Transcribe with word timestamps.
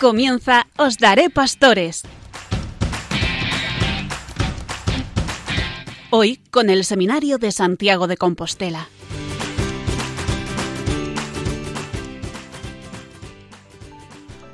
Comienza 0.00 0.68
Os 0.76 0.96
Daré 0.98 1.28
Pastores. 1.28 2.04
Hoy 6.10 6.38
con 6.52 6.70
el 6.70 6.84
Seminario 6.84 7.38
de 7.38 7.50
Santiago 7.50 8.06
de 8.06 8.16
Compostela. 8.16 8.86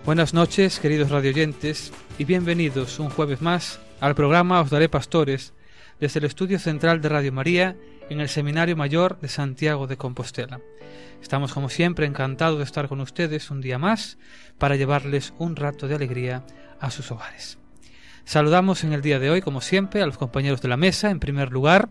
Buenas 0.06 0.32
noches, 0.32 0.80
queridos 0.80 1.10
radioyentes, 1.10 1.92
y 2.16 2.24
bienvenidos 2.24 2.98
un 2.98 3.10
jueves 3.10 3.42
más 3.42 3.80
al 4.00 4.14
programa 4.14 4.62
Os 4.62 4.70
Daré 4.70 4.88
Pastores 4.88 5.52
desde 6.00 6.20
el 6.20 6.24
Estudio 6.24 6.58
Central 6.58 7.02
de 7.02 7.10
Radio 7.10 7.32
María 7.32 7.76
en 8.10 8.20
el 8.20 8.28
Seminario 8.28 8.76
Mayor 8.76 9.18
de 9.20 9.28
Santiago 9.28 9.86
de 9.86 9.96
Compostela. 9.96 10.60
Estamos 11.22 11.52
como 11.52 11.68
siempre 11.68 12.06
encantados 12.06 12.58
de 12.58 12.64
estar 12.64 12.88
con 12.88 13.00
ustedes 13.00 13.50
un 13.50 13.60
día 13.60 13.78
más 13.78 14.18
para 14.58 14.76
llevarles 14.76 15.32
un 15.38 15.56
rato 15.56 15.88
de 15.88 15.94
alegría 15.94 16.44
a 16.80 16.90
sus 16.90 17.10
hogares. 17.10 17.58
Saludamos 18.24 18.84
en 18.84 18.92
el 18.92 19.02
día 19.02 19.18
de 19.18 19.30
hoy, 19.30 19.42
como 19.42 19.60
siempre, 19.60 20.02
a 20.02 20.06
los 20.06 20.18
compañeros 20.18 20.62
de 20.62 20.68
la 20.68 20.76
mesa, 20.76 21.10
en 21.10 21.20
primer 21.20 21.52
lugar, 21.52 21.88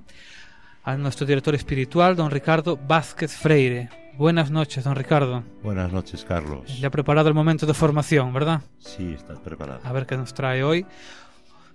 a 0.84 0.98
nuestro 0.98 1.26
director 1.26 1.56
espiritual, 1.56 2.16
don 2.16 2.32
Ricardo 2.32 2.78
Vázquez 2.78 3.36
Freire. 3.36 3.90
Buenas 4.18 4.52
noches, 4.52 4.84
don 4.84 4.96
Ricardo. 4.96 5.44
Buenas 5.64 5.92
noches, 5.92 6.24
Carlos. 6.24 6.80
Ya 6.80 6.92
preparado 6.92 7.30
el 7.30 7.34
momento 7.34 7.66
de 7.66 7.74
formación, 7.74 8.32
¿verdad? 8.32 8.62
Sí, 8.78 9.14
estás 9.14 9.40
preparado. 9.40 9.80
A 9.84 9.92
ver 9.92 10.06
qué 10.06 10.16
nos 10.18 10.36
trae 10.36 10.64
hoy. 10.64 10.86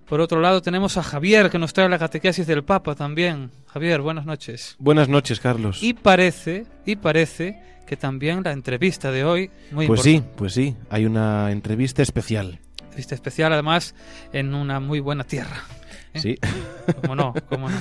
Por 0.09 0.21
otro 0.21 0.41
lado 0.41 0.59
tenemos 0.63 0.97
a 0.97 1.03
Javier 1.03 1.51
que 1.51 1.59
nos 1.59 1.71
trae 1.71 1.87
la 1.87 1.99
catequesis 1.99 2.47
del 2.47 2.63
Papa 2.63 2.95
también. 2.95 3.51
Javier, 3.67 4.01
buenas 4.01 4.25
noches. 4.25 4.75
Buenas 4.79 5.07
noches, 5.07 5.39
Carlos. 5.39 5.83
Y 5.83 5.93
parece, 5.93 6.65
y 6.83 6.95
parece 6.95 7.61
que 7.85 7.95
también 7.95 8.41
la 8.43 8.51
entrevista 8.51 9.11
de 9.11 9.23
hoy 9.23 9.51
muy 9.69 9.85
Pues 9.85 10.01
sí, 10.01 10.23
pues 10.35 10.53
sí, 10.53 10.75
hay 10.89 11.05
una 11.05 11.51
entrevista 11.51 12.01
especial. 12.01 12.59
Entrevista 12.81 13.13
especial 13.13 13.53
además 13.53 13.93
en 14.33 14.55
una 14.55 14.79
muy 14.79 14.99
buena 14.99 15.25
tierra. 15.25 15.63
¿eh? 16.15 16.19
Sí. 16.19 16.39
Cómo 17.01 17.15
no, 17.15 17.35
cómo 17.47 17.69
no. 17.69 17.77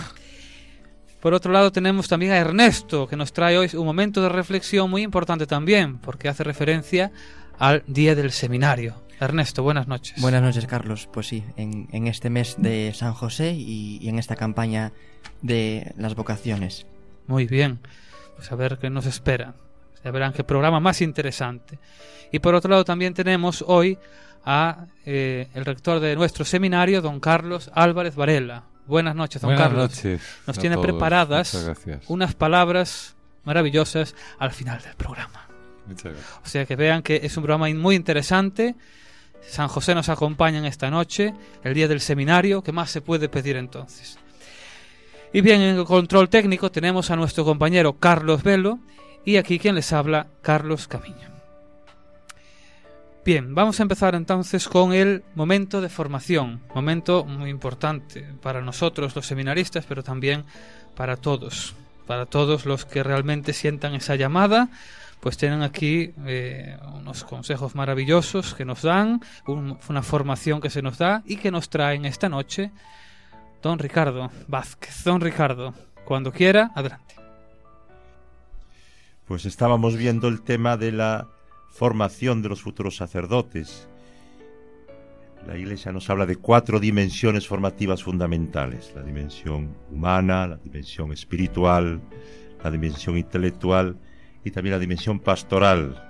Por 1.21 1.33
otro 1.33 1.51
lado 1.51 1.73
tenemos 1.73 2.09
también 2.09 2.33
a 2.33 2.37
Ernesto 2.37 3.09
que 3.09 3.17
nos 3.17 3.33
trae 3.33 3.57
hoy 3.57 3.71
un 3.73 3.87
momento 3.87 4.21
de 4.21 4.29
reflexión 4.29 4.91
muy 4.91 5.01
importante 5.01 5.47
también 5.47 5.97
porque 5.97 6.29
hace 6.29 6.45
referencia 6.45 7.11
al 7.59 7.85
día 7.87 8.15
del 8.15 8.33
seminario. 8.33 9.08
Ernesto, 9.21 9.63
buenas 9.63 9.89
noches. 9.89 10.21
Buenas 10.21 10.43
noches, 10.43 10.67
Carlos. 10.67 11.09
Pues 11.13 11.27
sí, 11.27 11.45
en, 11.57 11.89
en 11.93 12.07
este 12.07 12.31
mes 12.31 12.57
de 12.59 12.93
San 12.95 13.15
José 13.15 13.53
y, 13.53 13.99
y, 14.01 14.09
en 14.09 14.19
esta 14.19 14.37
campaña 14.37 14.93
de 15.43 15.93
las 15.97 16.15
vocaciones. 16.15 16.87
Muy 17.27 17.47
bien. 17.47 17.81
Pues 18.37 18.53
a 18.53 18.55
ver 18.55 18.79
qué 18.79 18.91
nos 18.91 19.07
espera. 19.07 19.55
Ya 20.05 20.11
verán 20.13 20.33
qué 20.33 20.45
programa 20.45 20.79
más 20.79 21.01
interesante. 21.03 21.79
Y 22.31 22.39
por 22.39 22.55
otro 22.55 22.71
lado 22.71 22.85
también 22.85 23.15
tenemos 23.15 23.65
hoy 23.67 23.99
a 24.45 24.87
eh, 25.05 25.49
el 25.55 25.65
rector 25.65 26.01
de 26.01 26.15
nuestro 26.17 26.45
seminario, 26.45 27.03
don 27.03 27.21
Carlos 27.21 27.71
Álvarez 27.75 28.15
Varela. 28.15 28.65
Buenas 28.87 29.15
noches, 29.15 29.43
don 29.43 29.51
Buenas 29.51 29.69
Carlos. 29.69 29.91
Noches 29.91 30.23
Nos 30.47 30.59
tiene 30.59 30.77
todos. 30.77 30.87
preparadas 30.87 31.73
unas 32.07 32.35
palabras 32.35 33.17
maravillosas 33.45 34.15
al 34.39 34.53
final 34.53 34.81
del 34.81 34.95
programa. 34.95 35.49
Muchas 35.87 36.13
gracias. 36.13 36.41
O 36.45 36.49
sea 36.49 36.67
que 36.67 36.77
vean 36.77 37.03
que 37.03 37.21
es 37.23 37.37
un 37.37 37.43
programa 37.43 37.69
muy 37.75 37.97
interesante. 37.97 38.77
San 39.43 39.69
José 39.69 39.95
nos 39.95 40.09
acompaña 40.09 40.59
en 40.59 40.65
esta 40.65 40.91
noche, 40.91 41.35
el 41.65 41.75
día 41.75 41.89
del 41.89 42.01
seminario. 42.01 42.63
¿Qué 42.63 42.73
más 42.73 42.91
se 42.91 43.01
puede 43.01 43.29
pedir 43.29 43.57
entonces? 43.57 44.19
Y 45.33 45.41
bien, 45.41 45.61
en 45.61 45.77
el 45.77 45.85
control 45.85 46.29
técnico 46.29 46.71
tenemos 46.71 47.11
a 47.11 47.17
nuestro 47.17 47.45
compañero 47.45 47.95
Carlos 47.95 48.43
Velo 48.43 48.79
y 49.25 49.37
aquí 49.37 49.59
quien 49.59 49.75
les 49.75 49.93
habla, 49.93 50.27
Carlos 50.43 50.89
Camiño. 50.89 51.29
Bien, 53.25 53.55
vamos 53.55 53.79
a 53.79 53.83
empezar 53.83 54.15
entonces 54.15 54.69
con 54.69 54.95
el 54.95 55.23
momento 55.35 55.83
de 55.83 55.91
formación, 55.91 56.63
momento 56.75 57.27
muy 57.27 57.51
importante 57.51 58.25
para 58.41 58.63
nosotros 58.63 59.15
los 59.15 59.27
seminaristas, 59.27 59.85
pero 59.87 60.03
también 60.03 60.47
para 60.97 61.19
todos, 61.19 61.75
para 62.07 62.25
todos 62.25 62.65
los 62.65 62.87
que 62.87 63.03
realmente 63.03 63.53
sientan 63.53 63.95
esa 63.95 64.15
llamada 64.15 64.71
pues 65.21 65.37
tienen 65.37 65.63
aquí 65.63 66.13
eh, 66.27 66.77
unos 66.95 67.25
consejos 67.25 67.75
maravillosos 67.75 68.55
que 68.55 68.65
nos 68.65 68.83
dan, 68.83 69.21
un, 69.47 69.79
una 69.89 70.03
formación 70.03 70.61
que 70.61 70.71
se 70.71 70.83
nos 70.83 70.99
da 70.99 71.23
y 71.27 71.37
que 71.37 71.51
nos 71.51 71.69
traen 71.69 72.05
esta 72.05 72.29
noche 72.29 72.71
don 73.63 73.79
Ricardo 73.79 74.31
Vázquez. 74.47 75.03
Don 75.05 75.21
Ricardo, 75.21 75.75
cuando 76.05 76.33
quiera, 76.33 76.71
adelante. 76.75 77.17
Pues 79.27 79.45
estábamos 79.45 79.97
viendo 79.97 80.29
el 80.29 80.43
tema 80.43 80.77
de 80.77 80.93
la 80.93 81.29
formación 81.71 82.41
de 82.41 82.49
los 82.49 82.63
futuros 82.63 82.97
sacerdotes. 82.97 83.89
La 85.47 85.57
Iglesia 85.57 85.93
nos 85.93 86.09
habla 86.11 86.27
de 86.27 86.37
cuatro 86.37 86.81
dimensiones 86.81 87.47
formativas 87.47 88.03
fundamentales, 88.03 88.93
la 88.95 89.03
dimensión 89.03 89.77
humana, 89.91 90.47
la 90.47 90.57
dimensión 90.57 91.13
espiritual, 91.13 92.01
la 92.63 92.71
dimensión 92.71 93.17
intelectual 93.17 93.97
y 94.45 94.51
también 94.51 94.73
la 94.75 94.79
dimensión 94.79 95.21
pastoral, 95.21 96.03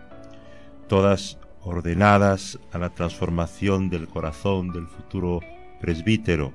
todas 0.89 1.39
ordenadas 1.62 2.59
a 2.72 2.78
la 2.78 2.91
transformación 2.91 3.91
del 3.91 4.09
corazón 4.09 4.72
del 4.72 4.87
futuro 4.87 5.41
presbítero. 5.81 6.53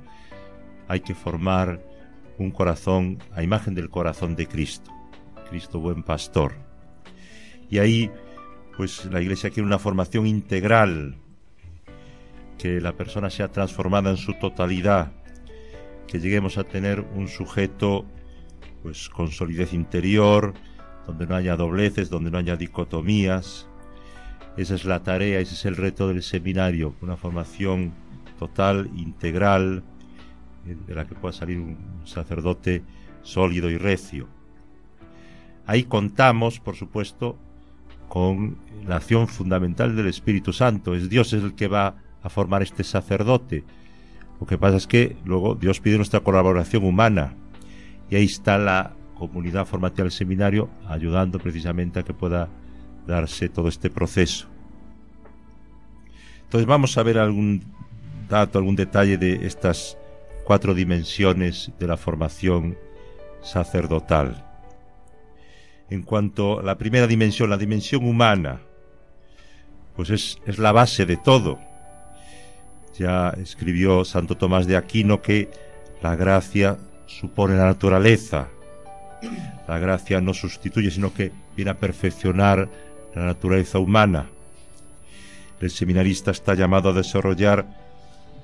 Hay 0.87 1.01
que 1.01 1.15
formar 1.15 1.81
un 2.37 2.51
corazón 2.51 3.19
a 3.33 3.43
imagen 3.43 3.75
del 3.75 3.89
corazón 3.89 4.35
de 4.35 4.47
Cristo, 4.47 4.91
Cristo 5.49 5.79
buen 5.79 6.03
pastor. 6.03 6.53
Y 7.69 7.79
ahí, 7.79 8.11
pues 8.75 9.05
la 9.05 9.21
Iglesia 9.21 9.49
quiere 9.49 9.67
una 9.67 9.79
formación 9.79 10.27
integral, 10.27 11.17
que 12.57 12.79
la 12.81 12.93
persona 12.93 13.29
sea 13.29 13.51
transformada 13.51 14.09
en 14.09 14.17
su 14.17 14.33
totalidad, 14.35 15.11
que 16.07 16.19
lleguemos 16.19 16.57
a 16.57 16.63
tener 16.63 17.01
un 17.01 17.27
sujeto 17.27 18.05
pues 18.81 19.09
con 19.09 19.31
solidez 19.31 19.73
interior, 19.73 20.53
donde 21.07 21.27
no 21.27 21.35
haya 21.35 21.55
dobleces, 21.55 22.09
donde 22.09 22.31
no 22.31 22.37
haya 22.37 22.55
dicotomías. 22.55 23.67
Esa 24.57 24.75
es 24.75 24.85
la 24.85 25.03
tarea, 25.03 25.39
ese 25.39 25.55
es 25.55 25.65
el 25.65 25.75
reto 25.75 26.07
del 26.07 26.21
seminario, 26.23 26.95
una 27.01 27.17
formación 27.17 27.93
total, 28.37 28.89
integral, 28.95 29.83
de 30.65 30.95
la 30.95 31.05
que 31.05 31.15
pueda 31.15 31.33
salir 31.33 31.59
un 31.59 31.77
sacerdote 32.05 32.83
sólido 33.21 33.69
y 33.69 33.77
recio. 33.77 34.27
Ahí 35.65 35.83
contamos, 35.83 36.59
por 36.59 36.75
supuesto, 36.75 37.37
con 38.07 38.57
la 38.85 38.97
acción 38.97 39.27
fundamental 39.27 39.95
del 39.95 40.07
Espíritu 40.07 40.53
Santo. 40.53 40.93
Es 40.93 41.09
Dios 41.09 41.33
el 41.33 41.55
que 41.55 41.67
va 41.67 41.95
a 42.21 42.29
formar 42.29 42.61
este 42.61 42.83
sacerdote. 42.83 43.63
Lo 44.39 44.45
que 44.45 44.57
pasa 44.57 44.77
es 44.77 44.87
que 44.87 45.15
luego 45.25 45.55
Dios 45.55 45.79
pide 45.79 45.97
nuestra 45.97 46.19
colaboración 46.19 46.83
humana. 46.83 47.35
Y 48.09 48.15
ahí 48.15 48.25
está 48.25 48.57
la 48.57 48.93
comunidad 49.27 49.65
formativa 49.65 50.03
del 50.03 50.11
seminario 50.11 50.69
ayudando 50.87 51.39
precisamente 51.39 51.99
a 51.99 52.03
que 52.03 52.13
pueda 52.13 52.49
darse 53.07 53.49
todo 53.49 53.67
este 53.67 53.89
proceso. 53.89 54.47
Entonces 56.43 56.67
vamos 56.67 56.97
a 56.97 57.03
ver 57.03 57.17
algún 57.17 57.63
dato, 58.29 58.59
algún 58.59 58.75
detalle 58.75 59.17
de 59.17 59.45
estas 59.45 59.97
cuatro 60.43 60.73
dimensiones 60.73 61.71
de 61.79 61.87
la 61.87 61.97
formación 61.97 62.77
sacerdotal. 63.41 64.45
En 65.89 66.03
cuanto 66.03 66.59
a 66.59 66.63
la 66.63 66.77
primera 66.77 67.07
dimensión, 67.07 67.49
la 67.49 67.57
dimensión 67.57 68.07
humana, 68.07 68.61
pues 69.95 70.09
es, 70.09 70.37
es 70.45 70.59
la 70.59 70.71
base 70.71 71.05
de 71.05 71.17
todo. 71.17 71.59
Ya 72.97 73.29
escribió 73.31 74.05
Santo 74.05 74.37
Tomás 74.37 74.67
de 74.67 74.77
Aquino 74.77 75.21
que 75.21 75.49
la 76.01 76.15
gracia 76.15 76.77
supone 77.07 77.55
la 77.55 77.65
naturaleza, 77.65 78.49
la 79.67 79.79
gracia 79.79 80.21
no 80.21 80.33
sustituye, 80.33 80.91
sino 80.91 81.13
que 81.13 81.31
viene 81.55 81.71
a 81.71 81.77
perfeccionar 81.77 82.69
la 83.15 83.25
naturaleza 83.25 83.79
humana. 83.79 84.27
El 85.59 85.69
seminarista 85.69 86.31
está 86.31 86.55
llamado 86.55 86.89
a 86.89 86.93
desarrollar 86.93 87.65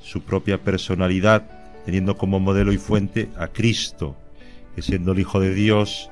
su 0.01 0.21
propia 0.21 0.57
personalidad, 0.59 1.43
teniendo 1.85 2.17
como 2.17 2.39
modelo 2.39 2.71
y 2.71 2.77
fuente 2.77 3.29
a 3.37 3.47
Cristo, 3.47 4.15
que 4.75 4.81
siendo 4.81 5.11
el 5.11 5.19
Hijo 5.19 5.39
de 5.39 5.53
Dios, 5.53 6.09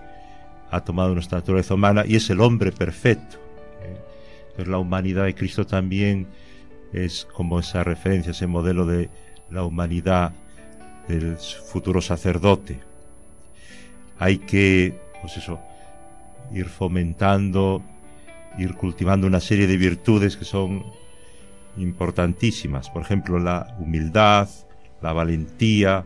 ha 0.70 0.82
tomado 0.82 1.14
nuestra 1.14 1.38
naturaleza 1.38 1.76
humana 1.76 2.04
y 2.06 2.16
es 2.16 2.30
el 2.30 2.42
hombre 2.42 2.72
perfecto. 2.72 3.38
Entonces 4.50 4.68
la 4.68 4.80
humanidad 4.80 5.26
de 5.26 5.36
Cristo 5.36 5.66
también 5.66 6.28
es 6.92 7.26
como 7.34 7.60
esa 7.60 7.84
referencia, 7.84 8.32
ese 8.32 8.48
modelo 8.48 8.86
de 8.86 9.10
la 9.50 9.64
humanidad 9.64 10.34
del 11.08 11.38
futuro 11.38 12.02
sacerdote 12.02 12.82
hay 14.20 14.40
que, 14.40 15.00
pues 15.22 15.38
eso, 15.38 15.60
ir 16.52 16.66
fomentando, 16.66 17.84
ir 18.58 18.74
cultivando 18.76 19.28
una 19.28 19.40
serie 19.40 19.68
de 19.68 19.78
virtudes 19.78 20.38
que 20.38 20.46
son 20.46 20.84
importantísimas. 21.78 22.90
Por 22.90 23.02
ejemplo, 23.02 23.40
la 23.40 23.76
humildad, 23.80 24.50
la 25.02 25.14
valentía, 25.14 26.06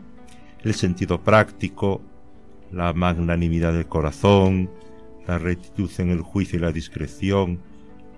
el 0.62 0.74
sentido 0.74 1.20
práctico, 1.22 2.02
la 2.70 2.92
magnanimidad 2.92 3.72
del 3.72 3.86
corazón, 3.86 4.70
la 5.26 5.38
rectitud 5.38 5.90
en 5.98 6.10
el 6.10 6.20
juicio 6.20 6.58
y 6.58 6.62
la 6.62 6.72
discreción, 6.72 7.60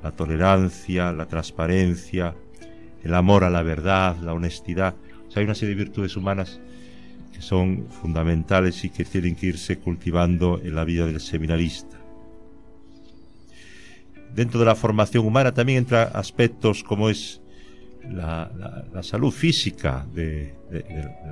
la 0.02 0.12
tolerancia, 0.12 1.12
la 1.12 1.26
transparencia, 1.26 2.34
el 3.02 3.14
amor 3.14 3.44
a 3.44 3.50
la 3.50 3.62
verdad, 3.62 4.16
la 4.16 4.32
honestidad. 4.32 4.94
O 5.26 5.30
sea, 5.30 5.40
hay 5.40 5.44
una 5.44 5.54
serie 5.54 5.74
de 5.74 5.84
virtudes 5.84 6.16
humanas 6.16 6.60
que 7.34 7.42
son 7.42 7.88
fundamentales 7.90 8.84
y 8.84 8.90
que 8.90 9.04
tienen 9.04 9.34
que 9.34 9.46
irse 9.46 9.78
cultivando 9.78 10.60
en 10.62 10.74
la 10.74 10.84
vida 10.84 11.06
del 11.06 11.20
seminarista. 11.20 11.98
Dentro 14.34 14.60
de 14.60 14.66
la 14.66 14.74
formación 14.74 15.26
humana 15.26 15.52
también 15.52 15.78
entra 15.78 16.04
aspectos 16.04 16.82
como 16.84 17.08
es 17.08 17.40
la, 18.08 18.50
salud 19.02 19.32
física 19.32 20.06
de, 20.14 20.54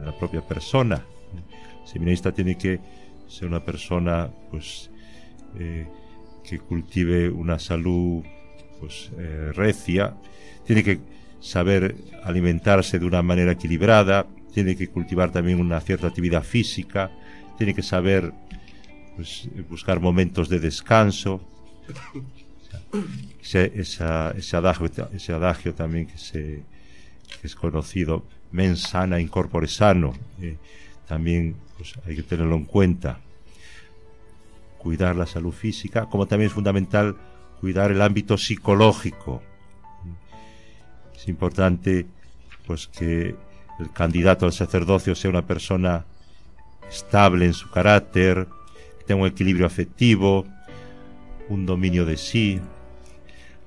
la 0.04 0.16
propia 0.18 0.40
persona. 0.40 1.04
El 1.82 1.88
seminarista 1.88 2.32
tiene 2.32 2.56
que 2.56 2.80
ser 3.28 3.48
una 3.48 3.64
persona 3.64 4.30
pues 4.50 4.90
eh, 5.58 5.86
que 6.44 6.58
cultive 6.58 7.30
una 7.30 7.58
salud 7.58 8.24
pues 8.80 9.10
eh, 9.18 9.52
recia, 9.54 10.16
tiene 10.66 10.82
que 10.82 10.98
saber 11.40 11.96
alimentarse 12.24 12.98
de 12.98 13.06
una 13.06 13.22
manera 13.22 13.52
equilibrada, 13.52 14.26
tiene 14.52 14.76
que 14.76 14.88
cultivar 14.88 15.30
también 15.30 15.60
una 15.60 15.80
cierta 15.80 16.06
actividad 16.06 16.42
física, 16.42 17.10
tiene 17.56 17.74
que 17.74 17.82
saber 17.82 18.32
pues, 19.16 19.48
buscar 19.68 20.00
momentos 20.00 20.48
de 20.48 20.60
descanso. 20.60 21.40
Ese, 23.42 23.72
ese, 23.74 24.56
adagio, 24.56 24.90
ese 25.14 25.32
adagio 25.32 25.74
también 25.74 26.06
que, 26.06 26.62
es 27.42 27.54
conocido, 27.54 28.24
mens 28.50 28.80
sana 28.80 29.18
in 29.18 29.30
sano, 29.66 30.12
eh, 30.40 30.56
también 31.08 31.56
pues, 31.76 31.94
hay 32.06 32.16
que 32.16 32.22
tenerlo 32.22 32.56
en 32.56 32.64
cuenta. 32.66 33.18
Cuidar 34.78 35.16
la 35.16 35.26
salud 35.26 35.52
física, 35.52 36.06
como 36.06 36.26
también 36.26 36.48
es 36.48 36.54
fundamental 36.54 37.16
cuidar 37.60 37.92
el 37.92 38.02
ámbito 38.02 38.36
psicológico. 38.36 39.42
Es 41.14 41.28
importante 41.28 42.06
pues 42.66 42.88
que 42.88 43.36
el 43.82 43.92
candidato 43.92 44.46
al 44.46 44.52
sacerdocio 44.52 45.14
sea 45.14 45.30
una 45.30 45.46
persona 45.46 46.04
estable 46.88 47.46
en 47.46 47.54
su 47.54 47.70
carácter, 47.70 48.46
que 48.98 49.04
tenga 49.04 49.22
un 49.22 49.28
equilibrio 49.28 49.66
afectivo, 49.66 50.46
un 51.48 51.66
dominio 51.66 52.04
de 52.04 52.16
sí. 52.16 52.60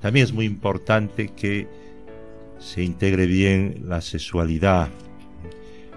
También 0.02 0.24
es 0.24 0.34
muy 0.34 0.46
importante 0.46 1.30
que 1.30 1.68
se 2.60 2.84
integre 2.84 3.26
bien 3.26 3.84
la 3.88 4.02
sexualidad, 4.02 4.90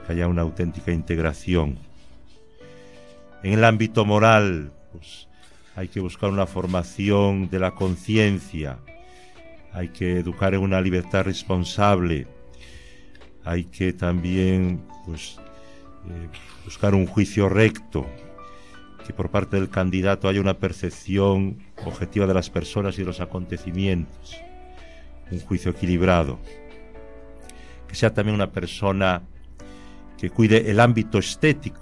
que 0.06 0.12
haya 0.12 0.26
una 0.26 0.42
auténtica 0.42 0.92
integración. 0.92 1.78
En 3.42 3.52
el 3.52 3.64
ámbito 3.64 4.04
moral, 4.04 4.72
pues 4.92 5.28
hay 5.76 5.88
que 5.88 6.00
buscar 6.00 6.30
una 6.30 6.46
formación 6.46 7.48
de 7.50 7.60
la 7.60 7.74
conciencia, 7.74 8.78
hay 9.72 9.88
que 9.90 10.18
educar 10.18 10.54
en 10.54 10.60
una 10.60 10.80
libertad 10.80 11.24
responsable, 11.24 12.26
hay 13.48 13.64
que 13.64 13.92
también 13.92 14.82
pues, 15.06 15.38
eh, 16.08 16.28
buscar 16.64 16.94
un 16.94 17.06
juicio 17.06 17.48
recto, 17.48 18.06
que 19.06 19.12
por 19.12 19.30
parte 19.30 19.56
del 19.56 19.70
candidato 19.70 20.28
haya 20.28 20.40
una 20.40 20.58
percepción 20.58 21.58
objetiva 21.84 22.26
de 22.26 22.34
las 22.34 22.50
personas 22.50 22.96
y 22.96 22.98
de 22.98 23.06
los 23.06 23.20
acontecimientos, 23.20 24.36
un 25.30 25.40
juicio 25.40 25.70
equilibrado, 25.70 26.38
que 27.86 27.94
sea 27.94 28.12
también 28.12 28.34
una 28.34 28.50
persona 28.50 29.22
que 30.18 30.30
cuide 30.30 30.70
el 30.70 30.80
ámbito 30.80 31.18
estético. 31.18 31.80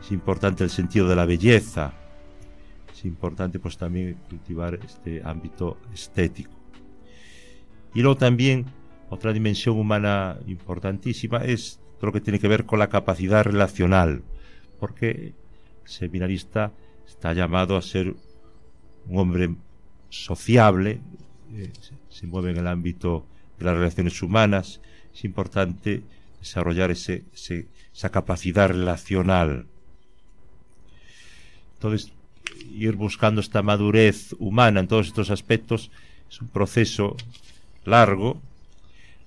Es 0.00 0.10
importante 0.10 0.64
el 0.64 0.70
sentido 0.70 1.06
de 1.08 1.14
la 1.14 1.26
belleza, 1.26 1.92
importante 3.06 3.58
pues 3.58 3.76
también 3.76 4.16
cultivar 4.28 4.74
este 4.74 5.22
ámbito 5.24 5.78
estético. 5.92 6.52
Y 7.94 8.00
luego 8.00 8.16
también 8.16 8.66
otra 9.12 9.32
dimensión 9.34 9.78
humana 9.78 10.38
importantísima 10.46 11.44
es 11.44 11.80
lo 12.00 12.12
que 12.12 12.22
tiene 12.22 12.38
que 12.38 12.48
ver 12.48 12.64
con 12.64 12.78
la 12.78 12.88
capacidad 12.88 13.44
relacional, 13.44 14.22
porque 14.80 15.10
el 15.10 15.34
seminarista 15.84 16.72
está 17.06 17.34
llamado 17.34 17.76
a 17.76 17.82
ser 17.82 18.14
un 19.06 19.18
hombre 19.18 19.54
sociable, 20.08 21.00
eh, 21.52 21.70
se 22.08 22.26
mueve 22.26 22.52
en 22.52 22.56
el 22.56 22.66
ámbito 22.66 23.26
de 23.58 23.66
las 23.66 23.74
relaciones 23.74 24.22
humanas, 24.22 24.80
es 25.14 25.24
importante 25.24 26.02
desarrollar 26.40 26.90
ese, 26.90 27.24
esa 27.92 28.10
capacidad 28.10 28.68
relacional. 28.68 29.66
Entonces, 31.74 32.12
ir 32.70 32.96
buscando 32.96 33.42
esta 33.42 33.62
madurez 33.62 34.34
humana 34.38 34.80
en 34.80 34.88
todos 34.88 35.08
estos 35.08 35.30
aspectos 35.30 35.90
es 36.30 36.40
un 36.40 36.48
proceso 36.48 37.14
largo. 37.84 38.40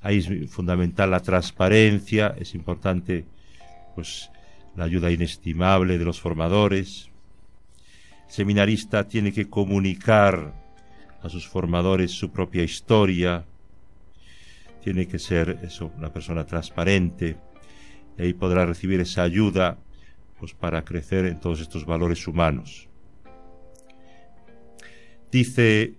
Ahí 0.05 0.19
es 0.19 0.51
fundamental 0.51 1.09
la 1.09 1.19
transparencia, 1.19 2.35
es 2.37 2.53
importante 2.53 3.25
pues 3.95 4.29
la 4.75 4.83
ayuda 4.83 5.09
inestimable 5.09 5.97
de 5.97 6.05
los 6.05 6.21
formadores. 6.21 7.09
El 8.27 8.31
seminarista 8.31 9.07
tiene 9.07 9.33
que 9.33 9.49
comunicar 9.49 10.53
a 11.23 11.27
sus 11.27 11.47
formadores 11.47 12.11
su 12.11 12.29
propia 12.29 12.61
historia. 12.61 13.45
Tiene 14.83 15.07
que 15.07 15.17
ser 15.17 15.57
eso, 15.63 15.91
una 15.97 16.13
persona 16.13 16.45
transparente. 16.45 17.37
Y 18.15 18.21
ahí 18.21 18.33
podrá 18.33 18.63
recibir 18.63 18.99
esa 18.99 19.23
ayuda 19.23 19.79
pues 20.39 20.53
para 20.53 20.85
crecer 20.85 21.25
en 21.25 21.39
todos 21.39 21.61
estos 21.61 21.83
valores 21.83 22.27
humanos. 22.27 22.87
Dice 25.31 25.95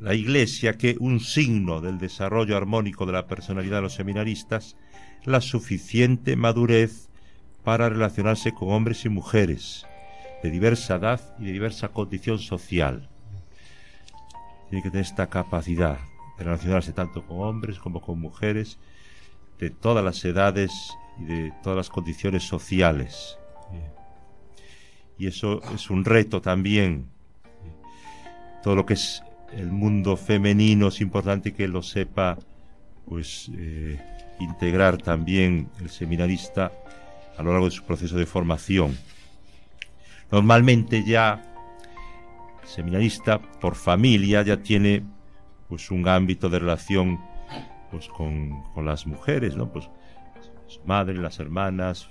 la 0.00 0.14
Iglesia 0.14 0.76
que 0.76 0.96
un 1.00 1.20
signo 1.20 1.80
del 1.80 1.98
desarrollo 1.98 2.56
armónico 2.56 3.06
de 3.06 3.12
la 3.12 3.26
personalidad 3.26 3.76
de 3.76 3.82
los 3.82 3.94
seminaristas 3.94 4.76
la 5.24 5.40
suficiente 5.40 6.36
madurez 6.36 7.08
para 7.62 7.88
relacionarse 7.88 8.52
con 8.52 8.70
hombres 8.70 9.04
y 9.04 9.08
mujeres 9.08 9.86
de 10.42 10.50
diversa 10.50 10.96
edad 10.96 11.34
y 11.38 11.46
de 11.46 11.52
diversa 11.52 11.88
condición 11.88 12.38
social. 12.38 13.08
Tiene 14.68 14.82
que 14.82 14.90
tener 14.90 15.06
esta 15.06 15.28
capacidad 15.28 15.98
de 16.36 16.44
relacionarse 16.44 16.92
tanto 16.92 17.26
con 17.26 17.40
hombres 17.40 17.78
como 17.78 18.02
con 18.02 18.20
mujeres 18.20 18.78
de 19.58 19.70
todas 19.70 20.04
las 20.04 20.22
edades 20.24 20.72
y 21.18 21.24
de 21.24 21.52
todas 21.62 21.76
las 21.76 21.88
condiciones 21.88 22.42
sociales. 22.42 23.38
Y 25.16 25.28
eso 25.28 25.62
es 25.72 25.88
un 25.90 26.04
reto 26.04 26.42
también 26.42 27.08
todo 28.64 28.74
lo 28.74 28.86
que 28.86 28.94
es 28.94 29.22
el 29.56 29.70
mundo 29.70 30.16
femenino 30.16 30.88
es 30.88 31.00
importante 31.00 31.52
que 31.52 31.68
lo 31.68 31.82
sepa 31.82 32.38
pues 33.06 33.50
eh, 33.56 34.00
integrar 34.40 34.98
también 34.98 35.68
el 35.80 35.90
seminarista 35.90 36.72
a 37.36 37.42
lo 37.42 37.52
largo 37.52 37.66
de 37.66 37.70
su 37.70 37.84
proceso 37.84 38.16
de 38.16 38.26
formación. 38.26 38.96
Normalmente 40.30 41.04
ya 41.04 41.42
el 42.62 42.68
seminarista 42.68 43.40
por 43.40 43.74
familia 43.74 44.42
ya 44.42 44.62
tiene 44.62 45.02
pues 45.68 45.90
un 45.90 46.06
ámbito 46.08 46.48
de 46.48 46.58
relación 46.58 47.20
pues 47.90 48.08
con, 48.08 48.62
con 48.72 48.84
las 48.84 49.06
mujeres, 49.06 49.56
¿no? 49.56 49.70
Pues 49.70 49.88
su 50.66 50.80
madre, 50.84 51.14
las 51.14 51.38
hermanas, 51.38 52.08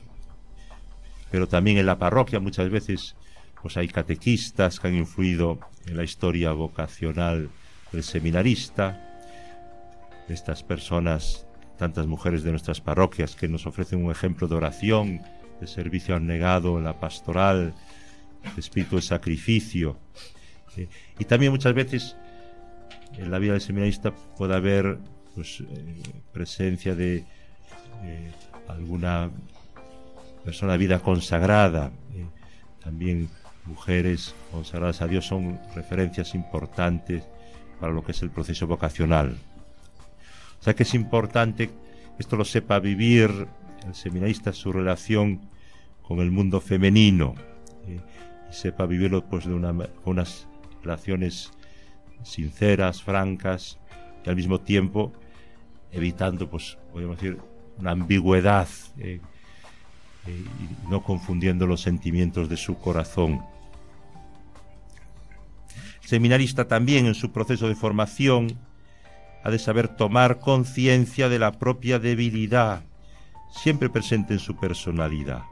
pero 1.31 1.47
también 1.47 1.77
en 1.77 1.87
la 1.87 1.97
parroquia 1.97 2.39
muchas 2.39 2.69
veces 2.69 3.15
pues 3.63 3.77
hay 3.77 3.87
catequistas 3.87 4.79
que 4.79 4.89
han 4.89 4.95
influido 4.95 5.57
en 5.87 5.95
la 5.95 6.03
historia 6.03 6.51
vocacional 6.51 7.49
del 7.93 8.03
seminarista, 8.03 9.21
estas 10.27 10.63
personas, 10.63 11.47
tantas 11.77 12.05
mujeres 12.05 12.43
de 12.43 12.51
nuestras 12.51 12.81
parroquias 12.81 13.35
que 13.35 13.47
nos 13.47 13.65
ofrecen 13.65 14.03
un 14.03 14.11
ejemplo 14.11 14.49
de 14.49 14.55
oración, 14.55 15.21
de 15.61 15.67
servicio 15.67 16.19
negado 16.19 16.77
en 16.77 16.83
la 16.83 16.99
pastoral, 16.99 17.73
de 18.53 18.59
espíritu 18.59 18.97
de 18.97 19.01
sacrificio. 19.01 19.97
Eh, 20.75 20.89
y 21.17 21.23
también 21.23 21.53
muchas 21.53 21.73
veces 21.73 22.17
en 23.17 23.31
la 23.31 23.39
vida 23.39 23.53
del 23.53 23.61
seminarista 23.61 24.13
puede 24.37 24.55
haber 24.55 24.97
pues, 25.35 25.61
eh, 25.61 26.03
presencia 26.33 26.95
de 26.95 27.23
eh, 28.03 28.31
alguna 28.67 29.31
persona 30.43 30.75
vida 30.75 30.99
consagrada, 30.99 31.93
también 32.83 33.29
mujeres 33.65 34.35
consagradas 34.51 35.01
a 35.01 35.07
Dios 35.07 35.25
son 35.25 35.59
referencias 35.75 36.35
importantes 36.35 37.23
para 37.79 37.93
lo 37.93 38.03
que 38.03 38.11
es 38.11 38.21
el 38.21 38.29
proceso 38.29 38.67
vocacional. 38.67 39.37
O 40.59 40.63
sea 40.63 40.73
que 40.73 40.83
es 40.83 40.93
importante 40.93 41.67
que 41.67 41.73
esto 42.19 42.35
lo 42.35 42.45
sepa 42.45 42.79
vivir 42.79 43.47
el 43.85 43.95
seminarista, 43.95 44.53
su 44.53 44.71
relación 44.71 45.41
con 46.01 46.19
el 46.19 46.31
mundo 46.31 46.61
femenino, 46.61 47.35
y 47.87 48.53
sepa 48.53 48.85
vivirlo 48.85 49.25
pues 49.25 49.45
de 49.45 49.53
unas 49.53 50.47
relaciones 50.81 51.51
sinceras, 52.23 53.01
francas, 53.01 53.79
y 54.25 54.29
al 54.29 54.35
mismo 54.35 54.61
tiempo 54.61 55.11
evitando, 55.91 56.49
pues, 56.49 56.77
podemos 56.91 57.17
decir, 57.17 57.37
una 57.77 57.91
ambigüedad 57.91 58.67
eh, 58.97 59.19
eh, 60.27 60.45
y 60.85 60.89
no 60.89 61.03
confundiendo 61.03 61.67
los 61.67 61.81
sentimientos 61.81 62.49
de 62.49 62.57
su 62.57 62.77
corazón 62.77 63.43
seminarista 66.05 66.67
también 66.67 67.05
en 67.05 67.15
su 67.15 67.31
proceso 67.31 67.67
de 67.67 67.75
formación 67.75 68.57
ha 69.43 69.51
de 69.51 69.59
saber 69.59 69.89
tomar 69.89 70.39
conciencia 70.39 71.29
de 71.29 71.39
la 71.39 71.51
propia 71.51 71.99
debilidad, 71.99 72.83
siempre 73.51 73.89
presente 73.89 74.33
en 74.33 74.39
su 74.39 74.55
personalidad. 74.55 75.43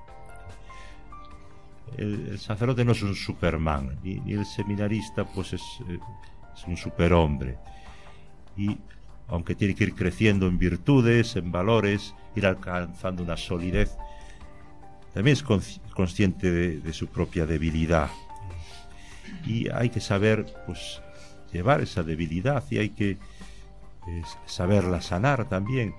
El, 1.98 2.39
sacerdote 2.39 2.86
no 2.86 2.93
es 2.93 3.01
un 3.01 3.15
Superman, 3.15 4.00
y, 4.03 4.34
el 4.34 4.46
seminarista 4.46 5.25
pues 5.25 5.53
es, 5.53 5.62
eh, 5.89 6.00
es 6.55 6.65
un 6.65 6.77
superhombre. 6.77 7.58
Y 8.55 8.77
aunque 9.27 9.55
tiene 9.55 9.75
que 9.75 9.86
ir 9.86 9.96
creciendo 9.96 10.48
en 10.48 10.58
virtudes, 10.58 11.36
en 11.36 11.51
valores, 11.51 12.13
ir 12.36 12.46
alcanzando 12.46 13.24
una 13.24 13.38
solidez, 13.38 13.98
también 15.13 15.34
es 15.34 15.43
consciente 15.93 16.51
de, 16.51 16.93
su 16.93 17.08
propia 17.08 17.46
debilidad. 17.46 18.10
Y 19.45 19.69
hay 19.69 19.89
que 19.89 20.01
saber, 20.01 20.45
pues, 20.65 21.01
llevar 21.51 21.81
esa 21.81 22.03
debilidad 22.03 22.63
y 22.69 22.77
hay 22.77 22.89
que 22.89 23.17
saberla 24.45 25.01
sanar 25.01 25.47
también. 25.47 25.93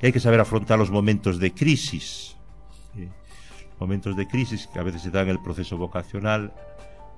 Y 0.00 0.06
hay 0.06 0.12
que 0.12 0.20
saber 0.20 0.40
afrontar 0.40 0.78
los 0.78 0.90
momentos 0.90 1.38
de 1.38 1.52
crisis. 1.52 2.36
Momentos 3.78 4.16
de 4.16 4.26
crisis 4.26 4.66
que 4.66 4.78
a 4.78 4.82
veces 4.82 5.02
se 5.02 5.10
dan 5.10 5.24
en 5.24 5.32
el 5.32 5.42
proceso 5.42 5.76
vocacional 5.76 6.52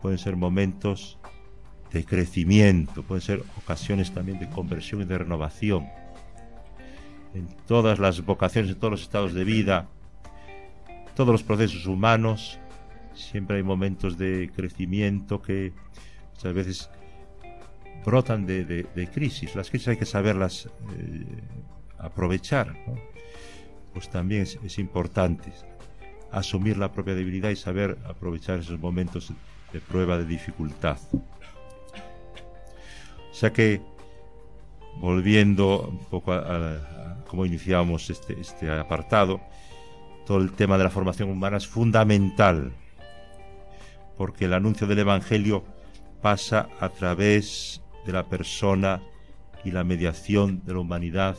pueden 0.02 0.18
ser 0.18 0.37
momentos 0.37 1.18
de 1.92 2.04
crecimiento, 2.04 3.02
pueden 3.02 3.22
ser 3.22 3.44
ocasiones 3.62 4.12
también 4.12 4.38
de 4.38 4.48
conversión 4.48 5.02
y 5.02 5.04
de 5.04 5.18
renovación. 5.18 5.87
En 7.34 7.46
todas 7.66 7.98
las 7.98 8.25
vocaciones, 8.25 8.70
en 8.72 8.78
todos 8.78 8.92
los 8.92 9.02
estados 9.02 9.34
de 9.34 9.44
vida, 9.44 9.88
todos 11.14 11.30
los 11.30 11.42
procesos 11.42 11.87
humanos, 11.87 12.58
siempre 13.18 13.58
hay 13.58 13.62
momentos 13.62 14.16
de 14.16 14.50
crecimiento 14.54 15.42
que 15.42 15.72
muchas 16.34 16.54
veces 16.54 16.90
brotan 18.04 18.46
de, 18.46 19.08
crisis. 19.12 19.54
Las 19.54 19.70
crisis 19.70 19.88
hay 19.88 19.96
que 19.96 20.06
saberlas 20.06 20.66
eh, 20.96 21.25
aprovechar. 21.98 22.75
Pues 23.92 24.08
también 24.10 24.42
es, 24.42 24.78
importante 24.78 25.52
asumir 26.30 26.76
la 26.76 26.92
propia 26.92 27.14
debilidad 27.14 27.50
y 27.50 27.56
saber 27.56 27.98
aprovechar 28.06 28.60
esos 28.60 28.78
momentos 28.78 29.32
de 29.72 29.80
prueba, 29.80 30.18
de 30.18 30.25
dificultad. 30.25 30.98
O 33.30 33.34
sea 33.34 33.52
que, 33.52 33.80
volviendo 35.00 35.88
un 35.88 36.04
poco 36.06 36.32
a, 36.32 37.18
cómo 37.26 37.46
iniciábamos 37.46 38.10
este, 38.10 38.40
este 38.40 38.70
apartado, 38.70 39.40
todo 40.26 40.38
el 40.38 40.52
tema 40.52 40.76
de 40.76 40.84
la 40.84 40.90
formación 40.90 41.30
humana 41.30 41.56
es 41.56 41.66
fundamental, 41.66 42.72
porque 44.18 44.46
el 44.46 44.52
anuncio 44.52 44.88
del 44.88 44.98
Evangelio 44.98 45.64
pasa 46.20 46.68
a 46.80 46.88
través 46.88 47.80
de 48.04 48.12
la 48.12 48.28
persona 48.28 49.00
y 49.64 49.70
la 49.70 49.84
mediación 49.84 50.64
de 50.64 50.72
la 50.72 50.80
humanidad 50.80 51.37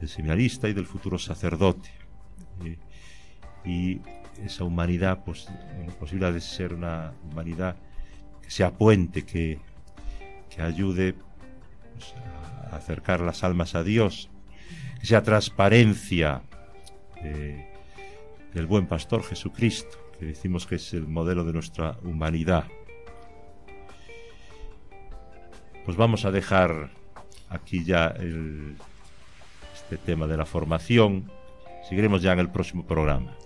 del 0.00 0.08
seminarista 0.08 0.68
y 0.68 0.72
del 0.72 0.86
futuro 0.86 1.18
sacerdote. 1.18 1.90
Eh, 2.64 2.78
y 3.64 4.00
esa 4.42 4.64
humanidad, 4.64 5.24
pues, 5.24 5.46
posible 6.00 6.32
de 6.32 6.40
ser 6.40 6.72
una 6.72 7.12
humanidad 7.30 7.76
que 8.40 8.50
sea 8.50 8.72
puente, 8.72 9.26
que, 9.26 9.60
que 10.48 10.62
ayude 10.62 11.14
pues, 11.94 12.14
a 12.72 12.76
acercar 12.76 13.20
las 13.20 13.44
almas 13.44 13.74
a 13.74 13.84
Dios, 13.84 14.30
que 14.98 15.06
sea 15.06 15.22
transparencia 15.22 16.42
eh, 17.16 17.70
del 18.54 18.66
buen 18.66 18.86
pastor 18.86 19.22
Jesucristo, 19.22 20.01
que 20.22 20.28
decimos 20.28 20.68
que 20.68 20.76
es 20.76 20.94
el 20.94 21.08
modelo 21.08 21.42
de 21.42 21.52
nuestra 21.52 21.98
humanidad. 22.04 22.66
Pues 25.84 25.96
vamos 25.96 26.24
a 26.24 26.30
dejar 26.30 26.92
aquí 27.48 27.84
ya 27.84 28.14
este 29.74 29.96
tema 29.96 30.28
de 30.28 30.36
la 30.36 30.46
formación. 30.46 31.28
Seguiremos 31.88 32.22
ya 32.22 32.34
en 32.34 32.38
el 32.38 32.50
próximo 32.50 32.86
programa. 32.86 33.36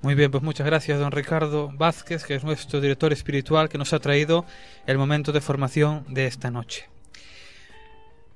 Muy 0.00 0.16
bien, 0.16 0.32
pues 0.32 0.42
muchas 0.42 0.66
gracias, 0.66 0.98
don 0.98 1.12
Ricardo 1.12 1.70
Vázquez, 1.72 2.24
que 2.24 2.34
es 2.34 2.42
nuestro 2.42 2.80
director 2.80 3.12
espiritual, 3.12 3.68
que 3.68 3.78
nos 3.78 3.92
ha 3.92 4.00
traído 4.00 4.44
el 4.86 4.98
momento 4.98 5.30
de 5.30 5.40
formación 5.40 6.04
de 6.08 6.26
esta 6.26 6.50
noche. 6.50 6.88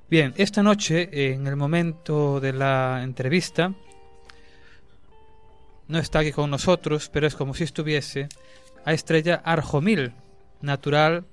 Bien, 0.09 0.33
esta 0.37 0.63
noche, 0.63 1.33
en 1.33 1.47
el 1.47 1.57
momento 1.57 2.39
de 2.39 2.53
la 2.53 3.01
entrevista, 3.03 3.73
no 5.87 5.99
está 5.99 6.19
aquí 6.19 6.31
con 6.31 6.49
nosotros, 6.49 7.09
pero 7.11 7.27
es 7.27 7.35
como 7.35 7.53
si 7.53 7.63
estuviese 7.63 8.29
a 8.85 8.93
Estrella 8.93 9.41
Arjomil, 9.43 10.13
natural 10.61 11.25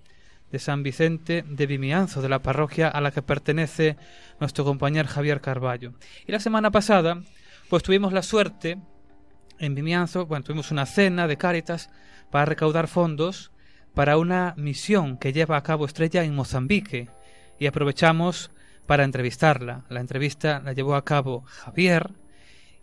de 0.52 0.58
San 0.58 0.82
Vicente 0.82 1.44
de 1.48 1.66
Vimianzo, 1.66 2.22
de 2.22 2.28
la 2.28 2.42
parroquia 2.42 2.88
a 2.88 3.00
la 3.00 3.10
que 3.10 3.22
pertenece 3.22 3.96
nuestro 4.38 4.64
compañero 4.64 5.08
Javier 5.08 5.40
Carballo. 5.40 5.94
Y 6.26 6.32
la 6.32 6.40
semana 6.40 6.70
pasada, 6.70 7.22
pues 7.68 7.82
tuvimos 7.82 8.12
la 8.12 8.22
suerte 8.22 8.78
en 9.58 9.74
Vimianzo, 9.74 10.26
bueno, 10.26 10.44
tuvimos 10.44 10.70
una 10.70 10.86
cena 10.86 11.26
de 11.26 11.36
Cáritas 11.36 11.90
para 12.30 12.44
recaudar 12.44 12.88
fondos 12.88 13.50
para 13.94 14.18
una 14.18 14.54
misión 14.56 15.18
que 15.18 15.32
lleva 15.32 15.56
a 15.56 15.62
cabo 15.62 15.86
Estrella 15.86 16.24
en 16.24 16.34
Mozambique 16.34 17.08
y 17.58 17.66
aprovechamos 17.66 18.50
para 18.86 19.04
entrevistarla. 19.04 19.84
La 19.88 20.00
entrevista 20.00 20.60
la 20.64 20.72
llevó 20.72 20.96
a 20.96 21.04
cabo 21.04 21.42
Javier 21.46 22.10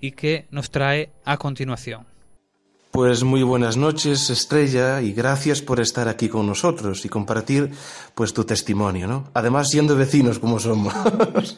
y 0.01 0.11
que 0.11 0.47
nos 0.51 0.71
trae 0.71 1.11
a 1.23 1.37
continuación. 1.37 2.05
Pues 2.91 3.23
muy 3.23 3.41
buenas 3.41 3.77
noches, 3.77 4.29
Estrella, 4.29 5.01
y 5.01 5.13
gracias 5.13 5.61
por 5.61 5.79
estar 5.79 6.09
aquí 6.09 6.27
con 6.27 6.45
nosotros 6.45 7.05
y 7.05 7.09
compartir 7.09 7.71
pues 8.13 8.33
tu 8.33 8.43
testimonio, 8.43 9.07
¿no? 9.07 9.29
Además 9.33 9.69
siendo 9.69 9.95
vecinos 9.95 10.39
como 10.39 10.59
somos. 10.59 10.93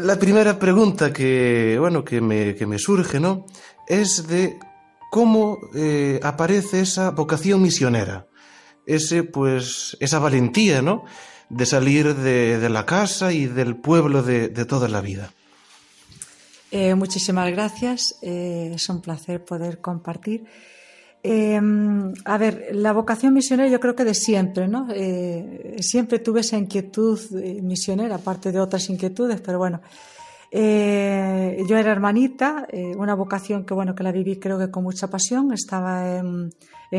La 0.00 0.18
primera 0.18 0.58
pregunta 0.58 1.12
que, 1.12 1.76
bueno, 1.78 2.02
que 2.02 2.22
me, 2.22 2.54
que 2.54 2.66
me 2.66 2.78
surge, 2.78 3.20
¿no? 3.20 3.44
Es 3.86 4.26
de 4.26 4.58
cómo 5.10 5.58
eh, 5.74 6.20
aparece 6.22 6.80
esa 6.80 7.10
vocación 7.10 7.60
misionera, 7.60 8.26
ese, 8.86 9.24
pues, 9.24 9.94
esa 10.00 10.20
valentía, 10.20 10.80
¿no? 10.80 11.04
De 11.50 11.66
salir 11.66 12.14
de, 12.14 12.66
la 12.70 12.86
casa 12.86 13.34
y 13.34 13.44
del 13.44 13.76
pueblo 13.76 14.22
de 14.22 14.64
toda 14.64 14.88
la 14.88 15.02
vida. 15.02 15.30
Eh, 16.76 16.96
muchísimas 16.96 17.48
gracias, 17.52 18.18
eh, 18.20 18.72
es 18.74 18.88
un 18.88 19.00
placer 19.00 19.44
poder 19.44 19.80
compartir. 19.80 20.44
Em, 21.22 22.12
a 22.24 22.36
ver, 22.36 22.70
la 22.72 22.92
vocación 22.92 23.32
misionera 23.32 23.70
yo 23.70 23.78
creo 23.78 23.94
que 23.94 24.02
de 24.02 24.12
siempre, 24.12 24.66
¿no? 24.66 24.88
Eh, 24.92 25.76
siempre 25.78 26.18
tuve 26.18 26.40
esa 26.40 26.58
inquietud 26.58 27.20
misionera, 27.62 28.16
aparte 28.16 28.50
de 28.50 28.58
otras 28.58 28.90
inquietudes, 28.90 29.40
pero 29.40 29.58
bueno. 29.58 29.82
yo 30.50 31.76
era 31.76 31.92
hermanita, 31.92 32.66
una 32.96 33.14
vocación 33.14 33.64
que 33.64 33.74
bueno 33.74 33.94
que 33.94 34.02
la 34.02 34.12
viví 34.12 34.38
creo 34.38 34.58
que 34.58 34.70
con 34.70 34.82
mucha 34.82 35.06
pasión. 35.08 35.52
Estaba 35.52 36.18
en, 36.18 36.50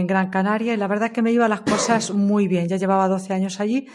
Gran 0.08 0.30
Canaria 0.30 0.74
y 0.74 0.78
la 0.78 0.88
verdad 0.88 1.12
que 1.12 1.22
me 1.22 1.32
iban 1.34 1.50
las 1.50 1.62
cosas 1.62 2.12
muy 2.12 2.48
bien. 2.48 2.68
Ya 2.70 2.78
llevaba 2.78 3.10
12 3.10 3.34
años 3.34 3.60
allí, 3.60 3.88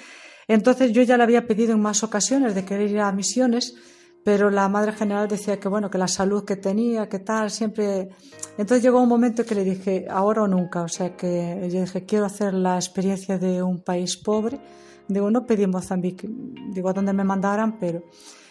entonces 0.47 0.93
yo 0.93 1.03
ya 1.03 1.17
le 1.17 1.23
había 1.23 1.47
pedido 1.47 1.73
en 1.73 1.81
más 1.81 2.03
ocasiones 2.03 2.55
de 2.55 2.65
querer 2.67 2.91
ir 2.91 3.01
a 3.01 3.13
misiones 3.13 3.75
pero 4.25 4.50
la 4.50 4.69
madre 4.69 4.93
general 4.93 5.29
decía 5.29 5.59
que 5.59 5.69
bueno, 5.69 5.91
que 5.91 5.99
la 5.99 6.09
salud 6.09 6.45
que 6.45 6.57
tenía, 6.57 7.09
que 7.09 7.19
tal, 7.19 7.50
siempre... 7.50 8.11
Entonces 8.59 8.83
llegó 8.83 9.00
un 9.00 9.09
momento 9.09 9.45
que 9.45 9.55
le 9.55 9.65
dije, 9.65 10.07
ahora 10.11 10.43
o 10.43 10.49
nunca, 10.49 10.83
o 10.83 10.89
sea 10.89 11.17
que 11.17 11.69
yo 11.73 11.81
dije, 11.81 12.05
quiero 12.05 12.27
hacer 12.27 12.53
la 12.53 12.77
experiencia 12.77 13.39
de 13.39 13.62
un 13.62 13.81
país 13.81 14.17
pobre, 14.17 14.61
digo, 15.09 15.31
no 15.31 15.47
pedí 15.47 15.67
Mozambique, 15.67 16.29
digo, 16.73 16.89
a 16.89 16.93
dónde 16.93 17.12
me 17.12 17.25
mandaran, 17.25 17.79
pero... 17.79 18.03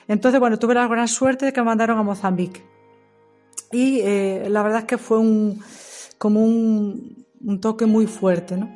Entonces, 0.08 0.40
bueno, 0.40 0.58
tuve 0.58 0.74
la 0.74 0.88
gran 0.88 1.08
suerte 1.08 1.46
de 1.46 1.54
que 1.54 1.62
me 1.62 1.66
mandaron 1.66 2.00
a 2.00 2.04
Mozambique. 2.04 2.64
Y 3.72 4.00
eh, 4.00 4.48
la 4.50 4.64
verdad 4.64 4.80
es 4.80 4.86
que 4.86 4.98
fue 4.98 5.20
un, 5.20 5.62
como 6.18 6.44
un, 6.44 7.26
toque 7.62 7.86
muy 7.86 8.08
fuerte, 8.08 8.58
¿no? 8.58 8.70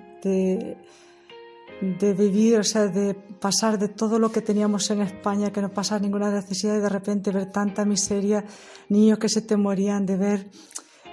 De 1.81 2.13
vivir, 2.13 2.59
o 2.59 2.63
sea, 2.63 2.87
de 2.87 3.13
pasar 3.13 3.77
de 3.77 3.89
todo 3.89 4.19
lo 4.19 4.31
que 4.31 4.41
teníamos 4.41 4.89
en 4.91 5.01
España, 5.01 5.51
que 5.51 5.61
no 5.61 5.69
pasar 5.69 6.01
ninguna 6.01 6.31
necesidad 6.31 6.77
y 6.77 6.79
de 6.79 6.89
repente 6.89 7.31
ver 7.31 7.51
tanta 7.51 7.83
miseria, 7.83 8.43
niños 8.89 9.19
que 9.19 9.27
se 9.27 9.41
te 9.41 9.57
morían 9.57 10.05
de 10.05 10.17
ver. 10.17 10.49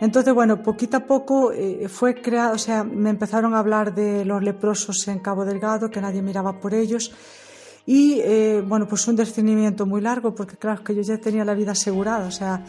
Entonces, 0.00 0.32
bueno, 0.32 0.62
poquito 0.62 0.96
a 0.96 1.00
poco 1.00 1.52
eh, 1.52 1.88
fue 1.88 2.14
creado, 2.22 2.54
o 2.54 2.58
sea, 2.58 2.84
me 2.84 3.10
empezaron 3.10 3.54
a 3.54 3.58
hablar 3.58 3.94
de 3.94 4.24
los 4.24 4.42
leprosos 4.42 5.06
en 5.08 5.18
Cabo 5.18 5.44
Delgado, 5.44 5.90
que 5.90 6.00
nadie 6.00 6.22
miraba 6.22 6.58
por 6.58 6.72
ellos. 6.72 7.12
Y, 7.84 8.20
eh, 8.20 8.62
bueno, 8.66 8.86
pues 8.88 9.06
un 9.08 9.16
discernimiento 9.16 9.84
muy 9.84 10.00
largo, 10.00 10.34
porque 10.34 10.56
claro, 10.56 10.82
que 10.82 10.94
yo 10.94 11.02
ya 11.02 11.18
tenía 11.18 11.44
la 11.44 11.54
vida 11.54 11.72
asegurada, 11.72 12.28
o 12.28 12.30
sea, 12.30 12.64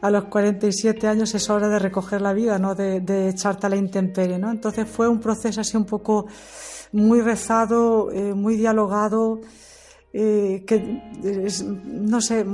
a 0.00 0.10
los 0.10 0.24
47 0.24 1.06
años 1.06 1.34
es 1.34 1.50
hora 1.50 1.68
de 1.68 1.78
recoger 1.78 2.22
la 2.22 2.32
vida, 2.32 2.58
¿no? 2.58 2.74
De, 2.74 3.00
de 3.00 3.28
echarte 3.28 3.66
a 3.66 3.70
la 3.70 3.76
intemperie, 3.76 4.38
¿no? 4.38 4.50
Entonces 4.50 4.88
fue 4.88 5.06
un 5.08 5.20
proceso 5.20 5.60
así 5.60 5.76
un 5.76 5.84
poco 5.84 6.26
muy 6.92 7.20
rezado, 7.20 8.10
eh, 8.10 8.34
muy 8.34 8.56
dialogado, 8.56 9.40
eh, 10.12 10.64
que 10.66 10.78
no 11.84 12.20
sé, 12.20 12.44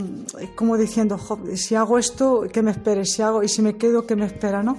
como 0.55 0.77
diciendo, 0.77 1.19
si 1.55 1.75
hago 1.75 1.99
esto, 1.99 2.45
¿qué 2.53 2.63
me 2.63 2.73
espere? 2.73 3.05
Si 3.05 3.23
hago, 3.23 3.43
y 3.43 3.49
si 3.49 3.63
me 3.63 3.77
quedo, 3.77 4.07
¿qué 4.07 4.15
me 4.15 4.27
espera? 4.27 4.63
¿no? 4.63 4.77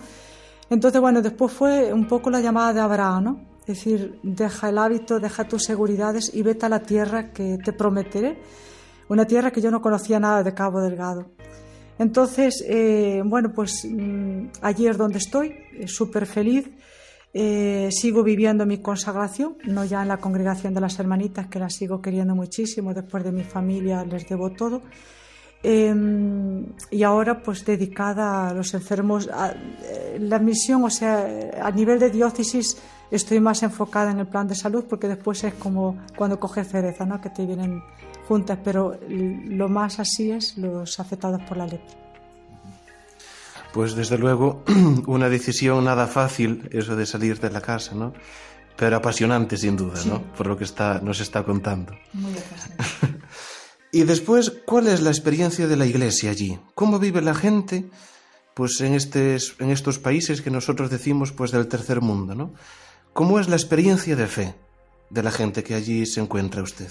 Entonces, 0.70 1.02
bueno, 1.02 1.22
después 1.22 1.52
fue 1.52 1.92
un 1.94 2.08
poco 2.08 2.30
la 2.30 2.42
llamada 2.42 2.74
de 2.74 2.82
Abraham, 2.82 3.24
¿no? 3.24 3.48
Es 3.62 3.68
decir, 3.68 4.20
deja 4.24 4.70
el 4.70 4.78
hábito, 4.78 5.20
deja 5.20 5.48
tus 5.48 5.64
seguridades 5.64 6.32
y 6.34 6.42
vete 6.42 6.66
a 6.66 6.70
la 6.70 6.80
tierra 6.80 7.32
que 7.32 7.58
te 7.58 7.74
prometeré. 7.74 8.40
Una 9.10 9.26
tierra 9.26 9.52
que 9.52 9.62
yo 9.62 9.72
no 9.72 9.82
conocía 9.82 10.20
nada 10.20 10.44
de 10.44 10.54
Cabo 10.54 10.82
Delgado. 10.82 11.32
Entonces, 12.00 12.64
eh, 12.68 13.22
bueno, 13.26 13.52
pues 13.54 13.86
mm, 13.90 14.48
allí 14.62 14.88
es 14.88 14.98
donde 14.98 15.18
estoy, 15.18 15.54
súper 15.86 16.26
feliz. 16.26 16.70
Eh, 17.40 17.90
sigo 17.92 18.24
viviendo 18.24 18.66
mi 18.66 18.80
consagración, 18.80 19.58
no 19.66 19.86
ya 19.86 20.02
en 20.02 20.08
la 20.08 20.18
congregación 20.18 20.74
de 20.74 20.82
las 20.82 20.98
hermanitas, 20.98 21.46
que 21.46 21.60
la 21.60 21.70
sigo 21.70 22.02
queriendo 22.02 22.34
muchísimo, 22.34 22.96
después 22.96 23.24
de 23.24 23.32
mi 23.32 23.44
familia 23.44 24.04
les 24.04 24.28
debo 24.28 24.50
todo. 24.50 24.82
Em, 25.62 26.66
y 26.90 27.04
ahora 27.04 27.44
pues 27.44 27.64
dedicada 27.64 28.50
a 28.50 28.54
los 28.56 28.74
enfermos. 28.74 29.28
Eh, 29.28 30.18
la 30.20 30.40
misión, 30.40 30.84
o 30.84 30.90
sea, 30.90 31.28
a 31.62 31.70
nivel 31.70 32.00
de 32.00 32.10
diócesis 32.10 32.76
estoy 33.12 33.40
más 33.40 33.62
enfocada 33.62 34.10
en 34.10 34.18
el 34.18 34.28
plan 34.28 34.48
de 34.48 34.56
salud 34.56 34.86
porque 34.90 35.08
después 35.08 35.44
es 35.44 35.54
como 35.54 35.96
cuando 36.18 36.40
coges 36.40 36.68
cereza, 36.68 37.06
¿no? 37.06 37.22
que 37.22 37.30
te 37.30 37.46
vienen 37.46 37.84
juntas, 38.28 38.58
pero 38.64 38.98
lo 39.08 39.70
más 39.70 40.00
así 40.00 40.32
es 40.32 40.58
los 40.58 41.00
afectados 41.00 41.44
por 41.44 41.58
la 41.58 41.68
lepra. 41.68 42.07
Pues 43.78 43.94
desde 43.94 44.18
luego 44.18 44.64
una 45.06 45.30
decisión 45.30 45.86
nada 45.86 46.08
fácil 46.08 46.68
eso 46.72 46.96
de 46.96 47.06
salir 47.06 47.40
de 47.40 47.52
la 47.52 47.62
casa, 47.62 47.94
¿no? 47.94 48.12
Pero 48.76 48.96
apasionante 48.96 49.56
sin 49.56 49.78
duda, 49.78 50.04
¿no? 50.06 50.34
Por 50.34 50.48
lo 50.48 50.58
que 50.58 50.64
está, 50.64 51.00
nos 51.00 51.20
está 51.20 51.44
contando. 51.44 51.94
Muy 52.12 52.32
apasionante. 52.32 53.20
y 53.92 54.02
después, 54.02 54.52
¿cuál 54.66 54.88
es 54.88 55.02
la 55.02 55.12
experiencia 55.12 55.68
de 55.68 55.76
la 55.76 55.86
iglesia 55.86 56.32
allí? 56.32 56.58
¿Cómo 56.74 56.98
vive 56.98 57.22
la 57.22 57.36
gente 57.36 57.86
pues 58.56 58.82
en, 58.82 58.96
estes, 58.96 59.54
en 59.60 59.70
estos 59.70 60.00
países 60.00 60.42
que 60.42 60.50
nosotros 60.50 60.90
decimos 60.90 61.32
pues 61.32 61.52
del 61.52 61.68
tercer 61.68 62.02
mundo, 62.02 62.34
¿no? 62.34 62.56
¿Cómo 63.14 63.40
es 63.40 63.48
la 63.48 63.58
experiencia 63.58 64.16
de 64.16 64.26
fe 64.26 64.56
de 65.12 65.22
la 65.22 65.30
gente 65.30 65.64
que 65.64 65.76
allí 65.76 66.08
se 66.08 66.20
encuentra 66.20 66.64
usted? 66.64 66.90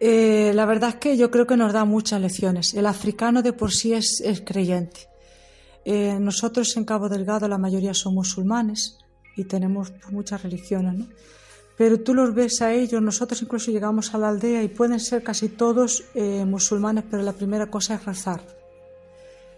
Eh, 0.00 0.50
la 0.56 0.66
verdad 0.66 0.88
es 0.88 0.96
que 0.96 1.16
yo 1.16 1.30
creo 1.30 1.46
que 1.46 1.56
nos 1.56 1.72
da 1.72 1.84
muchas 1.84 2.20
lecciones. 2.20 2.74
El 2.74 2.86
africano 2.86 3.42
de 3.42 3.52
por 3.52 3.70
sí 3.70 3.92
es, 3.94 4.20
es 4.24 4.40
creyente. 4.40 5.11
Eh, 5.84 6.18
nosotros 6.20 6.76
en 6.76 6.84
Cabo 6.84 7.08
Delgado 7.08 7.48
la 7.48 7.58
mayoría 7.58 7.94
son 7.94 8.14
musulmanes 8.14 8.98
y 9.36 9.44
tenemos 9.44 9.92
muchas 10.10 10.42
religiones, 10.42 10.94
¿no? 10.94 11.06
Pero 11.76 12.00
tú 12.00 12.14
los 12.14 12.34
ves 12.34 12.60
a 12.62 12.72
ellos, 12.72 13.00
nosotros 13.00 13.40
incluso 13.42 13.70
llegamos 13.70 14.14
a 14.14 14.18
la 14.18 14.28
aldea 14.28 14.62
y 14.62 14.68
pueden 14.68 15.00
ser 15.00 15.22
casi 15.22 15.48
todos 15.48 16.04
eh, 16.14 16.44
musulmanes, 16.44 17.04
pero 17.10 17.22
la 17.22 17.32
primera 17.32 17.66
cosa 17.66 17.94
es 17.94 18.04
rezar. 18.04 18.40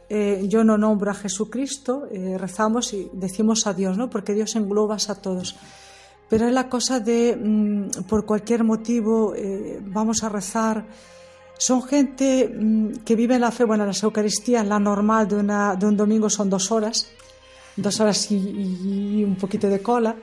Eh, 0.09 0.45
yo 0.49 0.63
no 0.65 0.79
nombro 0.79 1.11
a 1.11 1.15
Jesucristo, 1.15 2.07
eh, 2.11 2.39
rezamos 2.39 2.93
y 2.93 3.11
decimos 3.13 3.67
a 3.67 3.75
Dios, 3.75 3.99
¿no? 3.99 4.11
Porque 4.11 4.33
Dios 4.33 4.55
engloba 4.55 4.97
a 5.07 5.15
todos. 5.17 5.57
Pero 6.31 6.47
es 6.47 6.53
la 6.53 6.69
cosa 6.69 7.01
de, 7.01 7.37
mm, 7.37 8.05
por 8.09 8.25
cualquier 8.25 8.65
motivo, 8.65 9.35
vamos 9.83 10.23
a 10.23 10.29
rezar. 10.29 10.87
Son 11.59 11.83
gente 11.83 12.49
mm, 12.49 13.05
que 13.05 13.17
vive 13.17 13.39
la 13.39 13.51
fe, 13.51 13.65
bueno, 13.65 13.87
las 13.87 14.03
Eucaristías, 14.03 14.67
la 14.67 14.79
normal 14.79 15.29
de, 15.29 15.37
una, 15.37 15.77
de 15.77 15.87
un 15.87 15.97
domingo 15.97 16.29
son 16.29 16.51
dos 16.51 16.71
horas, 16.71 17.09
dos 17.77 18.01
horas 18.01 18.31
y, 18.31 19.25
un 19.25 19.37
poquito 19.37 19.69
de 19.69 19.81
cola. 19.81 20.17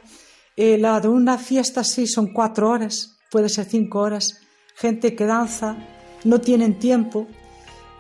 la 0.56 1.00
de 1.00 1.08
una 1.08 1.38
fiesta 1.38 1.84
sí 1.84 2.08
son 2.08 2.34
cuatro 2.34 2.70
horas, 2.70 3.18
puede 3.30 3.50
ser 3.50 3.66
cinco 3.66 4.00
horas. 4.00 4.40
Gente 4.76 5.16
que 5.16 5.26
danza, 5.26 5.78
no 6.24 6.40
tienen 6.40 6.80
tiempo, 6.80 7.28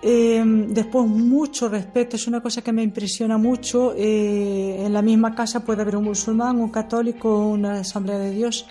eh, 0.03 0.43
después, 0.69 1.05
mucho 1.05 1.69
respeto, 1.69 2.15
es 2.15 2.27
una 2.27 2.41
cosa 2.41 2.63
que 2.63 2.71
me 2.71 2.81
impresiona 2.81 3.37
mucho. 3.37 3.93
Eh, 3.95 4.85
en 4.85 4.93
la 4.93 5.01
misma 5.01 5.35
casa 5.35 5.63
puede 5.63 5.81
haber 5.81 5.95
un 5.95 6.05
musulmán, 6.05 6.59
un 6.59 6.69
católico, 6.69 7.47
una 7.47 7.79
asamblea 7.79 8.17
de 8.17 8.31
Dios. 8.31 8.65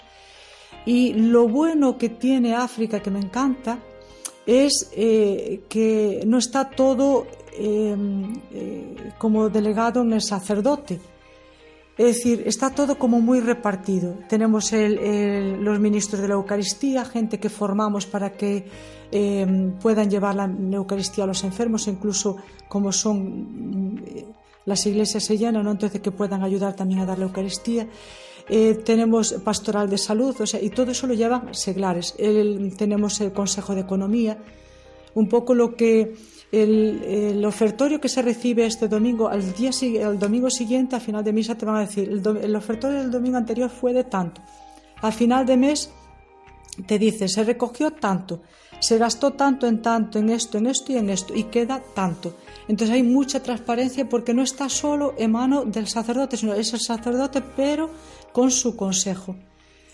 Y 0.87 1.13
lo 1.13 1.47
bueno 1.47 1.99
que 1.99 2.09
tiene 2.09 2.55
África, 2.55 3.01
que 3.01 3.11
me 3.11 3.21
encanta, 3.21 3.79
es 4.47 4.91
eh, 4.97 5.63
que 5.69 6.23
no 6.27 6.39
está 6.39 6.71
todo 6.71 7.27
como 9.19 9.51
delegado 9.51 10.01
en 10.01 10.15
el 10.15 10.23
sacerdote. 10.23 10.99
Es 11.99 12.17
decir, 12.17 12.45
está 12.47 12.71
todo 12.71 12.99
como 12.99 13.21
muy 13.21 13.41
repartido. 13.41 14.15
Tenemos 14.29 14.73
los 14.73 15.81
ministros 15.81 16.23
de 16.23 16.29
la 16.29 16.35
Eucaristía, 16.35 17.05
gente 17.05 17.39
que 17.39 17.51
formamos 17.51 18.07
para 18.07 18.33
que 18.33 18.65
eh, 19.13 19.73
puedan 19.81 20.09
llevar 20.09 20.37
la 20.37 20.45
Eucaristía 20.45 21.25
a 21.25 21.27
los 21.27 21.43
enfermos, 21.43 21.89
incluso 21.89 22.37
como 22.69 22.93
son 22.93 23.95
mm, 23.95 24.03
las 24.67 24.87
iglesias 24.87 25.25
se 25.25 25.37
llenan, 25.37 25.65
¿no? 25.65 25.73
entonces 25.73 26.01
que 26.01 26.13
puedan 26.13 26.45
ayudar 26.45 26.75
también 26.77 27.01
a 27.01 27.07
dar 27.07 27.19
la 27.19 27.25
Eucaristía. 27.25 27.89
Eh, 28.53 28.83
tenemos 28.85 29.33
pastoral 29.45 29.89
de 29.89 29.97
salud, 29.97 30.35
o 30.41 30.45
sea, 30.45 30.61
y 30.61 30.71
todo 30.71 30.91
eso 30.91 31.07
lo 31.07 31.15
llevan 31.15 31.55
seglares. 31.55 32.17
tenemos 32.77 33.21
el 33.21 33.33
Consejo 33.33 33.77
de 33.77 33.83
Economía, 33.83 34.39
un 35.15 35.29
poco 35.29 35.55
lo 35.55 35.77
que 35.77 36.17
el, 36.51 37.45
ofertorio 37.45 38.01
que 38.01 38.09
se 38.09 38.23
recibe 38.23 38.67
este 38.67 38.89
domingo, 38.89 39.29
al 39.29 39.55
día 39.55 39.71
el 39.81 40.19
domingo 40.19 40.51
siguiente, 40.51 40.97
a 40.97 41.01
final 41.01 41.23
de 41.23 41.33
misa, 41.33 41.55
te 41.55 41.65
van 41.65 41.77
a 41.77 41.81
decir, 41.87 42.09
el, 42.09 42.37
el 42.39 42.57
ofertorio 42.57 42.99
del 42.99 43.13
domingo 43.13 43.37
anterior 43.37 43.71
fue 43.71 43.93
de 43.93 44.03
tanto. 44.03 44.43
Al 45.01 45.13
final 45.13 45.47
de 45.47 45.57
mes 45.57 45.93
te 46.89 46.99
dice, 46.99 47.29
se 47.29 47.45
recogió 47.45 47.93
tanto 47.93 48.41
se 48.81 48.97
gastó 48.97 49.33
tanto 49.33 49.67
en 49.67 49.83
tanto, 49.83 50.19
en 50.19 50.31
esto, 50.31 50.59
en 50.59 50.67
esto 50.67 50.93
y 50.93 50.97
en 50.97 51.11
esto, 51.11 51.35
y 51.35 51.45
queda 51.45 51.81
tanto. 51.95 52.35
Entonces 52.67 52.95
hay 52.95 53.03
mucha 53.03 53.43
transparencia 53.43 54.09
porque 54.09 54.35
no 54.35 54.43
está 54.43 54.69
solo 54.69 55.15
en 55.19 55.33
mano 55.33 55.65
del 55.65 55.87
sacerdote, 55.87 56.37
sino 56.37 56.55
es 56.55 56.73
el 56.73 56.81
sacerdote, 56.81 57.43
pero 57.43 57.91
con 58.33 58.51
su 58.51 58.77
consejo. 58.77 59.37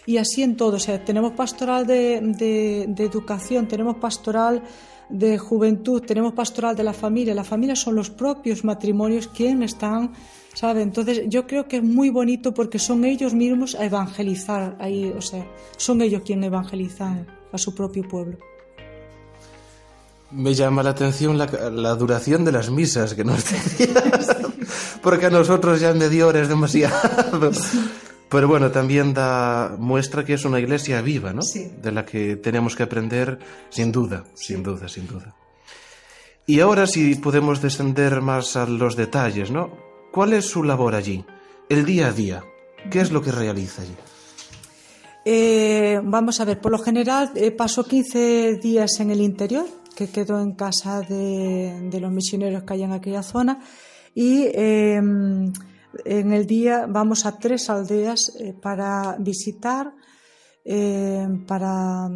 Y 0.06 0.18
así 0.18 0.42
en 0.42 0.56
todo, 0.56 0.76
o 0.76 0.78
sea, 0.78 1.04
tenemos 1.04 1.32
pastoral 1.32 1.84
de, 1.84 2.20
de, 2.22 3.04
educación, 3.04 3.66
tenemos 3.66 3.96
pastoral 3.96 4.62
de 5.08 5.36
juventud, 5.36 6.00
tenemos 6.02 6.32
pastoral 6.32 6.76
de 6.76 6.84
la 6.84 6.92
familia. 6.92 7.34
La 7.34 7.42
familia 7.42 7.74
son 7.74 7.96
los 7.96 8.10
propios 8.10 8.64
matrimonios 8.64 9.26
quienes 9.26 9.72
están, 9.72 10.12
¿sabe? 10.54 10.82
Entonces 10.82 11.22
yo 11.26 11.44
creo 11.46 11.66
que 11.66 11.78
es 11.78 11.82
muy 11.82 12.10
bonito 12.10 12.54
porque 12.54 12.78
son 12.78 13.04
ellos 13.04 13.34
mismos 13.34 13.74
a 13.74 13.84
evangelizar 13.84 14.76
ahí, 14.78 15.12
o 15.16 15.20
sea, 15.20 15.44
son 15.76 16.00
ellos 16.00 16.22
quienes 16.24 16.46
evangelizan 16.46 17.26
a 17.52 17.58
su 17.58 17.74
propio 17.74 18.06
pueblo. 18.08 18.38
Me 20.30 20.54
llama 20.54 20.84
la 20.84 20.90
atención 20.90 21.36
la, 21.36 21.46
la 21.70 21.94
duración 21.96 22.44
de 22.44 22.52
las 22.52 22.70
misas 22.70 23.14
que 23.14 23.24
nos 23.24 23.44
decías, 23.50 24.36
porque 25.02 25.26
a 25.26 25.30
nosotros 25.30 25.80
ya 25.80 25.90
en 25.90 25.98
media 25.98 26.28
hora 26.28 26.42
es 26.42 26.48
demasiado. 26.48 27.50
Pero 28.28 28.48
bueno, 28.48 28.70
también 28.70 29.14
da 29.14 29.76
muestra 29.78 30.24
que 30.24 30.34
es 30.34 30.44
una 30.44 30.58
iglesia 30.58 31.00
viva, 31.00 31.32
¿no? 31.32 31.42
Sí. 31.42 31.70
De 31.80 31.92
la 31.92 32.04
que 32.04 32.36
tenemos 32.36 32.74
que 32.74 32.82
aprender 32.82 33.38
sin 33.70 33.92
duda, 33.92 34.24
sin 34.34 34.62
duda, 34.62 34.88
sin 34.88 35.06
duda. 35.06 35.36
Y 36.46 36.60
ahora 36.60 36.86
si 36.86 37.14
podemos 37.16 37.60
descender 37.60 38.20
más 38.20 38.56
a 38.56 38.66
los 38.66 38.96
detalles, 38.96 39.50
¿no? 39.50 39.70
¿Cuál 40.12 40.32
es 40.32 40.46
su 40.46 40.62
labor 40.62 40.94
allí? 40.94 41.24
El 41.68 41.84
día 41.84 42.08
a 42.08 42.12
día. 42.12 42.44
¿Qué 42.90 43.00
es 43.00 43.10
lo 43.10 43.20
que 43.20 43.32
realiza 43.32 43.82
allí? 43.82 43.94
Eh, 45.24 46.00
vamos 46.04 46.40
a 46.40 46.44
ver, 46.44 46.60
por 46.60 46.70
lo 46.70 46.78
general 46.78 47.32
eh, 47.34 47.50
paso 47.50 47.84
15 47.84 48.60
días 48.62 49.00
en 49.00 49.10
el 49.10 49.20
interior, 49.20 49.66
que 49.96 50.08
quedó 50.08 50.40
en 50.40 50.52
casa 50.52 51.00
de, 51.00 51.90
los 52.00 52.12
misioneros 52.12 52.62
que 52.62 52.74
hay 52.74 52.84
en 52.84 52.92
aquella 52.92 53.24
zona 53.24 53.58
y 54.14 54.46
em, 54.54 55.52
en 56.04 56.32
el 56.32 56.46
día 56.46 56.86
vamos 56.88 57.26
a 57.26 57.38
tres 57.38 57.70
aldeas 57.70 58.36
eh, 58.38 58.52
para 58.52 59.16
visitar, 59.18 59.92
em, 60.64 61.46
para 61.46 62.08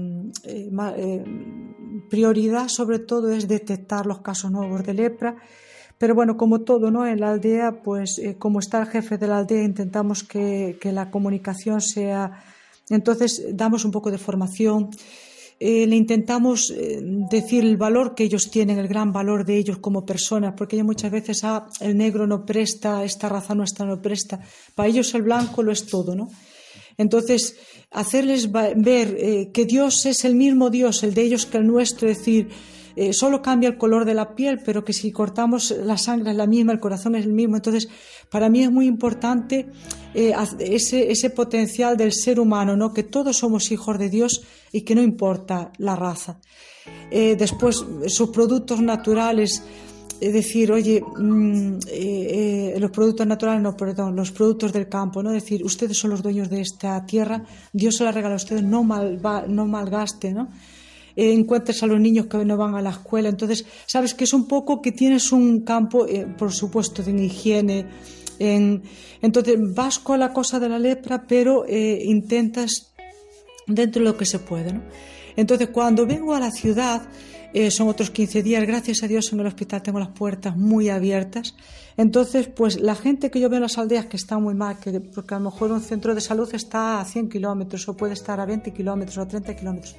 eh, 0.45 0.71
em, 0.97 2.09
prioridad 2.09 2.69
sobre 2.69 2.99
todo 2.99 3.31
es 3.31 3.47
detectar 3.47 4.07
los 4.07 4.21
casos 4.21 4.51
nuevos 4.51 4.83
de 4.85 4.95
lepra. 4.95 5.37
Pero 5.99 6.15
bueno, 6.15 6.37
como 6.37 6.63
todo, 6.63 6.91
¿no? 6.91 7.07
En 7.07 7.21
la 7.21 7.31
aldea, 7.31 7.83
pues 7.83 8.19
eh, 8.19 8.37
como 8.39 8.59
está 8.59 8.81
el 8.81 8.87
jefe 8.87 9.19
de 9.19 9.27
la 9.27 9.39
aldea, 9.39 9.63
intentamos 9.63 10.23
que 10.25 10.79
la 10.85 11.11
comunicación 11.11 11.81
sea. 11.81 12.43
Entonces, 12.89 13.45
damos 13.53 13.85
un 13.85 13.91
poco 13.91 14.11
de 14.11 14.19
formación 14.19 14.91
eh, 15.63 15.87
le 15.87 15.95
intentamos 15.95 16.71
eh, 16.71 17.01
decir 17.03 17.67
el 17.67 17.77
valor 17.77 18.15
que 18.15 18.25
ellos 18.25 18.51
tienen, 18.51 18.79
el 18.79 18.89
gran 18.89 19.13
valor 19.13 19.45
de 19.45 19.59
ellos 19.59 19.77
como 19.77 20.07
personas, 20.07 20.55
porque 20.57 20.83
muchas 20.83 21.11
veces 21.11 21.45
ah, 21.45 21.69
el 21.81 21.99
negro 21.99 22.27
no 22.27 22.47
presta, 22.47 23.05
esta 23.05 23.29
raza 23.29 23.55
nuestra 23.55 23.85
no 23.85 24.01
presta. 24.01 24.41
Para 24.75 24.89
ellos 24.89 25.15
el 25.15 25.21
blanco 25.21 25.63
lo 25.63 25.71
es 25.71 25.85
todo, 25.85 26.15
¿no? 26.15 26.31
Entonces, 26.97 27.57
hacerles 27.91 28.51
ver 28.51 29.17
eh, 29.19 29.51
que 29.53 29.67
Dios 29.67 30.07
es 30.07 30.25
el 30.25 30.35
mismo 30.35 30.71
Dios, 30.71 31.03
el 31.03 31.13
de 31.13 31.23
ellos 31.25 31.45
que 31.45 31.59
el 31.59 31.67
nuestro, 31.67 32.09
es 32.09 32.17
decir, 32.17 32.49
eh, 32.97 33.13
solo 33.13 33.41
cambia 33.41 33.69
el 33.69 33.79
color 33.79 34.05
de 34.05 34.15
la 34.15 34.35
piel, 34.35 34.61
pero 34.65 34.85
que 34.85 34.93
si 34.93 35.13
cortamos 35.13 35.71
la 35.71 35.97
sangre 35.97 36.33
es 36.33 36.37
la 36.37 36.47
misma, 36.47 36.73
el 36.73 36.81
corazón 36.81 37.15
es 37.15 37.25
el 37.25 37.33
mismo. 37.33 37.57
Entonces, 37.57 37.89
para 38.29 38.49
mí 38.49 38.63
es 38.63 38.71
muy 38.71 38.87
importante 38.87 39.69
eh, 40.15 40.35
ese, 40.59 41.11
ese, 41.11 41.31
potencial 41.31 41.97
del 41.97 42.13
ser 42.13 42.41
humano, 42.41 42.77
¿no? 42.77 42.93
que 42.93 43.05
todos 43.05 43.37
somos 43.37 43.71
hijos 43.71 43.99
de 43.99 44.09
Dios 44.09 44.43
y 44.73 44.83
que 44.83 44.95
no 44.95 45.03
importa 45.03 45.71
la 45.79 45.97
raza. 45.97 46.41
Eh, 47.11 47.37
después, 47.39 47.85
sus 48.07 48.31
productos 48.31 48.81
naturales. 48.81 49.63
decir, 50.21 50.71
oye, 50.71 51.01
mm, 51.01 51.79
los 52.79 52.91
productos 52.91 53.27
naturales, 53.27 53.63
no, 53.63 53.75
perdón, 53.75 54.15
los 54.15 54.31
productos 54.33 54.71
del 54.71 54.87
campo, 54.87 55.23
¿no? 55.23 55.33
Decir, 55.33 55.65
ustedes 55.65 55.97
son 55.97 56.11
los 56.11 56.23
dueños 56.23 56.51
de 56.51 56.61
esta 56.61 57.07
tierra, 57.07 57.43
Dios 57.73 57.97
se 57.97 58.05
la 58.05 58.13
regala 58.13 58.35
a 58.35 58.37
ustedes, 58.37 58.63
no, 58.63 58.85
mal, 58.85 59.19
no 59.49 59.67
malgaste, 59.67 60.33
¿no? 60.33 60.51
Eh, 61.21 61.33
encuentres 61.33 61.83
a 61.83 61.87
los 61.87 62.01
niños 62.01 62.27
que 62.27 62.45
no 62.45 62.57
van 62.57 62.75
a 62.75 62.81
la 62.81 62.91
escuela. 62.91 63.29
Entonces, 63.29 63.67
sabes 63.87 64.15
que 64.15 64.25
es 64.25 64.33
un 64.33 64.47
poco 64.47 64.81
que 64.81 64.93
tienes 64.93 65.33
un 65.33 65.61
campo, 65.61 66.07
por 66.39 66.53
supuesto, 66.53 67.03
de 67.03 67.13
higiene. 67.13 67.87
En, 68.39 68.83
entonces, 69.21 69.59
vas 69.75 69.99
con 69.99 70.19
la 70.19 70.33
cosa 70.33 70.59
de 70.59 70.69
la 70.69 70.79
lepra, 70.79 71.27
pero 71.27 71.67
intentas 71.69 72.93
dentro 73.67 74.03
de 74.03 74.11
lo 74.11 74.17
que 74.17 74.25
se 74.25 74.39
puede. 74.39 74.81
Entonces, 75.37 75.69
cuando 75.69 76.07
vengo 76.07 76.35
a 76.35 76.41
la 76.41 76.51
ciudad, 76.51 77.03
eh, 77.53 77.71
son 77.71 77.89
otros 77.89 78.11
15 78.11 78.43
días. 78.43 78.65
Gracias 78.67 79.03
a 79.03 79.09
Dios 79.09 79.33
en 79.33 79.41
el 79.41 79.47
hospital 79.47 79.83
tengo 79.83 79.99
las 79.99 80.11
puertas 80.11 80.57
muy 80.57 80.89
abiertas. 80.89 81.55
Entonces, 81.97 82.49
pues 82.49 82.81
la 82.81 82.95
gente 82.95 83.31
que 83.31 83.41
yo 83.41 83.49
veo 83.49 83.57
en 83.57 83.63
las 83.63 83.77
aldeas 83.79 84.07
que 84.07 84.17
está 84.17 84.39
muy 84.39 84.55
mal, 84.55 84.79
que, 84.79 85.01
porque 85.01 85.35
a 85.35 85.39
lo 85.39 85.51
mejor 85.51 85.73
un 85.73 85.81
centro 85.81 86.15
de 86.15 86.21
salud 86.21 86.49
está 86.55 87.01
a 87.01 87.05
100 87.05 87.29
kilómetros 87.29 87.89
o 87.89 87.97
puede 87.97 88.15
estar 88.15 88.39
a 88.41 88.47
20 88.47 88.73
kilómetros 88.73 89.19
o 89.19 89.23
a 89.23 89.29
30 89.29 89.57
kilómetros. 89.57 89.97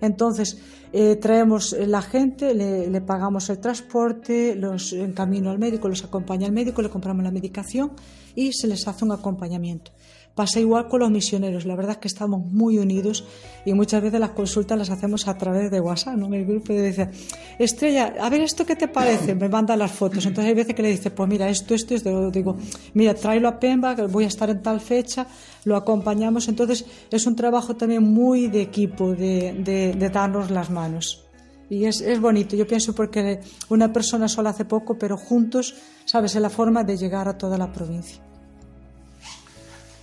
Entonces, 0.00 0.58
eh, 0.92 1.16
traemos 1.16 1.72
la 1.72 2.02
gente, 2.02 2.54
le, 2.54 3.00
pagamos 3.00 3.50
el 3.50 3.58
transporte, 3.58 4.54
los 4.54 4.92
en 4.92 5.12
camino 5.12 5.50
al 5.50 5.58
médico, 5.58 5.88
los 5.88 6.04
acompaña 6.04 6.46
al 6.46 6.52
médico, 6.52 6.82
le 6.82 6.88
compramos 6.88 7.24
la 7.24 7.30
medicación 7.30 7.92
y 8.34 8.52
se 8.52 8.66
les 8.66 8.86
hace 8.86 9.04
un 9.04 9.12
acompañamiento. 9.12 9.90
Pasa 10.38 10.60
igual 10.60 10.86
con 10.86 11.00
los 11.00 11.10
misioneros, 11.10 11.66
la 11.66 11.74
verdad 11.74 11.94
es 11.94 11.98
que 11.98 12.06
estamos 12.06 12.46
muy 12.46 12.78
unidos 12.78 13.24
y 13.64 13.72
muchas 13.72 14.00
veces 14.00 14.20
las 14.20 14.30
consultas 14.30 14.78
las 14.78 14.88
hacemos 14.88 15.26
a 15.26 15.36
través 15.36 15.68
de 15.68 15.80
WhatsApp, 15.80 16.14
¿no? 16.14 16.32
El 16.32 16.46
grupo 16.46 16.72
dice, 16.72 17.10
Estrella, 17.58 18.14
a 18.20 18.30
ver 18.30 18.42
esto 18.42 18.64
qué 18.64 18.76
te 18.76 18.86
parece, 18.86 19.34
me 19.34 19.48
manda 19.48 19.74
las 19.76 19.90
fotos, 19.90 20.24
entonces 20.26 20.50
hay 20.50 20.54
veces 20.54 20.76
que 20.76 20.82
le 20.82 20.90
dice, 20.90 21.10
pues 21.10 21.28
mira, 21.28 21.48
esto, 21.48 21.74
esto, 21.74 21.92
esto, 21.92 22.30
digo, 22.30 22.56
mira, 22.94 23.14
tráelo 23.14 23.48
a 23.48 23.58
Pemba, 23.58 23.96
que 23.96 24.02
voy 24.02 24.22
a 24.22 24.26
estar 24.28 24.48
en 24.48 24.62
tal 24.62 24.80
fecha, 24.80 25.26
lo 25.64 25.74
acompañamos, 25.74 26.46
entonces 26.46 26.84
es 27.10 27.26
un 27.26 27.34
trabajo 27.34 27.74
también 27.74 28.04
muy 28.04 28.46
de 28.46 28.62
equipo, 28.62 29.16
de, 29.16 29.54
de, 29.98 30.08
darnos 30.08 30.52
las 30.52 30.70
manos. 30.70 31.24
Y 31.68 31.86
es, 31.86 32.00
es, 32.00 32.20
bonito, 32.20 32.54
yo 32.54 32.64
pienso 32.64 32.94
porque 32.94 33.40
una 33.70 33.92
persona 33.92 34.28
sola 34.28 34.50
hace 34.50 34.64
poco, 34.64 34.96
pero 34.96 35.16
juntos, 35.16 35.74
sabes, 36.04 36.36
es 36.36 36.40
la 36.40 36.48
forma 36.48 36.84
de 36.84 36.96
llegar 36.96 37.26
a 37.26 37.36
toda 37.36 37.58
la 37.58 37.72
provincia. 37.72 38.27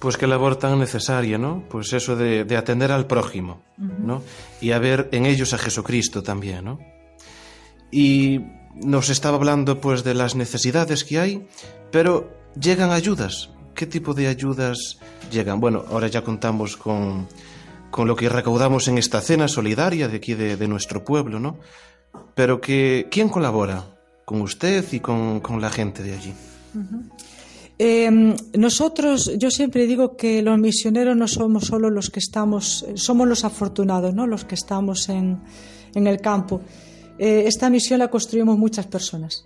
Pues 0.05 0.17
qué 0.17 0.27
labor 0.27 0.57
tan 0.57 0.77
necesaria, 0.77 1.39
¿no? 1.39 1.63
Pues 1.67 1.91
eso 1.91 2.15
de, 2.15 2.43
de 2.43 2.57
atender 2.57 2.91
al 2.91 3.07
prójimo, 3.07 3.63
¿no? 3.75 4.21
Y 4.61 4.69
a 4.69 4.77
ver 4.77 5.09
en 5.11 5.25
ellos 5.25 5.55
a 5.55 5.57
Jesucristo 5.57 6.21
también, 6.21 6.63
¿no? 6.63 6.77
Y 7.89 8.41
nos 8.75 9.09
estaba 9.09 9.37
hablando 9.37 9.81
pues 9.81 10.03
de 10.03 10.13
las 10.13 10.35
necesidades 10.35 11.05
que 11.05 11.19
hay, 11.19 11.47
pero 11.91 12.31
llegan 12.53 12.91
ayudas. 12.91 13.49
¿Qué 13.73 13.87
tipo 13.87 14.13
de 14.13 14.27
ayudas 14.27 14.99
llegan? 15.31 15.59
Bueno, 15.59 15.83
ahora 15.89 16.07
ya 16.07 16.23
contamos 16.23 16.77
con, 16.77 17.27
con 17.89 18.07
lo 18.07 18.15
que 18.15 18.29
recaudamos 18.29 18.87
en 18.87 18.99
esta 18.99 19.21
cena 19.21 19.47
solidaria 19.47 20.07
de 20.07 20.17
aquí 20.17 20.35
de, 20.35 20.55
de 20.55 20.67
nuestro 20.67 21.03
pueblo, 21.03 21.39
¿no? 21.39 21.57
Pero 22.35 22.61
que, 22.61 23.07
¿quién 23.09 23.27
colabora 23.27 23.85
con 24.23 24.41
usted 24.41 24.85
y 24.91 24.99
con, 24.99 25.39
con 25.39 25.59
la 25.61 25.71
gente 25.71 26.03
de 26.03 26.13
allí? 26.13 26.33
Eh, 27.77 28.35
nosotros, 28.53 29.31
yo 29.37 29.51
siempre 29.51 29.85
digo 29.85 30.15
que 30.15 30.41
los 30.41 30.57
misioneros 30.57 31.17
no 31.17 31.27
somos 31.27 31.65
solo 31.65 31.89
los 31.89 32.09
que 32.09 32.19
estamos, 32.19 32.85
somos 32.95 33.27
los 33.27 33.43
afortunados, 33.43 34.13
¿no? 34.13 34.27
los 34.27 34.45
que 34.45 34.55
estamos 34.55 35.09
en, 35.09 35.41
en 35.95 36.07
el 36.07 36.21
campo. 36.21 36.61
Eh, 37.17 37.45
esta 37.47 37.69
misión 37.69 37.99
la 37.99 38.09
construimos 38.09 38.57
muchas 38.57 38.85
personas. 38.85 39.45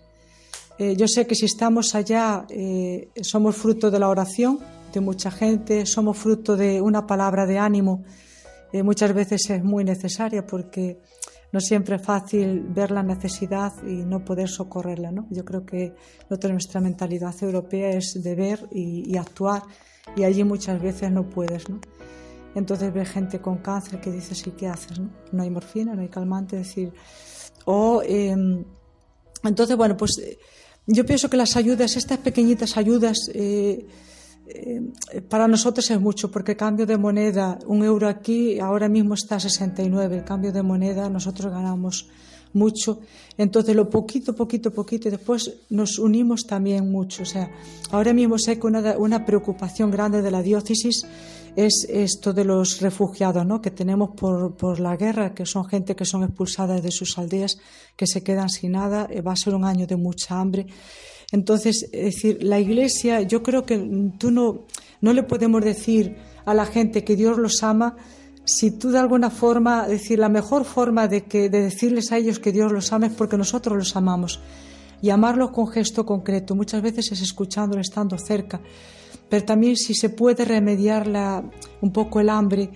Eh, 0.77 0.95
yo 0.95 1.07
sé 1.07 1.27
que 1.27 1.35
si 1.35 1.45
estamos 1.45 1.93
allá 1.95 2.45
eh, 2.49 3.09
somos 3.21 3.55
fruto 3.55 3.91
de 3.91 3.99
la 3.99 4.09
oración 4.09 4.59
de 4.93 5.01
mucha 5.01 5.29
gente, 5.29 5.85
somos 5.85 6.17
fruto 6.17 6.57
de 6.57 6.81
una 6.81 7.05
palabra 7.05 7.45
de 7.45 7.59
ánimo. 7.59 8.03
muchas 8.83 9.13
veces 9.13 9.49
es 9.49 9.63
muy 9.63 9.83
necesaria 9.83 10.45
porque 10.45 10.99
no 11.51 11.59
siempre 11.59 11.95
es 11.95 12.01
fácil 12.01 12.61
ver 12.69 12.91
la 12.91 13.03
necesidad 13.03 13.73
y 13.83 14.03
no 14.03 14.23
poder 14.23 14.49
socorrerla. 14.49 15.11
¿no? 15.11 15.27
Yo 15.29 15.43
creo 15.43 15.65
que 15.65 15.93
nuestra 16.29 16.81
mentalidad 16.81 17.35
europea 17.41 17.89
es 17.91 18.21
de 18.21 18.35
ver 18.35 18.67
y, 18.71 19.17
actuar 19.17 19.63
y 20.15 20.23
allí 20.23 20.43
muchas 20.43 20.81
veces 20.81 21.11
no 21.11 21.29
puedes. 21.29 21.69
¿no? 21.69 21.79
Entonces 22.55 22.93
ves 22.93 23.09
gente 23.09 23.39
con 23.39 23.57
cáncer 23.57 23.99
que 23.99 24.11
dice, 24.11 24.35
sí, 24.35 24.51
¿qué 24.51 24.67
haces? 24.67 24.99
No, 24.99 25.09
no 25.31 25.43
hay 25.43 25.49
morfina, 25.49 25.95
no 25.95 26.01
hay 26.01 26.09
calmante, 26.09 26.55
decir... 26.57 26.93
O, 27.65 28.01
em, 28.03 28.63
entonces, 29.43 29.77
bueno, 29.77 29.95
pues 29.95 30.17
eh, 30.17 30.39
yo 30.87 31.05
pienso 31.05 31.29
que 31.29 31.37
las 31.37 31.55
ayudas, 31.55 31.95
estas 31.95 32.17
pequeñitas 32.17 32.77
ayudas, 32.77 33.29
eh, 33.33 33.33
eh, 33.35 33.87
para 35.29 35.47
nosotros 35.47 35.89
es 35.91 35.99
mucho 35.99 36.31
porque 36.31 36.55
cambio 36.55 36.85
de 36.85 36.97
moneda, 36.97 37.59
un 37.67 37.83
euro 37.83 38.07
aquí 38.07 38.59
ahora 38.59 38.89
mismo 38.89 39.13
está 39.13 39.35
a 39.35 39.39
69, 39.39 40.17
el 40.17 40.23
cambio 40.23 40.51
de 40.51 40.63
moneda 40.63 41.09
nosotros 41.09 41.51
ganamos 41.51 42.07
mucho, 42.53 42.99
entonces 43.37 43.75
lo 43.75 43.89
poquito, 43.89 44.33
poquito, 44.35 44.71
poquito 44.71 45.07
y 45.07 45.11
después 45.11 45.53
nos 45.69 45.99
unimos 45.99 46.47
también 46.47 46.91
mucho, 46.91 47.23
o 47.23 47.25
sea, 47.25 47.51
ahora 47.91 48.11
mismo 48.11 48.39
sé 48.39 48.59
que 48.59 48.65
una, 48.65 48.97
una 48.97 49.25
preocupación 49.25 49.91
grande 49.91 50.21
de 50.21 50.31
la 50.31 50.41
diócesis 50.41 51.05
es 51.55 51.87
esto 51.89 52.33
de 52.33 52.45
los 52.45 52.81
refugiados 52.81 53.45
¿no? 53.45 53.61
que 53.61 53.71
tenemos 53.71 54.11
por, 54.15 54.55
por, 54.55 54.79
la 54.79 54.95
guerra, 54.95 55.33
que 55.33 55.45
son 55.45 55.65
gente 55.65 55.95
que 55.95 56.05
son 56.05 56.23
expulsadas 56.23 56.81
de 56.81 56.91
sus 56.91 57.17
aldeas, 57.17 57.57
que 57.95 58.07
se 58.07 58.23
quedan 58.23 58.49
sin 58.49 58.73
nada, 58.73 59.07
eh, 59.09 59.21
va 59.21 59.33
a 59.33 59.35
ser 59.35 59.55
un 59.55 59.65
año 59.65 59.85
de 59.87 59.95
mucha 59.95 60.39
hambre. 60.39 60.67
Entonces, 61.31 61.89
es 61.91 62.15
decir, 62.15 62.43
la 62.43 62.59
Iglesia, 62.59 63.21
yo 63.21 63.43
creo 63.43 63.65
que 63.65 64.11
tú 64.17 64.31
no, 64.31 64.65
no 65.01 65.13
le 65.13 65.23
podemos 65.23 65.63
decir 65.63 66.15
a 66.45 66.53
la 66.53 66.65
gente 66.65 67.03
que 67.03 67.15
Dios 67.15 67.37
los 67.37 67.61
ama 67.63 67.95
si 68.49 68.71
tú 68.71 68.89
de 68.89 68.97
alguna 68.97 69.29
forma, 69.29 69.87
decir, 69.87 70.17
la 70.17 70.27
mejor 70.27 70.65
forma 70.65 71.07
de, 71.07 71.25
que, 71.25 71.49
de 71.49 71.61
decirles 71.61 72.11
a 72.11 72.17
ellos 72.17 72.39
que 72.39 72.51
Dios 72.51 72.71
los 72.71 72.91
ama 72.91 73.05
es 73.05 73.13
porque 73.13 73.37
nosotros 73.37 73.77
los 73.77 73.95
amamos. 73.95 74.39
Y 75.03 75.11
amarlos 75.11 75.51
con 75.51 75.67
gesto 75.67 76.03
concreto, 76.03 76.55
muchas 76.55 76.81
veces 76.81 77.11
es 77.11 77.21
escuchándolo, 77.21 77.79
estando 77.79 78.17
cerca. 78.17 78.59
Pero 79.29 79.45
también 79.45 79.77
si 79.77 79.93
se 79.93 80.09
puede 80.09 80.45
remediar 80.45 81.05
la, 81.05 81.43
un 81.81 81.93
poco 81.93 82.19
el 82.19 82.29
hambre, 82.29 82.71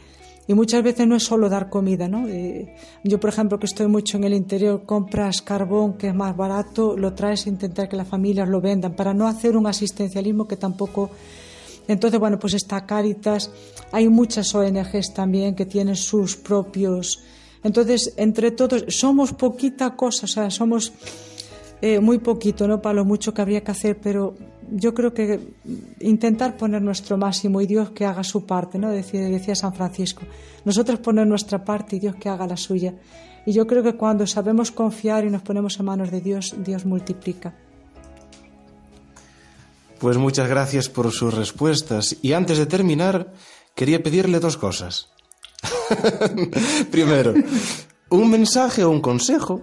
y 0.47 0.53
muchas 0.53 0.84
veces 0.84 1.08
no 1.08 1.15
es 1.15 1.23
solo 1.23 1.49
dar 1.49 1.69
comida, 1.69 2.08
¿no? 2.08 2.27
Eh, 2.27 2.75
yo, 3.03 3.19
por 3.19 3.29
ejemplo, 3.29 3.60
que 3.60 3.65
estoy 3.65 3.88
mucho 3.88 4.17
en 4.17 4.25
el 4.25 4.34
interior, 4.34 4.84
compras 4.86 5.41
carbón 5.41 5.93
que 5.93 6.10
es 6.10 6.15
más 6.15 6.36
barato, 6.36 6.97
lo 6.97 7.13
traes 7.13 7.45
a 7.45 7.49
intentar 7.49 7.88
que 7.88 7.95
las 7.95 8.08
familias 8.08 8.49
lo 8.49 8.60
vendan, 8.60 8.93
para 8.93 9.13
no 9.13 9.27
hacer 9.27 9.56
un 9.56 9.67
asistencialismo 9.67 10.47
que 10.47 10.58
tampoco... 10.58 11.10
Entonces, 11.88 12.19
bueno, 12.19 12.39
pues 12.39 12.53
está 12.53 12.86
Caritas, 12.86 13.51
hay 13.91 14.08
muchas 14.08 14.53
ONGs 14.53 15.13
también 15.13 15.56
que 15.56 15.65
tienen 15.65 15.95
sus 15.95 16.36
propios... 16.36 17.23
Entonces, 17.63 18.13
entre 18.17 18.51
todos, 18.51 18.84
somos 18.89 19.32
poquita 19.32 19.95
cosa, 19.95 20.25
o 20.25 20.27
sea, 20.27 20.51
somos 20.51 20.91
eh, 21.82 22.01
muy 22.01 22.17
poquito, 22.17 22.67
¿no? 22.67 22.82
Para 22.82 22.95
lo 22.95 23.06
mucho 23.06 23.34
que 23.34 23.41
habría 23.41 23.63
que 23.63 23.71
hacer, 23.71 23.97
pero 24.01 24.36
yo 24.71 24.93
creo 24.93 25.13
que 25.13 25.39
intentar 25.99 26.58
poner 26.58 26.82
nuestro 26.82 27.17
máximo 27.17 27.62
y 27.62 27.67
Dios 27.67 27.91
que 27.91 28.06
haga 28.06 28.23
su 28.23 28.45
parte, 28.45 28.78
¿no? 28.78 28.89
Decía, 28.89 29.56
San 29.56 29.73
Francisco. 29.73 30.23
Nosotros 30.65 30.99
poner 30.99 31.28
nuestra 31.28 31.63
parte 31.63 31.95
y 31.95 31.99
Dios 31.99 32.15
que 32.15 32.30
haga 32.30 32.47
la 32.47 32.58
suya. 32.58 32.93
Y 33.45 33.54
yo 33.54 33.67
creo 33.67 33.84
que 33.84 33.95
cuando 33.95 34.26
sabemos 34.26 34.71
confiar 34.71 35.26
y 35.26 35.30
nos 35.30 35.41
ponemos 35.41 35.80
en 35.80 35.86
manos 35.86 36.12
de 36.12 36.21
Dios, 36.21 36.56
Dios 36.58 36.86
multiplica. 36.86 37.54
Pues 39.99 40.17
muchas 40.17 40.49
gracias 40.49 40.89
por 40.89 41.12
sus 41.12 41.34
respuestas. 41.34 42.17
Y 42.21 42.34
antes 42.34 42.58
de 42.58 42.65
terminar, 42.65 43.34
quería 43.76 44.02
pedirle 44.02 44.39
dos 44.39 44.58
cosas. 44.58 45.10
Primero, 46.91 47.34
un 48.10 48.30
mensaje 48.30 48.84
o 48.84 48.89
un 48.89 49.02
consejo 49.02 49.62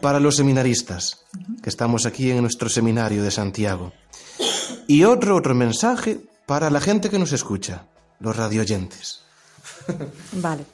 para 0.00 0.20
los 0.20 0.36
seminaristas 0.36 1.24
que 1.62 1.70
estamos 1.70 2.06
aquí 2.06 2.30
en 2.30 2.40
nuestro 2.42 2.68
seminario 2.68 3.22
de 3.22 3.30
Santiago. 3.30 3.92
Y 4.86 5.04
otro, 5.04 5.36
otro 5.36 5.54
mensaje 5.54 6.20
para 6.46 6.70
la 6.70 6.80
gente 6.80 7.10
que 7.10 7.18
nos 7.18 7.32
escucha, 7.32 7.86
los 8.20 8.36
radioyentes. 8.36 9.22
Vale. 10.32 10.64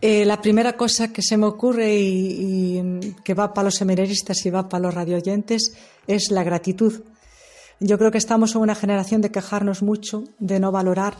Eh, 0.00 0.24
la 0.24 0.40
primera 0.40 0.74
cosa 0.74 1.12
que 1.12 1.22
se 1.22 1.36
me 1.36 1.46
ocurre 1.46 1.94
y, 1.94 2.78
y, 2.78 3.16
que 3.22 3.34
va 3.34 3.52
para 3.52 3.66
los 3.66 3.76
seminaristas 3.76 4.44
y 4.46 4.50
va 4.50 4.68
para 4.68 4.82
los 4.82 4.94
radioyentes 4.94 5.74
es 6.06 6.30
la 6.30 6.42
gratitud. 6.42 7.02
Yo 7.80 7.98
creo 7.98 8.10
que 8.10 8.18
estamos 8.18 8.54
en 8.54 8.62
una 8.62 8.74
generación 8.74 9.20
de 9.20 9.30
quejarnos 9.30 9.82
mucho, 9.82 10.24
de 10.38 10.60
no 10.60 10.72
valorar 10.72 11.14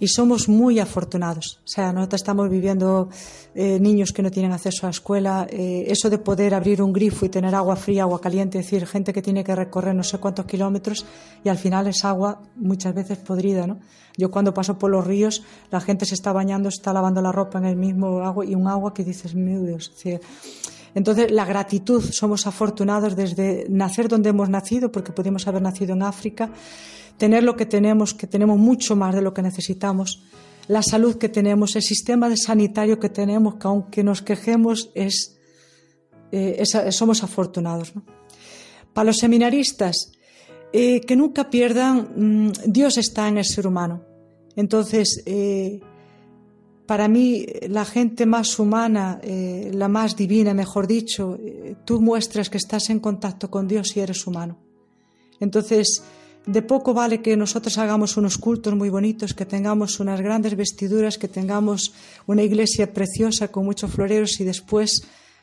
y 0.00 0.08
somos 0.08 0.48
muy 0.48 0.80
afortunados. 0.80 1.60
O 1.64 1.68
sea, 1.68 1.92
nosotros 1.92 2.22
estamos 2.22 2.48
viviendo 2.48 3.10
eh, 3.54 3.78
niños 3.78 4.12
que 4.12 4.22
no 4.22 4.30
tienen 4.30 4.52
acceso 4.52 4.86
a 4.86 4.88
la 4.88 4.92
escuela, 4.92 5.46
eh, 5.50 5.84
eso 5.86 6.08
de 6.08 6.18
poder 6.18 6.54
abrir 6.54 6.82
un 6.82 6.92
grifo 6.92 7.26
y 7.26 7.28
tener 7.28 7.54
agua 7.54 7.76
fría, 7.76 8.02
agua 8.02 8.20
caliente, 8.20 8.58
es 8.58 8.64
decir, 8.64 8.86
gente 8.86 9.12
que 9.12 9.22
tiene 9.22 9.44
que 9.44 9.54
recorrer 9.54 9.94
no 9.94 10.02
sé 10.02 10.18
cuántos 10.18 10.46
kilómetros 10.46 11.04
y 11.44 11.50
al 11.50 11.58
final 11.58 11.86
es 11.86 12.04
agua 12.04 12.40
muchas 12.56 12.94
veces 12.94 13.18
podrida, 13.18 13.66
¿no? 13.66 13.78
Yo 14.16 14.30
cuando 14.30 14.52
paso 14.52 14.78
por 14.78 14.90
los 14.90 15.06
ríos, 15.06 15.44
la 15.70 15.80
gente 15.80 16.04
se 16.04 16.14
está 16.14 16.32
bañando, 16.32 16.68
está 16.68 16.92
lavando 16.92 17.22
la 17.22 17.32
ropa 17.32 17.58
en 17.58 17.66
el 17.66 17.76
mismo 17.76 18.20
agua 18.20 18.44
y 18.44 18.54
un 18.54 18.66
agua 18.66 18.92
que 18.92 19.04
dices, 19.04 19.34
mi 19.34 19.54
Dios, 19.54 19.92
Entonces, 20.94 21.30
la 21.30 21.44
gratitud, 21.44 22.02
somos 22.02 22.46
afortunados 22.46 23.14
desde 23.14 23.66
nacer 23.68 24.08
donde 24.08 24.30
hemos 24.30 24.48
nacido, 24.48 24.90
porque 24.90 25.12
pudimos 25.12 25.46
haber 25.46 25.62
nacido 25.62 25.92
en 25.92 26.02
África, 26.02 26.50
tener 27.20 27.44
lo 27.44 27.54
que 27.54 27.66
tenemos, 27.66 28.14
que 28.14 28.26
tenemos 28.26 28.58
mucho 28.58 28.96
más 28.96 29.14
de 29.14 29.20
lo 29.20 29.34
que 29.34 29.42
necesitamos, 29.42 30.22
la 30.68 30.82
salud 30.82 31.18
que 31.18 31.28
tenemos, 31.28 31.76
el 31.76 31.82
sistema 31.82 32.30
de 32.30 32.38
sanitario 32.38 32.98
que 32.98 33.10
tenemos, 33.10 33.56
que 33.56 33.68
aunque 33.68 34.02
nos 34.02 34.22
quejemos, 34.22 34.90
es, 34.94 35.36
eh, 36.32 36.64
somos 36.64 37.22
afortunados. 37.22 37.92
Para 38.94 39.04
los 39.04 39.18
seminaristas, 39.18 40.12
eh, 40.72 41.02
que 41.02 41.14
nunca 41.14 41.50
pierdan, 41.50 42.08
mm, 42.16 42.52
Dios 42.66 42.96
está 42.96 43.28
en 43.28 43.36
el 43.36 43.44
ser 43.44 43.66
humano. 43.66 44.02
Entonces, 44.56 45.22
eh, 45.26 45.80
para 46.86 47.06
mí, 47.06 47.44
la 47.68 47.84
gente 47.84 48.24
más 48.24 48.58
humana, 48.58 49.20
eh, 49.22 49.70
la 49.74 49.88
más 49.88 50.16
divina, 50.16 50.54
mejor 50.54 50.86
dicho, 50.86 51.38
tú 51.84 52.00
muestras 52.00 52.48
que 52.48 52.56
estás 52.56 52.88
en 52.88 52.98
contacto 52.98 53.50
con 53.50 53.68
Dios 53.68 53.94
y 53.94 54.00
eres 54.00 54.26
humano. 54.26 54.56
Entonces, 55.38 56.02
de 56.46 56.62
poco 56.62 56.94
vale 56.94 57.20
que 57.20 57.36
nosotros 57.36 57.78
hagamos 57.78 58.16
unos 58.16 58.38
cultos 58.38 58.74
muy 58.74 58.88
bonitos, 58.88 59.34
que 59.34 59.46
tengamos 59.46 60.00
unas 60.00 60.20
grandes 60.20 60.56
vestiduras, 60.56 61.18
que 61.18 61.28
tengamos 61.28 61.92
una 62.26 62.42
iglesia 62.42 62.92
preciosa 62.92 63.48
con 63.48 63.64
muchos 63.64 63.90
floreros 63.90 64.40
y 64.40 64.44
después 64.44 65.02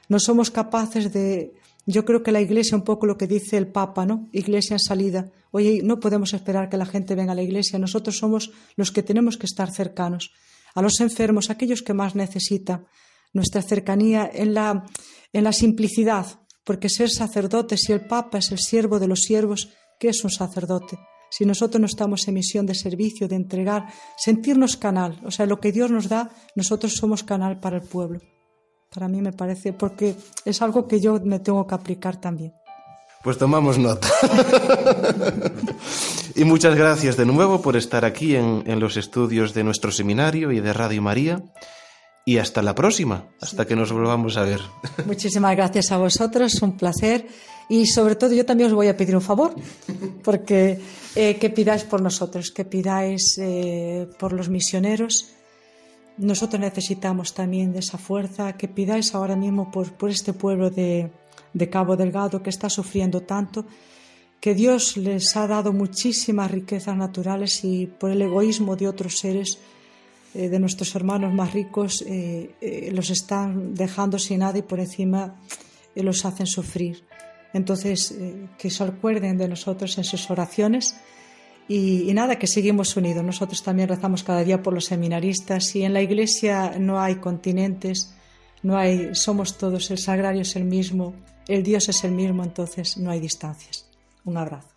no 0.10 0.20
somos 0.20 0.52
capaces 0.52 1.14
de 1.14 1.54
yo 1.90 2.04
creo 2.04 2.22
que 2.22 2.34
la 2.34 2.42
iglesia, 2.42 2.76
un 2.76 2.84
poco 2.84 3.06
lo 3.06 3.18
que 3.18 3.28
dice 3.28 3.56
el 3.56 3.68
Papa, 3.68 4.06
¿no? 4.06 4.28
Iglesia 4.34 4.74
en 4.74 4.80
salida. 4.80 5.32
Oye, 5.52 5.80
no 5.84 6.02
podemos 6.02 6.34
esperar 6.34 6.68
que 6.68 6.76
la 6.76 6.86
gente 6.86 7.16
venga 7.16 7.32
a 7.32 7.36
la 7.36 7.44
iglesia. 7.44 7.80
Nosotros 7.80 8.18
somos 8.18 8.52
los 8.76 8.92
que 8.92 9.04
tenemos 9.04 9.38
que 9.38 9.46
estar 9.46 9.72
cercanos. 9.72 10.32
A 10.76 10.82
los 10.82 11.00
enfermos, 11.00 11.50
aquellos 11.50 11.82
que 11.82 11.94
más 11.94 12.14
necesitan. 12.14 12.86
Nuestra 13.32 13.62
cercanía 13.62 14.30
en 14.32 14.54
la, 14.54 14.84
en 15.32 15.46
la 15.46 15.54
simplicidad. 15.54 16.26
Porque 16.66 16.90
ser 16.90 17.10
sacerdote, 17.10 17.78
si 17.78 17.94
el 17.94 18.02
Papa 18.02 18.40
es 18.40 18.52
el 18.52 18.60
siervo 18.60 19.00
de 19.00 19.08
los 19.08 19.22
siervos, 19.22 19.70
¿qué 20.00 20.10
es 20.10 20.24
un 20.24 20.30
sacerdote? 20.30 20.98
Si 21.30 21.46
nosotros 21.46 21.80
no 21.82 21.88
estamos 21.88 22.28
en 22.28 22.36
misión 22.36 22.66
de 22.66 22.76
servicio, 22.76 23.28
de 23.28 23.36
entregar, 23.36 23.88
sentirnos 24.18 24.78
canal. 24.78 25.20
O 25.26 25.32
sea, 25.32 25.46
lo 25.46 25.60
que 25.60 25.72
Dios 25.72 25.92
nos 25.92 26.08
da, 26.08 26.30
nosotros 26.56 26.94
somos 26.94 27.24
canal 27.24 27.60
para 27.60 27.78
el 27.78 27.84
pueblo. 27.84 28.22
Para 28.94 29.08
mí 29.08 29.22
me 29.22 29.34
parece, 29.34 29.74
porque 29.74 30.16
es 30.46 30.62
algo 30.62 30.88
que 30.88 31.02
yo 31.02 31.20
me 31.24 31.40
tengo 31.40 31.68
que 31.68 31.76
aplicar 31.76 32.16
también. 32.22 32.54
Pues 33.24 33.38
tomamos 33.38 33.78
nota. 33.78 34.08
y 36.36 36.46
muchas 36.46 36.76
gracias 36.76 37.18
de 37.18 37.26
nuevo 37.26 37.62
por 37.62 37.76
estar 37.76 38.06
aquí 38.06 38.36
en, 38.36 38.64
en, 38.66 38.80
los 38.80 38.96
estudios 38.96 39.54
de 39.54 39.66
nuestro 39.66 39.92
seminario 39.92 40.52
y 40.54 40.62
de 40.62 40.72
Radio 40.72 41.02
María. 41.02 41.44
Y 42.26 42.38
hasta 42.38 42.62
la 42.62 42.76
próxima, 42.76 43.26
hasta 43.42 43.66
que 43.66 43.76
nos 43.76 43.92
volvamos 43.92 44.38
a 44.38 44.44
ver. 44.44 44.62
Muchísimas 45.06 45.56
gracias 45.56 45.92
a 45.92 45.98
vosotros, 45.98 46.62
un 46.62 46.78
placer. 46.78 47.28
Y 47.70 47.86
sobre 47.86 48.16
todo 48.16 48.34
yo 48.34 48.46
también 48.46 48.70
os 48.70 48.76
voy 48.76 48.88
a 48.88 48.96
pedir 48.96 49.16
un 49.16 49.22
favor, 49.22 49.54
porque 50.24 50.80
eh, 51.16 51.38
que 51.38 51.50
pidáis 51.50 51.84
por 51.84 52.02
nosotros, 52.02 52.52
que 52.52 52.66
pidáis 52.66 53.38
eh, 53.38 54.08
por 54.18 54.34
los 54.34 54.50
misioneros 54.50 55.38
nosotros 56.18 56.60
necesitamos 56.60 57.34
también 57.34 57.72
de 57.72 57.80
esa 57.80 57.98
fuerza 57.98 58.58
que 58.58 58.68
pidáis 58.68 59.14
ahora 59.14 59.36
mismo 59.36 59.72
por, 59.72 59.94
por 59.94 60.10
este 60.10 60.34
pueblo 60.34 60.70
de, 60.70 61.12
de 61.54 61.70
Cabo 61.70 61.96
Delgado 61.96 62.42
que 62.42 62.50
está 62.50 62.70
sufriendo 62.70 63.22
tanto, 63.22 63.66
que 64.40 64.54
Dios 64.54 64.98
les 64.98 65.36
ha 65.36 65.48
dado 65.48 65.74
muchísimas 65.74 66.50
riquezas 66.52 66.96
naturales 66.98 67.64
y 67.64 67.86
por 67.86 68.12
el 68.12 68.22
egoísmo 68.22 68.76
de 68.76 68.88
otros 68.88 69.20
seres, 69.20 69.60
eh, 70.34 70.50
de 70.50 70.60
nuestros 70.60 70.96
hermanos 70.96 71.34
más 71.34 71.54
ricos, 71.54 72.04
eh, 72.08 72.90
los 72.94 73.10
están 73.10 73.76
dejando 73.76 74.20
sin 74.20 74.40
nada 74.40 74.58
y 74.58 74.64
por 74.64 74.80
encima 74.80 75.36
los 75.96 76.26
hacen 76.26 76.48
sufrir. 76.48 77.04
Entonces, 77.58 78.16
que 78.58 78.70
se 78.70 78.84
acuerden 78.84 79.38
de 79.38 79.48
nosotros 79.48 79.98
en 79.98 80.04
sus 80.04 80.30
oraciones 80.30 80.96
y, 81.68 82.14
nada, 82.14 82.40
que 82.40 82.48
seguimos 82.48 82.96
unidos. 82.96 83.24
Nosotros 83.24 83.62
también 83.62 83.90
rezamos 83.90 84.24
cada 84.24 84.44
día 84.44 84.64
por 84.64 84.74
los 84.74 84.86
seminaristas 84.86 85.76
y 85.76 85.84
en 85.84 85.94
la 85.94 86.02
iglesia 86.02 86.76
no 86.80 87.02
hay 87.02 87.16
continentes, 87.16 88.16
no 88.64 88.78
hay, 88.78 89.14
somos 89.16 89.58
todos, 89.58 89.92
el 89.92 89.98
sagrario 89.98 90.44
es 90.44 90.56
el 90.56 90.64
mismo, 90.64 91.14
el 91.48 91.64
Dios 91.64 91.90
es 91.90 92.04
el 92.04 92.12
mismo, 92.12 92.44
entonces 92.44 92.98
no 92.98 93.12
hay 93.12 93.20
distancias. 93.20 93.90
Un 94.24 94.38
abrazo. 94.38 94.70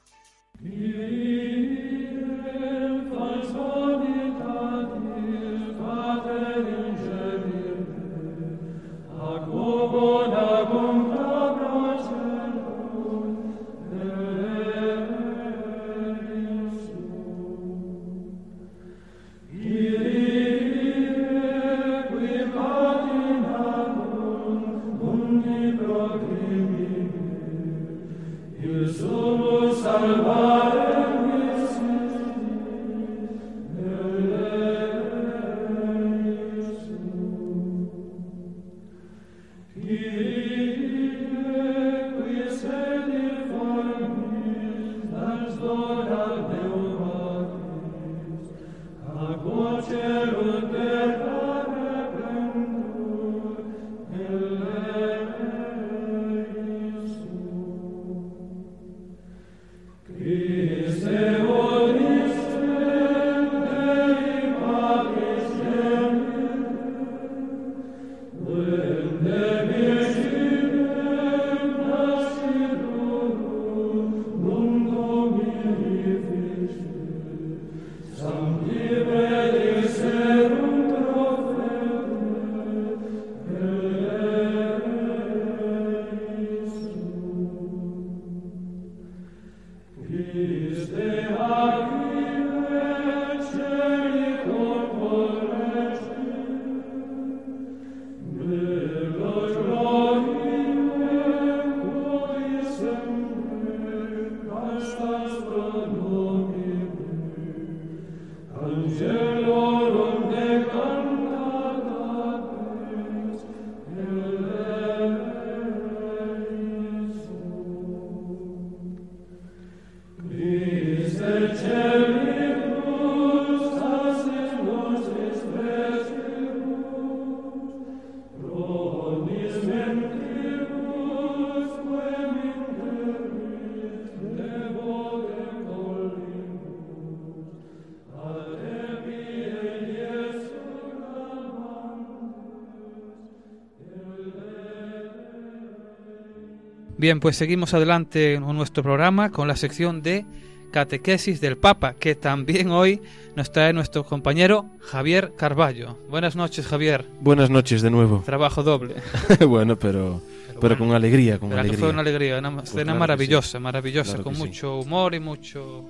Bien, 147.01 147.19
pues 147.19 147.37
seguimos 147.37 147.73
adelante 147.73 148.35
en 148.35 148.43
nuestro 148.55 148.83
programa 148.83 149.31
con 149.31 149.49
la 149.49 149.57
sección 149.57 150.03
de 150.03 150.27
Catequesis 150.71 151.41
del 151.41 151.57
Papa, 151.57 151.95
que 151.99 152.15
también 152.15 152.71
hoy 152.71 153.01
nos 153.35 153.51
trae 153.51 153.73
nuestro 153.73 154.05
compañero 154.05 154.67
Javier 154.83 155.33
Carballo. 155.35 155.97
Buenas 156.11 156.37
noches, 156.37 156.67
Javier. 156.67 157.07
Buenas 157.23 157.49
noches 157.49 157.81
de 157.81 157.91
nuevo. 157.91 158.23
Trabajo 158.27 158.63
doble. 158.63 158.97
bueno, 159.49 159.77
pero, 159.79 160.21
pero 160.61 160.77
con 160.77 160.93
alegría, 160.93 161.39
con 161.39 161.51
alegría. 161.55 161.79
fue 161.79 161.89
una 161.89 162.03
alegría, 162.03 162.39
una 162.39 162.51
Pues 162.55 162.65
escena 162.69 162.83
claro 162.85 162.97
que 162.97 163.01
maravillosa, 163.01 163.57
sí. 163.57 163.63
maravillosa, 163.63 164.11
Claro 164.11 164.25
con 164.25 164.35
sí. 164.35 164.43
mucho 164.43 164.77
humor 164.81 165.15
y 165.15 165.21
mucho... 165.21 165.89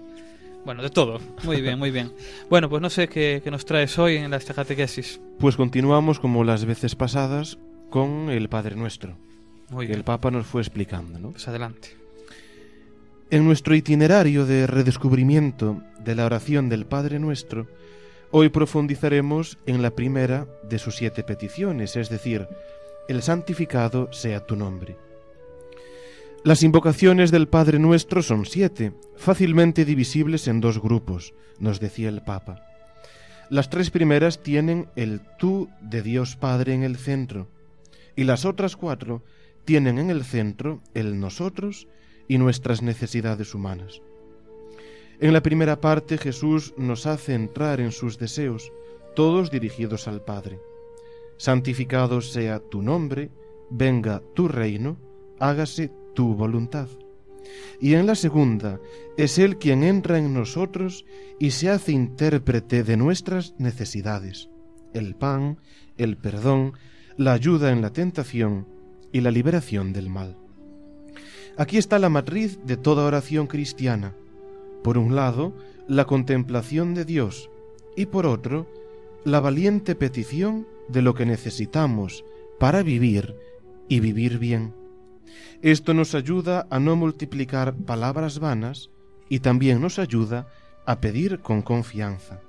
Bueno, 0.64 0.80
de 0.80 0.90
todo. 0.90 1.18
Muy 1.42 1.60
bien, 1.60 1.76
muy 1.76 1.90
bien. 1.90 2.12
Bueno, 2.48 2.68
pues 2.70 2.80
no 2.80 2.88
sé 2.88 3.08
qué, 3.08 3.40
qué 3.42 3.50
nos 3.50 3.64
traes 3.64 3.98
hoy 3.98 4.14
en 4.18 4.32
esta 4.32 4.54
catequesis. 4.54 5.20
Pues 5.40 5.56
continuamos 5.56 6.20
como 6.20 6.44
las 6.44 6.66
veces 6.66 6.94
pasadas 6.94 7.58
con 7.88 8.30
el 8.30 8.48
Padre 8.48 8.76
Nuestro, 8.76 9.16
Muy 9.70 9.86
que 9.86 9.92
bien. 9.92 10.00
el 10.00 10.04
Papa 10.04 10.30
nos 10.30 10.46
fue 10.46 10.60
explicando, 10.60 11.18
¿no? 11.18 11.30
Pues 11.30 11.48
adelante. 11.48 11.96
En 13.30 13.44
nuestro 13.44 13.76
itinerario 13.76 14.44
de 14.44 14.66
redescubrimiento 14.66 15.82
de 16.00 16.16
la 16.16 16.26
oración 16.26 16.68
del 16.68 16.84
Padre 16.84 17.20
Nuestro, 17.20 17.68
hoy 18.32 18.48
profundizaremos 18.48 19.58
en 19.66 19.82
la 19.82 19.92
primera 19.92 20.48
de 20.68 20.80
sus 20.80 20.96
siete 20.96 21.22
peticiones, 21.22 21.94
es 21.94 22.10
decir, 22.10 22.48
el 23.08 23.22
santificado 23.22 24.12
sea 24.12 24.44
tu 24.44 24.56
nombre. 24.56 24.96
Las 26.42 26.62
invocaciones 26.62 27.30
del 27.30 27.48
Padre 27.48 27.78
Nuestro 27.78 28.22
son 28.22 28.46
siete, 28.46 28.92
fácilmente 29.16 29.84
divisibles 29.84 30.48
en 30.48 30.60
dos 30.60 30.80
grupos, 30.80 31.34
nos 31.58 31.78
decía 31.78 32.08
el 32.08 32.22
Papa. 32.22 32.64
Las 33.48 33.68
tres 33.68 33.90
primeras 33.90 34.42
tienen 34.42 34.88
el 34.96 35.20
tú 35.38 35.68
de 35.80 36.02
Dios 36.02 36.36
Padre 36.36 36.74
en 36.74 36.82
el 36.82 36.96
centro, 36.96 37.46
y 38.16 38.24
las 38.24 38.44
otras 38.44 38.74
cuatro 38.74 39.22
tienen 39.64 39.98
en 39.98 40.10
el 40.10 40.24
centro 40.24 40.82
el 40.94 41.18
nosotros 41.20 41.88
y 42.28 42.38
nuestras 42.38 42.82
necesidades 42.82 43.54
humanas. 43.54 44.02
En 45.20 45.32
la 45.32 45.42
primera 45.42 45.80
parte 45.80 46.16
Jesús 46.16 46.72
nos 46.78 47.06
hace 47.06 47.34
entrar 47.34 47.80
en 47.80 47.92
sus 47.92 48.18
deseos, 48.18 48.72
todos 49.14 49.50
dirigidos 49.50 50.08
al 50.08 50.22
Padre. 50.22 50.58
Santificado 51.36 52.20
sea 52.20 52.58
tu 52.58 52.82
nombre, 52.82 53.30
venga 53.70 54.22
tu 54.34 54.48
reino, 54.48 54.96
hágase 55.38 55.92
tu 56.14 56.34
voluntad. 56.34 56.88
Y 57.80 57.94
en 57.94 58.06
la 58.06 58.14
segunda 58.14 58.80
es 59.16 59.38
Él 59.38 59.58
quien 59.58 59.82
entra 59.82 60.18
en 60.18 60.32
nosotros 60.32 61.04
y 61.38 61.50
se 61.50 61.68
hace 61.68 61.92
intérprete 61.92 62.82
de 62.82 62.96
nuestras 62.96 63.54
necesidades, 63.58 64.48
el 64.94 65.16
pan, 65.16 65.58
el 65.96 66.16
perdón, 66.16 66.74
la 67.16 67.32
ayuda 67.32 67.72
en 67.72 67.82
la 67.82 67.92
tentación 67.92 68.66
y 69.12 69.20
la 69.20 69.30
liberación 69.30 69.92
del 69.92 70.08
mal. 70.08 70.36
Aquí 71.56 71.78
está 71.78 71.98
la 71.98 72.08
matriz 72.08 72.58
de 72.64 72.76
toda 72.76 73.04
oración 73.04 73.46
cristiana. 73.46 74.14
Por 74.82 74.96
un 74.98 75.14
lado, 75.14 75.54
la 75.88 76.06
contemplación 76.06 76.94
de 76.94 77.04
Dios 77.04 77.50
y 77.96 78.06
por 78.06 78.26
otro, 78.26 78.66
la 79.24 79.40
valiente 79.40 79.94
petición 79.94 80.66
de 80.88 81.02
lo 81.02 81.14
que 81.14 81.26
necesitamos 81.26 82.24
para 82.58 82.82
vivir 82.82 83.36
y 83.88 84.00
vivir 84.00 84.38
bien. 84.38 84.74
Esto 85.62 85.92
nos 85.92 86.14
ayuda 86.14 86.66
a 86.70 86.80
no 86.80 86.96
multiplicar 86.96 87.74
palabras 87.74 88.38
vanas 88.38 88.90
y 89.28 89.40
también 89.40 89.80
nos 89.80 89.98
ayuda 89.98 90.48
a 90.86 91.00
pedir 91.00 91.40
con 91.40 91.62
confianza. 91.62 92.40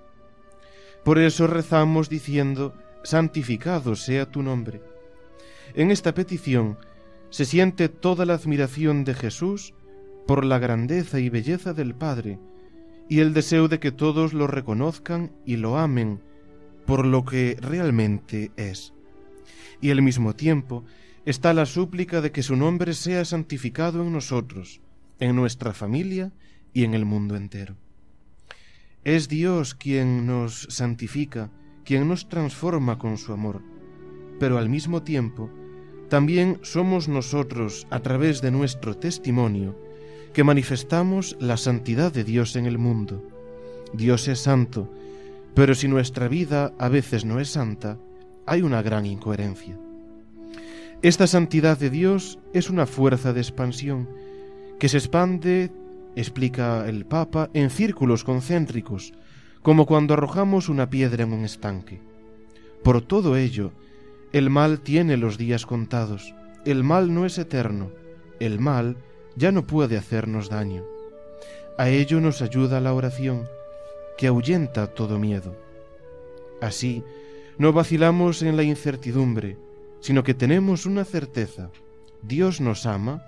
Por 1.04 1.20
eso 1.20 1.48
rezamos 1.48 2.10
diciendo, 2.10 2.74
santificado 3.04 3.96
sea 3.96 4.30
tu 4.30 4.44
nombre. 4.44 4.82
En 5.74 5.92
esta 5.92 6.14
petición 6.14 6.78
se 7.30 7.46
siente 7.46 7.90
toda 7.90 8.26
la 8.26 8.34
admiración 8.34 9.04
de 9.04 9.14
Jesús 9.14 9.74
por 10.28 10.46
la 10.46 10.60
grandeza 10.60 11.20
y 11.20 11.30
belleza 11.30 11.74
del 11.74 11.96
Padre 11.96 12.40
y 13.10 13.20
el 13.20 13.34
deseo 13.34 13.68
de 13.68 13.80
que 13.80 13.92
todos 13.92 14.34
lo 14.34 14.48
reconozcan 14.48 15.32
y 15.46 15.58
lo 15.58 15.78
amen 15.78 16.22
por 16.86 17.06
lo 17.06 17.26
que 17.26 17.58
realmente 17.60 18.52
es. 18.58 18.94
Y 19.82 19.92
al 19.92 20.02
mismo 20.02 20.36
tiempo 20.36 20.84
está 21.26 21.54
la 21.54 21.66
súplica 21.66 22.22
de 22.22 22.32
que 22.32 22.44
su 22.44 22.56
nombre 22.56 22.94
sea 22.94 23.26
santificado 23.26 24.02
en 24.02 24.12
nosotros, 24.12 24.82
en 25.20 25.36
nuestra 25.36 25.74
familia 25.74 26.32
y 26.74 26.84
en 26.84 26.94
el 26.94 27.06
mundo 27.06 27.36
entero. 27.36 27.76
Es 29.04 29.28
Dios 29.28 29.74
quien 29.74 30.26
nos 30.26 30.68
santifica, 30.70 31.50
quien 31.84 32.08
nos 32.08 32.30
transforma 32.30 33.00
con 33.00 33.18
su 33.18 33.34
amor, 33.34 33.62
pero 34.40 34.58
al 34.58 34.70
mismo 34.70 35.04
tiempo 35.04 35.50
también 36.12 36.60
somos 36.62 37.08
nosotros, 37.08 37.88
a 37.90 38.02
través 38.02 38.42
de 38.42 38.52
nuestro 38.52 38.98
testimonio, 38.98 39.80
que 40.34 40.44
manifestamos 40.44 41.38
la 41.40 41.56
santidad 41.56 42.12
de 42.12 42.26
Dios 42.26 42.58
en 42.58 42.66
el 42.66 42.78
mundo. 42.78 43.26
Dios 43.94 44.28
es 44.28 44.40
santo, 44.40 44.92
pero 45.54 45.74
si 45.74 45.88
nuestra 45.88 46.28
vida 46.28 46.74
a 46.78 46.90
veces 46.90 47.24
no 47.24 47.40
es 47.40 47.48
santa, 47.48 47.98
hay 48.46 48.62
una 48.62 48.82
gran 48.82 49.06
incoherencia. 49.06 49.80
Esta 51.02 51.28
santidad 51.28 51.78
de 51.80 51.90
Dios 51.90 52.40
es 52.52 52.70
una 52.70 52.88
fuerza 52.88 53.32
de 53.32 53.40
expansión 53.40 54.10
que 54.80 54.90
se 54.90 54.98
expande, 54.98 55.72
explica 56.18 56.90
el 56.90 57.06
Papa, 57.06 57.50
en 57.54 57.70
círculos 57.70 58.26
concéntricos, 58.26 59.14
como 59.62 59.86
cuando 59.86 60.16
arrojamos 60.16 60.68
una 60.68 60.90
piedra 60.90 61.24
en 61.24 61.32
un 61.32 61.46
estanque. 61.46 62.02
Por 62.84 63.02
todo 63.02 63.38
ello, 63.38 63.72
el 64.34 64.50
mal 64.50 64.80
tiene 64.80 65.18
los 65.18 65.38
días 65.38 65.66
contados, 65.66 66.34
el 66.66 66.84
mal 66.84 67.14
no 67.14 67.26
es 67.26 67.38
eterno, 67.38 67.92
el 68.40 68.60
mal 68.60 68.98
ya 69.36 69.52
no 69.52 69.66
puede 69.68 69.98
hacernos 69.98 70.50
daño. 70.50 70.84
A 71.78 71.90
ello 71.90 72.22
nos 72.22 72.42
ayuda 72.42 72.80
la 72.80 72.94
oración, 72.94 73.48
que 74.18 74.28
ahuyenta 74.28 74.88
todo 74.88 75.20
miedo. 75.20 75.56
Así, 76.62 77.04
no 77.58 77.74
vacilamos 77.74 78.42
en 78.44 78.56
la 78.56 78.64
incertidumbre, 78.64 79.58
sino 80.00 80.24
que 80.24 80.34
tenemos 80.34 80.86
una 80.86 81.06
certeza. 81.06 81.70
Dios 82.22 82.62
nos 82.62 82.86
ama 82.86 83.24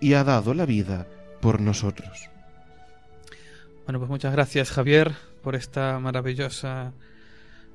y 0.00 0.14
ha 0.14 0.24
dado 0.24 0.54
la 0.54 0.66
vida 0.66 1.06
por 1.40 1.60
nosotros. 1.60 2.28
Bueno, 3.84 3.98
pues 4.00 4.10
muchas 4.10 4.32
gracias 4.32 4.70
Javier 4.70 5.14
por 5.42 5.54
esta 5.54 5.98
maravillosa 5.98 6.92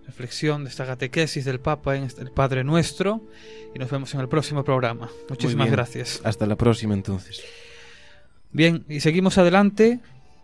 reflexión 0.06 0.64
de 0.64 0.70
esta 0.70 0.86
catequesis 0.86 1.46
del 1.46 1.60
Papa 1.60 1.96
en 1.96 2.04
este- 2.04 2.22
el 2.22 2.32
Padre 2.32 2.64
Nuestro 2.64 3.22
y 3.76 3.80
nos 3.80 3.90
vemos 3.90 4.14
en 4.14 4.20
el 4.22 4.28
próximo 4.28 4.64
programa. 4.64 5.10
Muchísimas 5.30 5.70
gracias. 5.72 6.22
Hasta 6.24 6.46
la 6.46 6.56
próxima 6.56 6.94
entonces. 6.94 7.42
Bien, 8.52 8.86
y 8.88 9.00
seguimos 9.00 9.38
adelante 9.38 10.00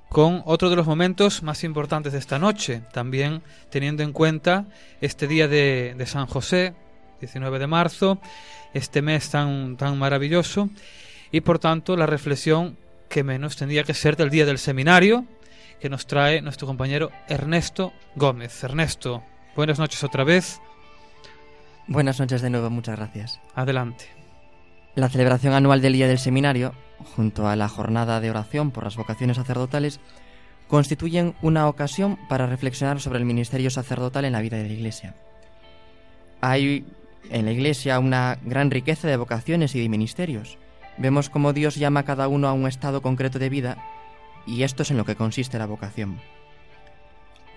con 0.09 0.41
otro 0.45 0.69
de 0.71 0.75
los 0.75 0.87
momentos 0.87 1.43
más 1.43 1.63
importantes 1.63 2.13
de 2.13 2.19
esta 2.19 2.39
noche, 2.39 2.81
también 2.91 3.43
teniendo 3.69 4.01
en 4.01 4.11
cuenta 4.11 4.65
este 5.01 5.27
día 5.27 5.47
de, 5.47 5.93
de 5.95 6.05
San 6.07 6.25
José, 6.25 6.73
19 7.19 7.59
de 7.59 7.67
marzo, 7.67 8.19
este 8.73 9.01
mes 9.03 9.29
tan, 9.29 9.77
tan 9.77 9.99
maravilloso, 9.99 10.69
y 11.31 11.41
por 11.41 11.59
tanto 11.59 11.95
la 11.95 12.07
reflexión 12.07 12.77
que 13.07 13.23
menos 13.23 13.55
tendría 13.57 13.83
que 13.83 13.93
ser 13.93 14.15
del 14.17 14.31
día 14.31 14.45
del 14.47 14.57
seminario, 14.57 15.25
que 15.79 15.89
nos 15.89 16.07
trae 16.07 16.41
nuestro 16.41 16.65
compañero 16.67 17.11
Ernesto 17.27 17.93
Gómez. 18.15 18.63
Ernesto, 18.63 19.23
buenas 19.59 19.77
noches 19.77 20.05
otra 20.05 20.23
vez, 20.23 20.61
Buenas 21.85 22.17
noches 22.17 22.41
de 22.41 22.49
nuevo, 22.49 22.69
muchas 22.69 22.95
gracias. 22.95 23.41
adelante. 23.55 24.05
La 24.95 25.09
celebración 25.09 25.53
anual 25.53 25.81
del 25.81 25.91
Día 25.91 26.07
del 26.07 26.17
Seminario, 26.17 26.73
junto 27.17 27.45
a 27.45 27.57
la 27.57 27.67
jornada 27.67 28.21
de 28.21 28.29
oración 28.29 28.71
por 28.71 28.85
las 28.85 28.95
vocaciones 28.95 29.35
sacerdotales, 29.35 29.99
constituyen 30.69 31.35
una 31.41 31.67
ocasión 31.67 32.17
para 32.29 32.45
reflexionar 32.45 33.01
sobre 33.01 33.19
el 33.19 33.25
ministerio 33.25 33.69
sacerdotal 33.69 34.23
en 34.23 34.31
la 34.31 34.39
vida 34.39 34.55
de 34.55 34.67
la 34.67 34.73
Iglesia. 34.73 35.15
Hay 36.39 36.85
en 37.29 37.43
la 37.43 37.51
Iglesia 37.51 37.99
una 37.99 38.37
gran 38.41 38.71
riqueza 38.71 39.09
de 39.09 39.17
vocaciones 39.17 39.75
y 39.75 39.81
de 39.81 39.89
ministerios. 39.89 40.57
Vemos 40.97 41.29
cómo 41.29 41.51
Dios 41.51 41.75
llama 41.75 42.01
a 42.01 42.05
cada 42.05 42.29
uno 42.29 42.47
a 42.47 42.53
un 42.53 42.65
estado 42.65 43.01
concreto 43.01 43.39
de 43.39 43.49
vida 43.49 43.77
y 44.47 44.63
esto 44.63 44.83
es 44.83 44.91
en 44.91 44.97
lo 44.97 45.03
que 45.03 45.17
consiste 45.17 45.59
la 45.59 45.65
vocación. 45.65 46.21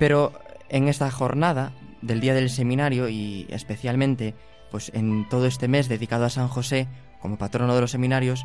Pero 0.01 0.33
en 0.69 0.89
esta 0.89 1.09
jornada 1.13 1.73
del 2.03 2.21
Día 2.21 2.35
del 2.35 2.51
Seminario 2.51 3.09
y 3.09 3.47
especialmente 3.51 4.35
pues 4.71 4.91
en 4.95 5.29
todo 5.29 5.47
este 5.47 5.69
mes 5.69 5.89
dedicado 5.89 6.25
a 6.25 6.31
San 6.31 6.49
José 6.49 6.89
como 7.21 7.39
patrono 7.39 7.75
de 7.75 7.81
los 7.81 7.93
seminarios, 7.93 8.45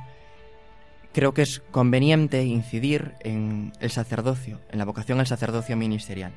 creo 1.13 1.33
que 1.33 1.41
es 1.41 1.61
conveniente 1.71 2.43
incidir 2.43 3.13
en 3.21 3.73
el 3.79 3.89
sacerdocio, 3.91 4.59
en 4.69 4.77
la 4.77 4.85
vocación 4.85 5.19
al 5.19 5.27
sacerdocio 5.27 5.75
ministerial. 5.75 6.33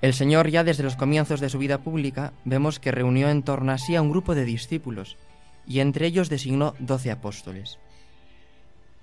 El 0.00 0.14
Señor 0.14 0.50
ya 0.50 0.64
desde 0.64 0.82
los 0.82 0.96
comienzos 0.96 1.40
de 1.40 1.48
su 1.48 1.58
vida 1.58 1.78
pública 1.78 2.32
vemos 2.44 2.80
que 2.80 2.90
reunió 2.90 3.28
en 3.28 3.42
torno 3.42 3.72
a 3.72 3.78
sí 3.78 3.94
a 3.94 4.02
un 4.02 4.10
grupo 4.10 4.34
de 4.34 4.44
discípulos 4.44 5.16
y 5.66 5.80
entre 5.80 6.06
ellos 6.06 6.28
designó 6.28 6.74
doce 6.78 7.10
apóstoles. 7.10 7.78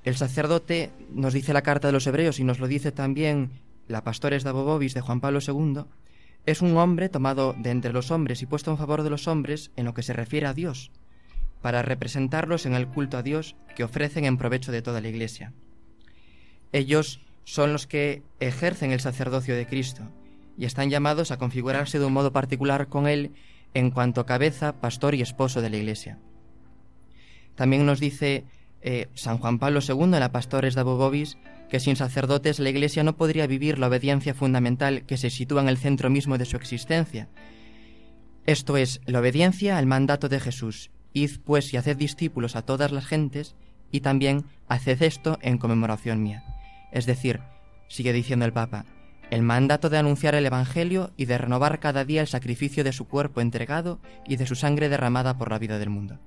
El 0.03 0.15
sacerdote, 0.15 0.91
nos 1.11 1.33
dice 1.33 1.53
la 1.53 1.61
carta 1.61 1.87
de 1.87 1.93
los 1.93 2.07
hebreos 2.07 2.39
y 2.39 2.43
nos 2.43 2.59
lo 2.59 2.67
dice 2.67 2.91
también 2.91 3.51
la 3.87 4.03
Pastores 4.03 4.43
de 4.43 4.49
Abobobis 4.49 4.93
de 4.93 5.01
Juan 5.01 5.21
Pablo 5.21 5.39
II, 5.45 5.83
es 6.49 6.61
un 6.61 6.75
hombre 6.77 7.09
tomado 7.09 7.53
de 7.57 7.69
entre 7.69 7.93
los 7.93 8.09
hombres 8.09 8.41
y 8.41 8.45
puesto 8.45 8.71
en 8.71 8.77
favor 8.77 9.03
de 9.03 9.09
los 9.09 9.27
hombres 9.27 9.71
en 9.75 9.85
lo 9.85 9.93
que 9.93 10.03
se 10.03 10.13
refiere 10.13 10.47
a 10.47 10.53
Dios, 10.53 10.91
para 11.61 11.83
representarlos 11.83 12.65
en 12.65 12.73
el 12.73 12.87
culto 12.87 13.17
a 13.17 13.23
Dios 13.23 13.55
que 13.75 13.83
ofrecen 13.83 14.25
en 14.25 14.37
provecho 14.37 14.71
de 14.71 14.81
toda 14.81 15.01
la 15.01 15.09
Iglesia. 15.09 15.53
Ellos 16.71 17.21
son 17.43 17.73
los 17.73 17.85
que 17.85 18.23
ejercen 18.39 18.91
el 18.91 18.99
sacerdocio 18.99 19.55
de 19.55 19.67
Cristo 19.67 20.03
y 20.57 20.65
están 20.65 20.89
llamados 20.89 21.31
a 21.31 21.37
configurarse 21.37 21.99
de 21.99 22.05
un 22.05 22.13
modo 22.13 22.31
particular 22.31 22.87
con 22.87 23.07
Él 23.07 23.31
en 23.73 23.91
cuanto 23.91 24.25
cabeza, 24.25 24.73
pastor 24.73 25.13
y 25.15 25.21
esposo 25.21 25.61
de 25.61 25.69
la 25.69 25.77
Iglesia. 25.77 26.17
También 27.55 27.85
nos 27.85 27.99
dice 27.99 28.45
eh, 28.81 29.07
San 29.13 29.37
Juan 29.37 29.59
Pablo 29.59 29.81
II 29.87 30.03
en 30.03 30.11
la 30.11 30.31
Pastores 30.31 30.73
de 30.73 30.83
Bobobis 30.83 31.37
que 31.69 31.79
sin 31.79 31.95
sacerdotes 31.95 32.59
la 32.59 32.69
Iglesia 32.69 33.03
no 33.03 33.15
podría 33.15 33.47
vivir 33.47 33.79
la 33.79 33.87
obediencia 33.87 34.33
fundamental 34.33 35.05
que 35.05 35.17
se 35.17 35.29
sitúa 35.29 35.61
en 35.61 35.69
el 35.69 35.77
centro 35.77 36.09
mismo 36.09 36.37
de 36.37 36.45
su 36.45 36.57
existencia. 36.57 37.29
Esto 38.45 38.77
es, 38.77 39.01
la 39.05 39.19
obediencia 39.19 39.77
al 39.77 39.85
mandato 39.85 40.29
de 40.29 40.39
Jesús. 40.39 40.91
Id 41.13 41.39
pues 41.43 41.73
y 41.73 41.77
haced 41.77 41.97
discípulos 41.97 42.55
a 42.55 42.63
todas 42.63 42.91
las 42.91 43.05
gentes, 43.05 43.55
y 43.91 44.01
también 44.01 44.45
haced 44.67 45.01
esto 45.01 45.39
en 45.41 45.57
conmemoración 45.57 46.21
mía. 46.23 46.43
Es 46.91 47.05
decir, 47.05 47.41
sigue 47.87 48.13
diciendo 48.13 48.45
el 48.45 48.53
Papa, 48.53 48.85
el 49.29 49.43
mandato 49.43 49.89
de 49.89 49.97
anunciar 49.97 50.35
el 50.35 50.45
Evangelio 50.45 51.11
y 51.17 51.25
de 51.25 51.37
renovar 51.37 51.79
cada 51.79 52.05
día 52.05 52.21
el 52.21 52.27
sacrificio 52.27 52.83
de 52.83 52.93
su 52.93 53.07
cuerpo 53.07 53.41
entregado 53.41 53.99
y 54.27 54.37
de 54.37 54.47
su 54.47 54.55
sangre 54.55 54.89
derramada 54.89 55.37
por 55.37 55.51
la 55.51 55.59
vida 55.59 55.77
del 55.77 55.89
mundo. 55.89 56.19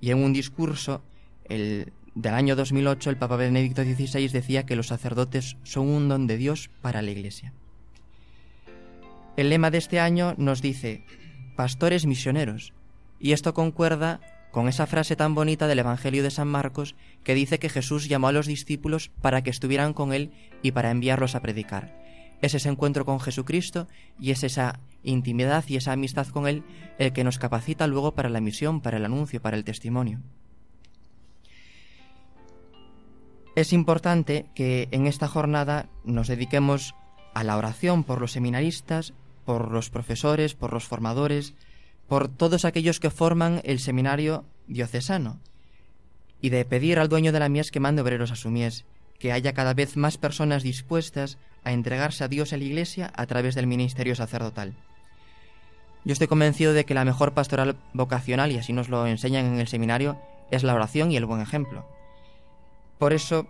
Y 0.00 0.10
en 0.10 0.22
un 0.22 0.32
discurso 0.32 1.02
el, 1.44 1.92
del 2.16 2.32
año 2.32 2.56
2008 2.56 3.10
el 3.10 3.18
Papa 3.18 3.36
Benedicto 3.36 3.84
XVI 3.84 4.28
decía 4.28 4.64
que 4.64 4.74
los 4.74 4.86
sacerdotes 4.86 5.58
son 5.64 5.88
un 5.88 6.08
don 6.08 6.26
de 6.26 6.38
Dios 6.38 6.70
para 6.80 7.02
la 7.02 7.10
Iglesia. 7.10 7.52
El 9.36 9.50
lema 9.50 9.70
de 9.70 9.76
este 9.76 10.00
año 10.00 10.34
nos 10.38 10.62
dice, 10.62 11.04
pastores 11.56 12.06
misioneros, 12.06 12.72
y 13.20 13.32
esto 13.32 13.52
concuerda 13.52 14.20
con 14.50 14.66
esa 14.66 14.86
frase 14.86 15.14
tan 15.14 15.34
bonita 15.34 15.66
del 15.66 15.80
Evangelio 15.80 16.22
de 16.22 16.30
San 16.30 16.48
Marcos 16.48 16.96
que 17.22 17.34
dice 17.34 17.58
que 17.58 17.68
Jesús 17.68 18.08
llamó 18.08 18.28
a 18.28 18.32
los 18.32 18.46
discípulos 18.46 19.10
para 19.20 19.42
que 19.42 19.50
estuvieran 19.50 19.92
con 19.92 20.14
Él 20.14 20.32
y 20.62 20.72
para 20.72 20.90
enviarlos 20.90 21.34
a 21.34 21.42
predicar. 21.42 22.02
Es 22.40 22.54
ese 22.54 22.70
encuentro 22.70 23.04
con 23.04 23.20
Jesucristo 23.20 23.88
y 24.18 24.30
es 24.30 24.42
esa 24.42 24.80
intimidad 25.02 25.64
y 25.68 25.76
esa 25.76 25.92
amistad 25.92 26.28
con 26.28 26.48
Él 26.48 26.64
el 26.98 27.12
que 27.12 27.24
nos 27.24 27.38
capacita 27.38 27.86
luego 27.86 28.14
para 28.14 28.30
la 28.30 28.40
misión, 28.40 28.80
para 28.80 28.96
el 28.96 29.04
anuncio, 29.04 29.42
para 29.42 29.58
el 29.58 29.64
testimonio. 29.64 30.22
Es 33.56 33.72
importante 33.72 34.44
que 34.54 34.86
en 34.90 35.06
esta 35.06 35.28
jornada 35.28 35.88
nos 36.04 36.28
dediquemos 36.28 36.94
a 37.32 37.42
la 37.42 37.56
oración 37.56 38.04
por 38.04 38.20
los 38.20 38.32
seminaristas, 38.32 39.14
por 39.46 39.70
los 39.70 39.88
profesores, 39.88 40.54
por 40.54 40.74
los 40.74 40.84
formadores, 40.84 41.54
por 42.06 42.28
todos 42.28 42.66
aquellos 42.66 43.00
que 43.00 43.08
forman 43.08 43.62
el 43.64 43.80
seminario 43.80 44.44
diocesano, 44.66 45.40
y 46.42 46.50
de 46.50 46.66
pedir 46.66 46.98
al 46.98 47.08
dueño 47.08 47.32
de 47.32 47.40
la 47.40 47.48
mies 47.48 47.70
que 47.70 47.80
mande 47.80 48.02
obreros 48.02 48.30
a 48.30 48.36
su 48.36 48.50
mies, 48.50 48.84
que 49.18 49.32
haya 49.32 49.54
cada 49.54 49.72
vez 49.72 49.96
más 49.96 50.18
personas 50.18 50.62
dispuestas 50.62 51.38
a 51.64 51.72
entregarse 51.72 52.24
a 52.24 52.28
Dios 52.28 52.52
en 52.52 52.60
la 52.60 52.66
Iglesia 52.66 53.10
a 53.16 53.24
través 53.24 53.54
del 53.54 53.66
ministerio 53.66 54.14
sacerdotal. 54.14 54.74
Yo 56.04 56.12
estoy 56.12 56.26
convencido 56.26 56.74
de 56.74 56.84
que 56.84 56.92
la 56.92 57.06
mejor 57.06 57.32
pastoral 57.32 57.78
vocacional, 57.94 58.52
y 58.52 58.58
así 58.58 58.74
nos 58.74 58.90
lo 58.90 59.06
enseñan 59.06 59.46
en 59.46 59.60
el 59.60 59.66
seminario, 59.66 60.20
es 60.50 60.62
la 60.62 60.74
oración 60.74 61.10
y 61.10 61.16
el 61.16 61.24
buen 61.24 61.40
ejemplo. 61.40 61.95
Por 62.98 63.12
eso 63.12 63.46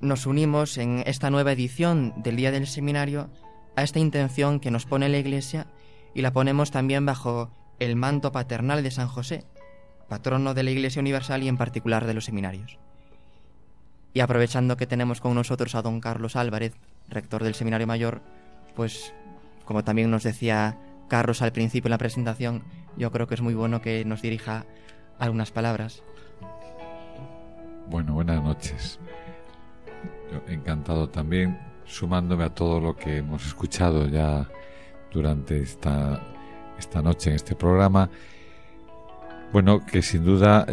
nos 0.00 0.26
unimos 0.26 0.76
en 0.76 1.02
esta 1.06 1.30
nueva 1.30 1.52
edición 1.52 2.12
del 2.22 2.36
Día 2.36 2.50
del 2.50 2.66
Seminario 2.66 3.30
a 3.76 3.82
esta 3.82 3.98
intención 3.98 4.60
que 4.60 4.70
nos 4.70 4.84
pone 4.84 5.08
la 5.08 5.18
Iglesia 5.18 5.66
y 6.14 6.20
la 6.20 6.32
ponemos 6.32 6.70
también 6.70 7.06
bajo 7.06 7.50
el 7.78 7.96
manto 7.96 8.30
paternal 8.30 8.82
de 8.82 8.90
San 8.90 9.08
José, 9.08 9.44
patrono 10.08 10.52
de 10.52 10.64
la 10.64 10.70
Iglesia 10.70 11.00
Universal 11.00 11.42
y 11.42 11.48
en 11.48 11.56
particular 11.56 12.06
de 12.06 12.14
los 12.14 12.26
seminarios. 12.26 12.78
Y 14.12 14.20
aprovechando 14.20 14.76
que 14.76 14.86
tenemos 14.86 15.22
con 15.22 15.34
nosotros 15.34 15.74
a 15.74 15.80
don 15.80 16.00
Carlos 16.00 16.36
Álvarez, 16.36 16.74
rector 17.08 17.42
del 17.42 17.54
Seminario 17.54 17.86
Mayor, 17.86 18.20
pues 18.76 19.14
como 19.64 19.84
también 19.84 20.10
nos 20.10 20.24
decía 20.24 20.78
Carlos 21.08 21.40
al 21.40 21.52
principio 21.52 21.88
en 21.88 21.92
la 21.92 21.98
presentación, 21.98 22.64
yo 22.98 23.10
creo 23.10 23.26
que 23.26 23.34
es 23.34 23.40
muy 23.40 23.54
bueno 23.54 23.80
que 23.80 24.04
nos 24.04 24.20
dirija 24.20 24.66
algunas 25.18 25.50
palabras. 25.50 26.02
Bueno, 27.92 28.14
buenas 28.14 28.42
noches. 28.42 28.98
Encantado 30.48 31.10
también, 31.10 31.58
sumándome 31.84 32.44
a 32.44 32.48
todo 32.48 32.80
lo 32.80 32.96
que 32.96 33.18
hemos 33.18 33.46
escuchado 33.46 34.08
ya 34.08 34.48
durante 35.12 35.60
esta, 35.60 36.18
esta 36.78 37.02
noche 37.02 37.28
en 37.28 37.36
este 37.36 37.54
programa. 37.54 38.08
Bueno, 39.52 39.84
que 39.84 40.00
sin 40.00 40.24
duda 40.24 40.64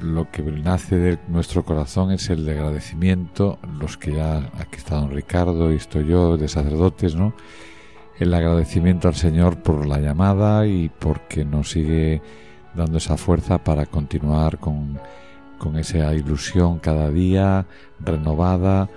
lo 0.00 0.30
que 0.30 0.42
nace 0.42 0.96
de 0.96 1.18
nuestro 1.28 1.62
corazón 1.62 2.10
es 2.10 2.30
el 2.30 2.46
de 2.46 2.52
agradecimiento, 2.52 3.58
los 3.78 3.98
que 3.98 4.14
ya, 4.14 4.50
aquí 4.58 4.78
está 4.78 4.96
don 4.96 5.10
Ricardo 5.10 5.74
y 5.74 5.76
estoy 5.76 6.06
yo, 6.06 6.38
de 6.38 6.48
sacerdotes, 6.48 7.14
¿no? 7.16 7.34
El 8.18 8.32
agradecimiento 8.32 9.08
al 9.08 9.14
Señor 9.14 9.62
por 9.62 9.84
la 9.84 9.98
llamada 9.98 10.66
y 10.66 10.88
porque 10.88 11.44
nos 11.44 11.72
sigue 11.72 12.22
dando 12.76 12.98
esa 12.98 13.16
fuerza 13.16 13.58
para 13.58 13.86
continuar 13.86 14.58
con, 14.58 14.98
con 15.58 15.78
esa 15.78 16.14
ilusión 16.14 16.78
cada 16.78 17.10
día 17.10 17.66
renovada 18.00 18.88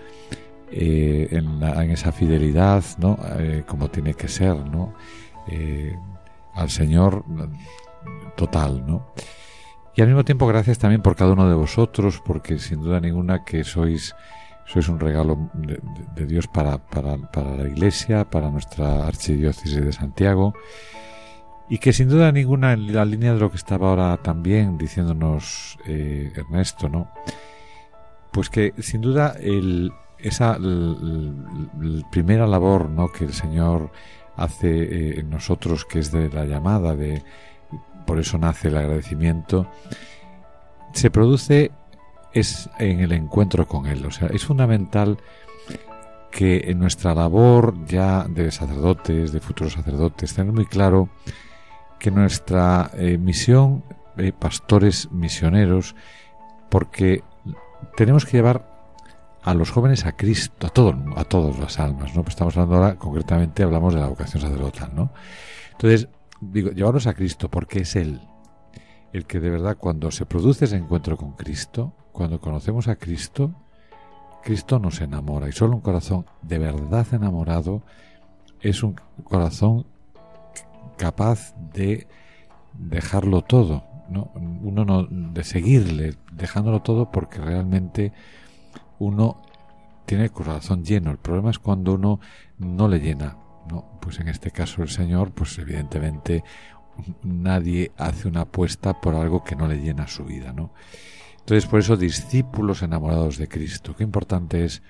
eh, 0.72 1.28
en, 1.32 1.64
esa 1.92 2.12
fidelidad, 2.12 2.84
¿no? 3.00 3.18
Eh, 3.40 3.64
como 3.66 3.90
tiene 3.90 4.14
que 4.14 4.28
ser, 4.28 4.56
¿no? 4.56 4.94
Eh, 5.48 5.96
al 6.54 6.70
Señor 6.70 7.24
total, 8.36 8.86
¿no? 8.86 9.08
Y 9.96 10.02
al 10.02 10.08
mismo 10.08 10.24
tiempo 10.24 10.46
gracias 10.46 10.78
también 10.78 11.02
por 11.02 11.16
cada 11.16 11.34
uno 11.34 11.50
de 11.50 11.56
vosotros, 11.56 12.22
porque 12.24 12.60
sin 12.60 12.82
duda 12.82 13.00
ninguna 13.00 13.44
que 13.44 13.64
sois 13.64 14.16
sois 14.66 14.88
un 14.88 15.00
regalo 15.00 15.50
de, 15.56 16.26
Dios 16.28 16.48
para, 16.48 16.78
para, 16.78 17.18
para, 17.18 17.56
la 17.56 17.68
Iglesia, 17.68 18.30
para 18.30 18.52
nuestra 18.52 19.08
archidiócesis 19.08 19.84
de 19.84 19.92
Santiago, 19.92 20.54
y 21.70 21.78
que 21.78 21.94
sin 21.94 22.10
duda 22.10 22.32
ninguna 22.32 22.74
en 22.74 22.94
la 22.94 23.06
línea 23.06 23.34
de 23.34 23.40
lo 23.40 23.52
que 23.52 23.58
estaba 23.58 23.90
ahora 23.90 24.18
también 24.18 24.78
diciéndonos 24.78 25.78
Ernesto, 25.86 26.90
¿no? 26.90 27.12
Pues 28.32 28.50
que 28.50 28.74
sin 28.80 29.02
duda 29.02 29.36
el, 29.40 29.92
esa 30.20 30.58
primera 32.12 32.46
labor 32.46 32.90
¿no? 32.90 33.12
que 33.12 33.26
el 33.26 33.34
Señor 33.34 33.92
hace 34.36 34.70
eh, 34.70 35.20
en 35.20 35.30
nosotros, 35.30 35.86
que 35.86 36.00
es 36.00 36.12
de 36.12 36.30
la 36.30 36.46
llamada, 36.46 36.96
de 36.96 37.24
por 38.06 38.20
eso 38.20 38.38
nace 38.38 38.70
el 38.70 38.78
agradecimiento, 38.78 39.68
se 40.94 41.12
produce 41.12 41.72
es 42.32 42.70
en 42.78 43.00
el 43.00 43.12
encuentro 43.12 43.68
con 43.68 43.88
Él. 43.88 44.06
O 44.06 44.12
sea, 44.12 44.28
es 44.28 44.46
fundamental 44.46 45.18
que 46.32 46.70
en 46.70 46.80
nuestra 46.80 47.16
labor 47.16 47.86
ya 47.86 48.26
de 48.28 48.52
sacerdotes, 48.52 49.32
de 49.32 49.40
futuros 49.40 49.74
sacerdotes, 49.74 50.34
tener 50.34 50.54
muy 50.54 50.66
claro 50.66 51.10
que 52.00 52.12
nuestra 52.12 52.92
eh, 52.94 53.18
misión, 53.18 53.84
de 54.16 54.34
pastores 54.34 55.12
misioneros, 55.12 55.96
porque 56.70 57.24
tenemos 57.96 58.26
que 58.26 58.38
llevar 58.38 58.68
a 59.44 59.54
los 59.54 59.72
jóvenes 59.72 60.06
a 60.06 60.14
Cristo, 60.14 60.68
a 60.68 60.70
todo, 60.70 60.96
a 61.16 61.24
todas 61.24 61.58
las 61.60 61.80
almas, 61.80 62.16
¿no? 62.16 62.24
Pues 62.24 62.34
estamos 62.34 62.58
hablando 62.58 62.76
ahora, 62.76 62.96
concretamente 62.96 63.64
hablamos 63.64 63.94
de 63.94 64.02
la 64.02 64.08
vocación 64.08 64.42
sacerdotal, 64.42 64.92
¿no? 64.94 65.12
Entonces, 65.72 66.10
digo, 66.42 66.72
llevarlos 66.72 67.08
a 67.08 67.14
Cristo 67.14 67.50
porque 67.50 67.80
es 67.80 67.96
Él 67.96 68.20
el 69.14 69.26
que 69.26 69.40
de 69.40 69.50
verdad 69.50 69.78
cuando 69.78 70.12
se 70.12 70.26
produce 70.26 70.66
ese 70.66 70.78
encuentro 70.78 71.18
con 71.18 71.34
Cristo, 71.34 71.94
cuando 72.12 72.40
conocemos 72.40 72.88
a 72.88 72.96
Cristo, 72.96 73.52
Cristo 74.44 74.80
nos 74.80 75.02
enamora 75.02 75.50
y 75.50 75.52
solo 75.52 75.76
un 75.76 75.82
corazón 75.82 76.26
de 76.42 76.60
verdad 76.60 77.06
enamorado 77.12 77.82
es 78.62 78.84
un 78.84 78.96
corazón 79.24 79.86
capaz 81.00 81.56
de 81.74 82.08
dejarlo 82.74 83.42
todo, 83.42 83.86
¿no? 84.10 84.32
Uno 84.36 84.84
no 84.84 85.08
de 85.08 85.44
seguirle, 85.46 86.16
dejándolo 86.34 86.82
todo 86.82 87.10
porque 87.10 87.40
realmente 87.40 88.12
uno 89.00 89.42
tiene 90.06 90.26
el 90.26 90.32
corazón 90.32 90.84
lleno. 90.84 91.10
El 91.10 91.18
problema 91.18 91.52
es 91.52 91.58
cuando 91.58 91.94
uno 91.94 92.20
no 92.58 92.90
le 92.90 93.00
llena. 93.00 93.38
No, 93.72 93.86
pues 94.02 94.20
en 94.20 94.28
este 94.28 94.52
caso 94.52 94.84
el 94.84 94.90
Señor, 94.90 95.32
pues 95.32 95.58
evidentemente 95.58 96.44
nadie 97.24 97.92
hace 97.98 98.28
una 98.28 98.42
apuesta 98.42 99.00
por 99.00 99.16
algo 99.16 99.44
que 99.44 99.56
no 99.56 99.68
le 99.68 99.80
llena 99.80 100.08
su 100.08 100.26
vida, 100.26 100.52
¿no? 100.52 100.74
Entonces, 101.40 101.66
por 101.66 101.80
eso 101.80 101.96
discípulos 101.96 102.82
enamorados 102.82 103.38
de 103.38 103.48
Cristo. 103.48 103.96
Qué 103.96 104.04
importante 104.04 104.66
es 104.66 104.82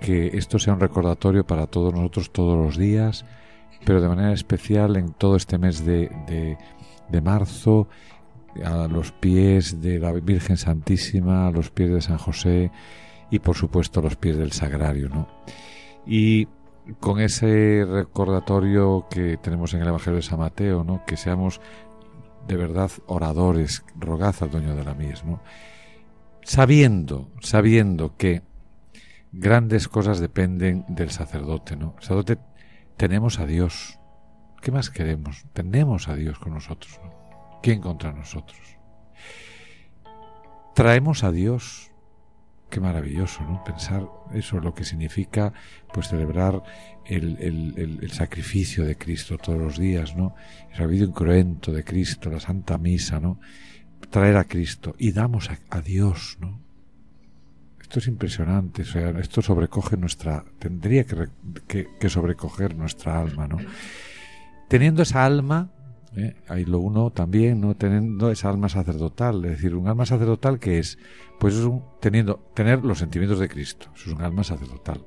que 0.00 0.36
esto 0.38 0.58
sea 0.60 0.74
un 0.74 0.80
recordatorio 0.80 1.44
para 1.44 1.66
todos 1.66 1.92
nosotros 1.92 2.32
todos 2.32 2.56
los 2.64 2.76
días, 2.76 3.24
pero 3.84 4.00
de 4.00 4.08
manera 4.08 4.32
especial 4.32 4.96
en 4.96 5.12
todo 5.12 5.36
este 5.36 5.58
mes 5.58 5.84
de, 5.84 6.10
de, 7.10 7.20
marzo, 7.20 7.88
a 8.64 8.86
los 8.88 9.12
pies 9.12 9.80
de 9.80 9.98
la 9.98 10.12
Virgen 10.12 10.56
Santísima, 10.56 11.46
a 11.48 11.50
los 11.50 11.70
pies 11.70 11.90
de 11.90 12.00
San 12.00 12.18
José, 12.18 12.70
y 13.30 13.38
por 13.38 13.56
supuesto 13.56 14.02
los 14.02 14.16
pies 14.16 14.36
del 14.36 14.52
sagrario, 14.52 15.08
¿no? 15.08 15.28
Y 16.06 16.48
con 17.00 17.20
ese 17.20 17.84
recordatorio 17.88 19.06
que 19.10 19.36
tenemos 19.36 19.72
en 19.74 19.82
el 19.82 19.88
Evangelio 19.88 20.16
de 20.16 20.22
San 20.22 20.38
Mateo, 20.38 20.84
¿no? 20.84 21.04
Que 21.06 21.16
seamos 21.16 21.60
de 22.46 22.56
verdad 22.56 22.90
oradores, 23.06 23.84
rogad 23.96 24.34
al 24.40 24.50
dueño 24.50 24.74
de 24.74 24.84
la 24.84 24.94
mies, 24.94 25.24
¿no? 25.24 25.40
Sabiendo, 26.42 27.30
sabiendo 27.40 28.16
que 28.16 28.42
grandes 29.30 29.88
cosas 29.88 30.18
dependen 30.20 30.84
del 30.88 31.10
sacerdote, 31.10 31.76
¿no? 31.76 31.94
El 31.96 32.02
sacerdote 32.02 32.38
tenemos 33.02 33.40
a 33.40 33.46
Dios. 33.46 33.98
¿Qué 34.60 34.70
más 34.70 34.88
queremos? 34.88 35.44
Tenemos 35.52 36.06
a 36.06 36.14
Dios 36.14 36.38
con 36.38 36.54
nosotros, 36.54 37.00
¿no? 37.02 37.60
¿Quién 37.60 37.80
contra 37.80 38.12
nosotros? 38.12 38.60
Traemos 40.76 41.24
a 41.24 41.32
Dios. 41.32 41.90
Qué 42.70 42.78
maravilloso, 42.78 43.42
¿no? 43.42 43.64
Pensar 43.64 44.08
eso, 44.34 44.60
lo 44.60 44.72
que 44.72 44.84
significa, 44.84 45.52
pues 45.92 46.10
celebrar 46.10 46.62
el, 47.04 47.38
el, 47.40 47.98
el, 48.00 48.12
sacrificio 48.12 48.84
de 48.84 48.96
Cristo 48.96 49.36
todos 49.36 49.58
los 49.58 49.78
días, 49.80 50.14
¿no? 50.14 50.36
El 50.70 50.76
sabido 50.76 51.04
incruento 51.04 51.72
de 51.72 51.82
Cristo, 51.82 52.30
la 52.30 52.38
Santa 52.38 52.78
Misa, 52.78 53.18
¿no? 53.18 53.40
Traer 54.10 54.36
a 54.36 54.44
Cristo 54.44 54.94
y 54.96 55.10
damos 55.10 55.50
a, 55.50 55.58
a 55.70 55.80
Dios, 55.80 56.38
¿no? 56.40 56.61
Esto 57.92 57.98
es 57.98 58.08
impresionante, 58.08 58.80
o 58.80 58.84
sea, 58.86 59.10
esto 59.20 59.42
sobrecoge 59.42 59.98
nuestra, 59.98 60.46
tendría 60.58 61.04
que, 61.04 61.28
que, 62.00 62.08
sobrecoger 62.08 62.74
nuestra 62.74 63.20
alma, 63.20 63.46
¿no? 63.46 63.58
Teniendo 64.66 65.02
esa 65.02 65.26
alma, 65.26 65.70
¿eh? 66.16 66.34
ahí 66.48 66.64
lo 66.64 66.78
uno 66.78 67.10
también, 67.10 67.60
¿no? 67.60 67.76
Teniendo 67.76 68.30
esa 68.30 68.48
alma 68.48 68.70
sacerdotal, 68.70 69.44
es 69.44 69.50
decir, 69.50 69.74
un 69.74 69.88
alma 69.88 70.06
sacerdotal 70.06 70.58
que 70.58 70.78
es, 70.78 70.96
pues 71.38 71.52
es 71.52 71.64
un, 71.64 71.84
teniendo, 72.00 72.38
tener 72.54 72.82
los 72.82 72.96
sentimientos 72.96 73.38
de 73.38 73.50
Cristo, 73.50 73.90
es 73.94 74.06
un 74.06 74.22
alma 74.22 74.42
sacerdotal. 74.42 75.04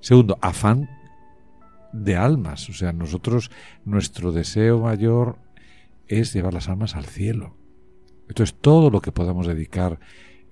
Segundo, 0.00 0.36
afán 0.42 0.90
de 1.92 2.16
almas, 2.16 2.68
o 2.70 2.72
sea, 2.72 2.92
nosotros, 2.92 3.52
nuestro 3.84 4.32
deseo 4.32 4.80
mayor 4.80 5.38
es 6.08 6.32
llevar 6.32 6.54
las 6.54 6.68
almas 6.68 6.96
al 6.96 7.04
cielo. 7.04 7.54
Entonces, 8.26 8.56
todo 8.60 8.90
lo 8.90 9.00
que 9.00 9.12
podamos 9.12 9.46
dedicar 9.46 10.00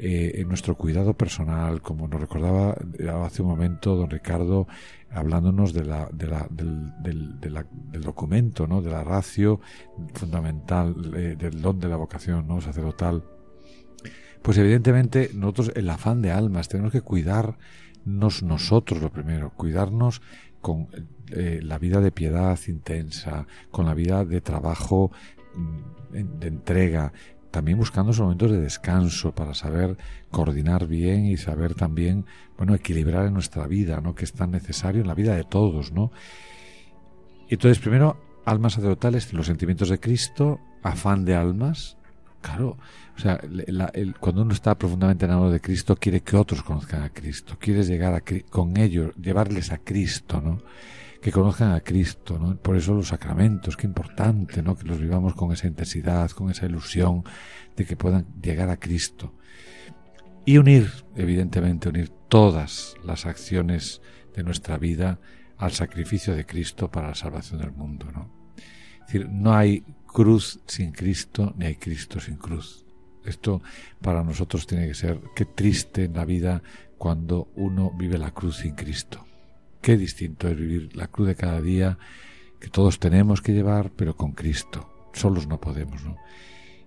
eh, 0.01 0.33
en 0.37 0.49
nuestro 0.49 0.77
cuidado 0.77 1.15
personal, 1.15 1.83
como 1.83 2.07
nos 2.07 2.21
recordaba 2.21 2.77
hace 3.25 3.43
un 3.43 3.49
momento 3.49 3.97
don 3.97 4.09
Ricardo, 4.09 4.69
hablándonos 5.11 5.73
de 5.73 5.85
la, 5.85 6.09
de 6.13 6.29
la, 6.29 6.47
del, 6.51 6.93
del, 7.03 7.41
del, 7.41 8.03
documento, 8.03 8.69
¿no? 8.69 8.81
de 8.81 8.91
la 8.91 9.03
ratio 9.03 9.61
fundamental, 10.15 10.95
eh, 11.17 11.35
del 11.37 11.61
don 11.61 11.81
de 11.81 11.89
la 11.89 11.97
vocación 11.97 12.47
¿no? 12.47 12.61
sacerdotal, 12.61 13.25
pues 14.41 14.57
evidentemente 14.59 15.31
nosotros 15.35 15.73
el 15.75 15.91
afán 15.91 16.23
de 16.23 16.31
almas 16.31 16.69
tenemos 16.69 16.93
que 16.93 17.01
cuidarnos 17.01 18.45
nosotros 18.45 19.03
lo 19.03 19.11
primero, 19.11 19.51
cuidarnos 19.51 20.23
con 20.61 20.89
eh, 21.33 21.61
la 21.61 21.79
vida 21.79 22.01
de 22.01 22.13
piedad 22.13 22.57
intensa, 22.69 23.49
con 23.73 23.87
la 23.87 23.95
vida 23.95 24.25
de 24.25 24.41
trabajo 24.41 25.11
mm, 25.57 26.39
de 26.39 26.47
entrega, 26.47 27.13
también 27.51 27.79
buscando 27.79 28.13
esos 28.13 28.23
momentos 28.23 28.51
de 28.51 28.61
descanso 28.61 29.35
para 29.35 29.55
saber 29.55 29.97
coordinar 30.31 30.87
bien 30.87 31.27
y 31.27 31.37
saber 31.37 31.75
también, 31.75 32.27
bueno, 32.57 32.75
equilibrar 32.75 33.27
en 33.27 33.35
nuestra 33.35 33.67
vida, 33.67 34.01
¿no? 34.01 34.15
Que 34.15 34.25
es 34.25 34.33
tan 34.33 34.51
necesario 34.51 35.01
en 35.01 35.07
la 35.07 35.15
vida 35.15 35.35
de 35.35 35.45
todos, 35.45 35.93
¿no? 35.93 36.13
Entonces, 37.49 37.79
primero, 37.79 38.21
almas 38.45 38.75
sacerdotales, 38.75 39.33
los 39.33 39.47
sentimientos 39.47 39.89
de 39.89 39.99
Cristo, 39.99 40.61
afán 40.83 41.25
de 41.25 41.35
almas, 41.35 41.97
claro, 42.41 42.77
o 43.17 43.21
sea, 43.21 43.41
cuando 44.21 44.43
uno 44.43 44.53
está 44.53 44.77
profundamente 44.79 45.25
enamorado 45.25 45.53
de 45.53 45.61
Cristo, 45.61 45.97
quiere 45.97 46.21
que 46.21 46.37
otros 46.37 46.63
conozcan 46.63 47.03
a 47.03 47.11
Cristo, 47.11 47.57
quiere 47.59 47.83
llegar 47.83 48.15
a, 48.15 48.23
con 48.51 48.77
ellos, 48.77 49.15
llevarles 49.17 49.73
a 49.73 49.79
Cristo, 49.79 50.41
¿no? 50.41 50.59
Que 51.21 51.33
conozcan 51.33 51.73
a 51.73 51.81
Cristo, 51.81 52.39
¿no? 52.39 52.57
Por 52.57 52.77
eso 52.77 52.95
los 52.95 53.09
sacramentos, 53.09 53.77
qué 53.77 53.87
importante, 53.87 54.63
¿no? 54.63 54.77
Que 54.77 54.87
los 54.87 55.01
vivamos 55.01 55.35
con 55.35 55.53
esa 55.53 55.67
intensidad, 55.67 56.31
con 56.31 56.51
esa 56.51 56.67
ilusión 56.67 57.25
de 57.77 57.85
que 57.85 57.97
puedan 57.97 58.27
llegar 58.41 58.71
a 58.71 58.79
Cristo. 58.79 59.35
Y 60.45 60.59
unir, 60.59 60.91
evidentemente, 61.17 61.89
unir 61.89 62.11
todas 62.29 62.95
las 63.05 63.27
acciones 63.27 64.01
de 64.35 64.45
nuestra 64.45 64.79
vida 64.79 65.19
al 65.57 65.73
sacrificio 65.73 66.35
de 66.35 66.47
Cristo 66.47 66.91
para 66.91 67.09
la 67.09 67.15
salvación 67.15 67.61
del 67.61 67.73
mundo, 67.73 68.07
¿no? 68.13 68.31
Es 69.01 69.13
decir, 69.13 69.29
no 69.29 69.55
hay 69.55 69.85
cruz 70.07 70.61
sin 70.67 70.93
Cristo, 70.93 71.55
ni 71.57 71.67
hay 71.67 71.77
Cristo 71.77 72.21
sin 72.21 72.37
cruz. 72.37 72.85
Esto 73.25 73.61
para 74.01 74.23
nosotros 74.23 74.67
tiene 74.67 74.87
que 74.87 74.95
ser, 74.95 75.21
qué 75.35 75.45
triste 75.45 76.05
en 76.05 76.15
la 76.15 76.25
vida 76.25 76.63
cuando 76.97 77.51
uno 77.57 77.93
vive 77.97 78.19
la 78.19 78.31
cruz 78.31 78.59
sin 78.59 78.75
Cristo. 78.75 79.28
Qué 79.81 79.97
distinto 79.97 80.49
es 80.49 80.57
vivir 80.57 80.97
la 80.97 81.09
cruz 81.09 81.29
de 81.29 81.35
cada 81.35 81.61
día 81.61 81.99
que 82.61 82.69
todos 82.69 82.99
tenemos 82.99 83.41
que 83.41 83.53
llevar, 83.53 83.93
pero 83.95 84.17
con 84.17 84.33
Cristo. 84.33 84.91
Solos 85.13 85.47
no 85.47 85.61
podemos, 85.61 86.05
¿no? 86.05 86.17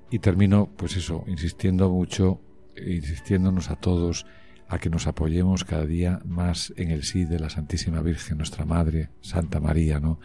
Y 0.09 0.19
termino, 0.19 0.69
pues 0.75 0.97
eso, 0.97 1.23
insistiendo 1.27 1.89
mucho, 1.89 2.41
insistiéndonos 2.75 3.69
a 3.69 3.77
todos 3.77 4.25
a 4.67 4.79
que 4.79 4.89
nos 4.89 5.07
apoyemos 5.07 5.63
cada 5.63 5.85
día 5.85 6.21
más 6.25 6.73
en 6.77 6.91
el 6.91 7.03
sí 7.03 7.25
de 7.25 7.39
la 7.39 7.49
Santísima 7.49 8.01
Virgen, 8.01 8.37
nuestra 8.37 8.65
Madre, 8.65 9.09
Santa 9.21 9.59
María, 9.59 9.99
¿no? 9.99 10.19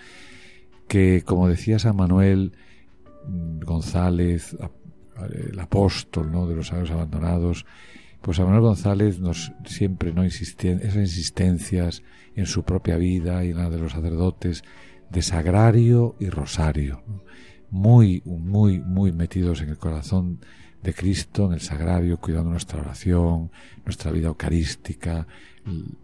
Que, 0.88 1.22
como 1.24 1.48
decía 1.48 1.78
San 1.78 1.96
Manuel 1.96 2.52
mm, 3.26 3.60
González, 3.60 4.56
el 5.32 5.58
apóstol, 5.58 6.30
¿no? 6.30 6.46
De 6.46 6.54
los 6.54 6.68
sabios 6.68 6.90
abandonados, 6.90 7.66
pues 8.20 8.38
San 8.38 8.46
Manuel 8.46 8.62
González 8.62 9.20
nos 9.20 9.52
siempre, 9.64 10.12
¿no? 10.12 10.24
Insistien, 10.24 10.80
esas 10.80 10.96
insistencias, 10.96 12.02
en 12.34 12.46
su 12.46 12.64
propia 12.64 12.96
vida 12.96 13.44
y 13.44 13.50
en 13.50 13.56
la 13.56 13.70
de 13.70 13.78
los 13.78 13.92
sacerdotes 13.92 14.62
de 15.10 15.22
sagrario 15.22 16.16
y 16.20 16.28
rosario, 16.28 17.02
muy, 17.70 18.22
muy, 18.24 18.80
muy 18.80 19.12
metidos 19.12 19.62
en 19.62 19.70
el 19.70 19.78
corazón 19.78 20.40
de 20.82 20.94
Cristo, 20.94 21.46
en 21.46 21.54
el 21.54 21.60
sagrario, 21.60 22.18
cuidando 22.18 22.50
nuestra 22.50 22.80
oración, 22.80 23.50
nuestra 23.84 24.12
vida 24.12 24.28
eucarística, 24.28 25.26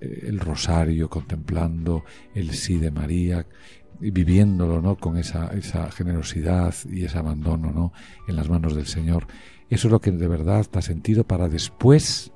el, 0.00 0.40
rosario, 0.40 1.08
contemplando 1.08 2.04
el 2.34 2.50
sí 2.52 2.78
de 2.78 2.90
María, 2.90 3.46
y 4.00 4.10
viviéndolo, 4.10 4.82
¿no? 4.82 4.96
Con 4.96 5.16
esa, 5.16 5.52
esa 5.54 5.90
generosidad 5.92 6.74
y 6.90 7.04
ese 7.04 7.18
abandono, 7.18 7.70
¿no? 7.70 7.92
En 8.26 8.34
las 8.34 8.48
manos 8.48 8.74
del 8.74 8.86
Señor. 8.86 9.28
Eso 9.72 9.88
es 9.88 9.92
lo 9.92 10.02
que 10.02 10.10
de 10.10 10.28
verdad 10.28 10.66
da 10.70 10.82
sentido 10.82 11.24
para 11.24 11.48
después 11.48 12.30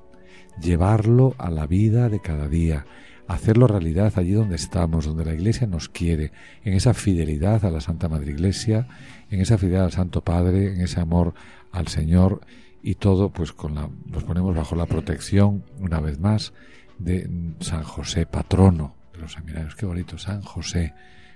llevarlo 0.59 1.35
a 1.37 1.51
la 1.51 1.67
vida 1.67 2.09
de 2.09 2.19
cada 2.19 2.47
día, 2.47 2.87
hacerlo 3.27 3.67
realidad 3.67 4.11
allí 4.15 4.31
donde 4.31 4.55
estamos, 4.55 5.05
donde 5.05 5.23
la 5.23 5.35
Iglesia 5.35 5.67
nos 5.67 5.87
quiere, 5.87 6.31
en 6.63 6.73
esa 6.73 6.95
fidelidad 6.95 7.63
a 7.63 7.69
la 7.69 7.79
Santa 7.79 8.09
Madre 8.09 8.31
Iglesia, 8.31 8.87
en 9.29 9.39
esa 9.39 9.59
fidelidad 9.59 9.85
al 9.85 9.91
Santo 9.91 10.23
Padre, 10.23 10.73
en 10.73 10.81
ese 10.81 10.99
amor 10.99 11.35
al 11.71 11.89
Señor 11.89 12.41
y 12.81 12.95
todo, 12.95 13.29
pues 13.29 13.51
con 13.51 13.75
la, 13.75 13.87
nos 14.07 14.23
ponemos 14.23 14.55
bajo 14.55 14.75
la 14.75 14.87
protección, 14.87 15.63
una 15.79 15.99
vez 15.99 16.19
más, 16.19 16.53
de 16.97 17.29
San 17.59 17.83
José, 17.83 18.25
patrono 18.25 18.95
de 19.13 19.19
los 19.19 19.33
seminarios. 19.33 19.75
Qué 19.75 19.85
bonito, 19.85 20.17
San 20.17 20.41
José, 20.41 20.95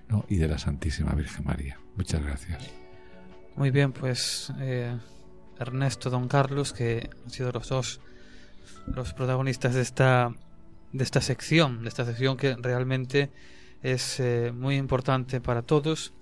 ¿no? 0.10 0.26
Y 0.28 0.38
de 0.38 0.48
la 0.48 0.58
Santísima 0.58 1.14
Virgen 1.14 1.46
María. 1.46 1.80
Muchas 1.96 2.24
gracias. 2.24 2.72
Muy 3.56 3.70
bien, 3.70 3.92
pues 3.92 4.52
eh, 4.60 4.98
Ernesto, 5.62 6.10
Don 6.10 6.28
Carlos, 6.28 6.74
que 6.74 7.10
han 7.24 7.30
sido 7.32 7.52
los 7.52 7.70
dos 7.70 8.02
los 8.88 9.14
protagonistas 9.14 9.76
de 9.76 9.82
esta 9.82 10.34
de 10.92 11.04
esta 11.04 11.22
sección, 11.22 11.84
de 11.84 11.90
esta 11.90 12.06
sección 12.06 12.36
que 12.36 12.56
realmente 12.56 13.32
es 13.82 14.20
eh, 14.20 14.52
muy 14.54 14.76
importante 14.76 15.40
para 15.40 15.62
todos. 15.62 16.14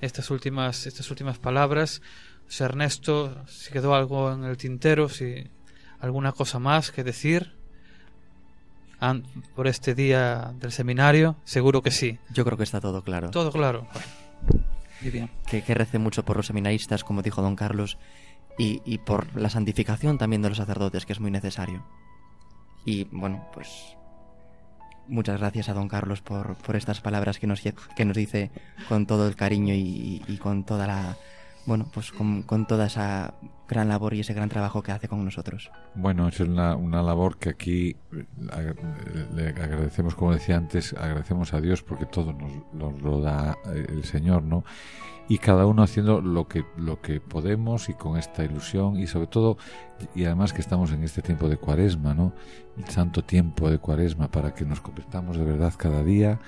Estas 0.00 0.30
últimas, 0.30 0.86
estas 0.86 1.10
últimas 1.10 1.38
palabras, 1.38 2.02
si 2.48 2.64
Ernesto, 2.64 3.44
si 3.46 3.72
quedó 3.72 3.94
algo 3.94 4.32
en 4.32 4.44
el 4.44 4.56
tintero, 4.56 5.08
si 5.08 5.48
alguna 6.00 6.32
cosa 6.32 6.58
más 6.58 6.90
que 6.90 7.04
decir 7.04 7.54
por 9.54 9.66
este 9.66 9.94
día 9.94 10.54
del 10.58 10.72
seminario, 10.72 11.36
seguro 11.44 11.82
que 11.82 11.90
sí. 11.90 12.18
Yo 12.32 12.44
creo 12.44 12.56
que 12.56 12.64
está 12.64 12.80
todo 12.80 13.02
claro. 13.02 13.30
Todo 13.30 13.52
claro. 13.52 13.86
bien. 15.00 15.30
Que, 15.46 15.62
que 15.62 15.74
rece 15.74 15.98
mucho 15.98 16.24
por 16.24 16.36
los 16.36 16.46
seminaristas, 16.46 17.04
como 17.04 17.22
dijo 17.22 17.42
don 17.42 17.56
Carlos, 17.56 17.98
y, 18.58 18.82
y 18.84 18.98
por 18.98 19.34
la 19.36 19.50
santificación 19.50 20.18
también 20.18 20.42
de 20.42 20.48
los 20.48 20.58
sacerdotes, 20.58 21.06
que 21.06 21.12
es 21.12 21.20
muy 21.20 21.30
necesario. 21.30 21.84
Y 22.84 23.04
bueno, 23.04 23.46
pues 23.52 23.96
muchas 25.08 25.38
gracias 25.38 25.68
a 25.68 25.74
don 25.74 25.88
Carlos 25.88 26.22
por, 26.22 26.56
por 26.56 26.76
estas 26.76 27.00
palabras 27.00 27.38
que 27.38 27.46
nos, 27.46 27.62
que 27.62 28.04
nos 28.04 28.16
dice 28.16 28.50
con 28.88 29.06
todo 29.06 29.26
el 29.28 29.36
cariño 29.36 29.74
y, 29.74 30.22
y 30.26 30.36
con 30.38 30.64
toda 30.64 30.86
la 30.86 31.16
bueno 31.66 31.86
pues 31.92 32.12
con, 32.12 32.42
con, 32.42 32.66
toda 32.66 32.86
esa 32.86 33.34
gran 33.68 33.88
labor 33.88 34.14
y 34.14 34.20
ese 34.20 34.34
gran 34.34 34.48
trabajo 34.48 34.82
que 34.82 34.92
hace 34.92 35.08
con 35.08 35.24
nosotros. 35.24 35.70
Bueno 35.94 36.28
es 36.28 36.40
una, 36.40 36.76
una 36.76 37.02
labor 37.02 37.38
que 37.38 37.50
aquí 37.50 37.96
eh, 38.12 38.74
le 39.34 39.48
agradecemos 39.48 40.14
como 40.14 40.32
decía 40.32 40.56
antes 40.56 40.92
agradecemos 40.94 41.52
a 41.52 41.60
Dios 41.60 41.82
porque 41.82 42.06
todo 42.06 42.32
nos, 42.32 42.52
nos 42.72 43.02
lo 43.02 43.20
da 43.20 43.56
eh, 43.66 43.86
el 43.88 44.04
Señor 44.04 44.42
no 44.42 44.64
y 45.28 45.38
cada 45.38 45.66
uno 45.66 45.82
haciendo 45.82 46.20
lo 46.20 46.46
que 46.46 46.64
lo 46.76 47.00
que 47.00 47.20
podemos 47.20 47.88
y 47.88 47.94
con 47.94 48.16
esta 48.16 48.44
ilusión 48.44 48.96
y 48.96 49.06
sobre 49.06 49.26
todo 49.26 49.56
y 50.14 50.24
además 50.24 50.52
que 50.52 50.60
estamos 50.60 50.92
en 50.92 51.02
este 51.02 51.22
tiempo 51.22 51.48
de 51.48 51.56
cuaresma 51.56 52.14
no 52.14 52.32
el 52.78 52.88
santo 52.88 53.24
tiempo 53.24 53.68
de 53.70 53.78
cuaresma 53.78 54.30
para 54.30 54.54
que 54.54 54.64
nos 54.64 54.80
convirtamos 54.80 55.36
de 55.36 55.44
verdad 55.44 55.74
cada 55.76 56.04
día 56.04 56.38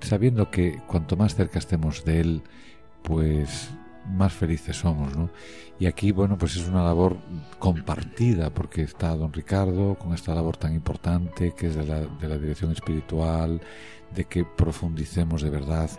sabiendo 0.00 0.50
que 0.50 0.80
cuanto 0.86 1.16
más 1.16 1.34
cerca 1.34 1.58
estemos 1.58 2.04
de 2.04 2.20
él 2.20 2.42
pues 3.02 3.70
más 4.06 4.32
felices 4.32 4.76
somos 4.76 5.16
no 5.16 5.30
y 5.78 5.86
aquí 5.86 6.12
bueno 6.12 6.36
pues 6.36 6.56
es 6.56 6.68
una 6.68 6.84
labor 6.84 7.16
compartida 7.58 8.50
porque 8.50 8.82
está 8.82 9.14
don 9.16 9.32
Ricardo 9.32 9.96
con 9.96 10.14
esta 10.14 10.34
labor 10.34 10.56
tan 10.56 10.74
importante 10.74 11.54
que 11.54 11.68
es 11.68 11.74
de 11.74 11.84
la, 11.84 12.00
de 12.00 12.28
la 12.28 12.38
dirección 12.38 12.72
espiritual 12.72 13.60
de 14.14 14.24
que 14.24 14.44
profundicemos 14.44 15.42
de 15.42 15.50
verdad 15.50 15.90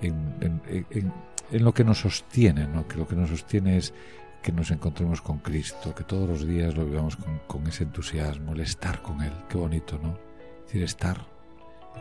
en, 0.00 0.36
en, 0.40 0.86
en 0.90 1.12
en 1.50 1.64
lo 1.64 1.72
que 1.72 1.84
nos 1.84 2.00
sostiene, 2.00 2.66
¿no? 2.66 2.86
que 2.86 2.96
lo 2.96 3.06
que 3.06 3.16
nos 3.16 3.30
sostiene 3.30 3.78
es 3.78 3.94
que 4.42 4.52
nos 4.52 4.70
encontremos 4.70 5.20
con 5.20 5.38
Cristo, 5.38 5.94
que 5.94 6.04
todos 6.04 6.28
los 6.28 6.46
días 6.46 6.76
lo 6.76 6.84
vivamos 6.84 7.16
con, 7.16 7.40
con 7.46 7.66
ese 7.66 7.84
entusiasmo, 7.84 8.52
el 8.52 8.60
estar 8.60 9.02
con 9.02 9.22
Él, 9.22 9.32
qué 9.48 9.58
bonito, 9.58 9.98
¿no? 10.00 10.18
Es 10.60 10.66
decir, 10.66 10.82
estar, 10.82 11.26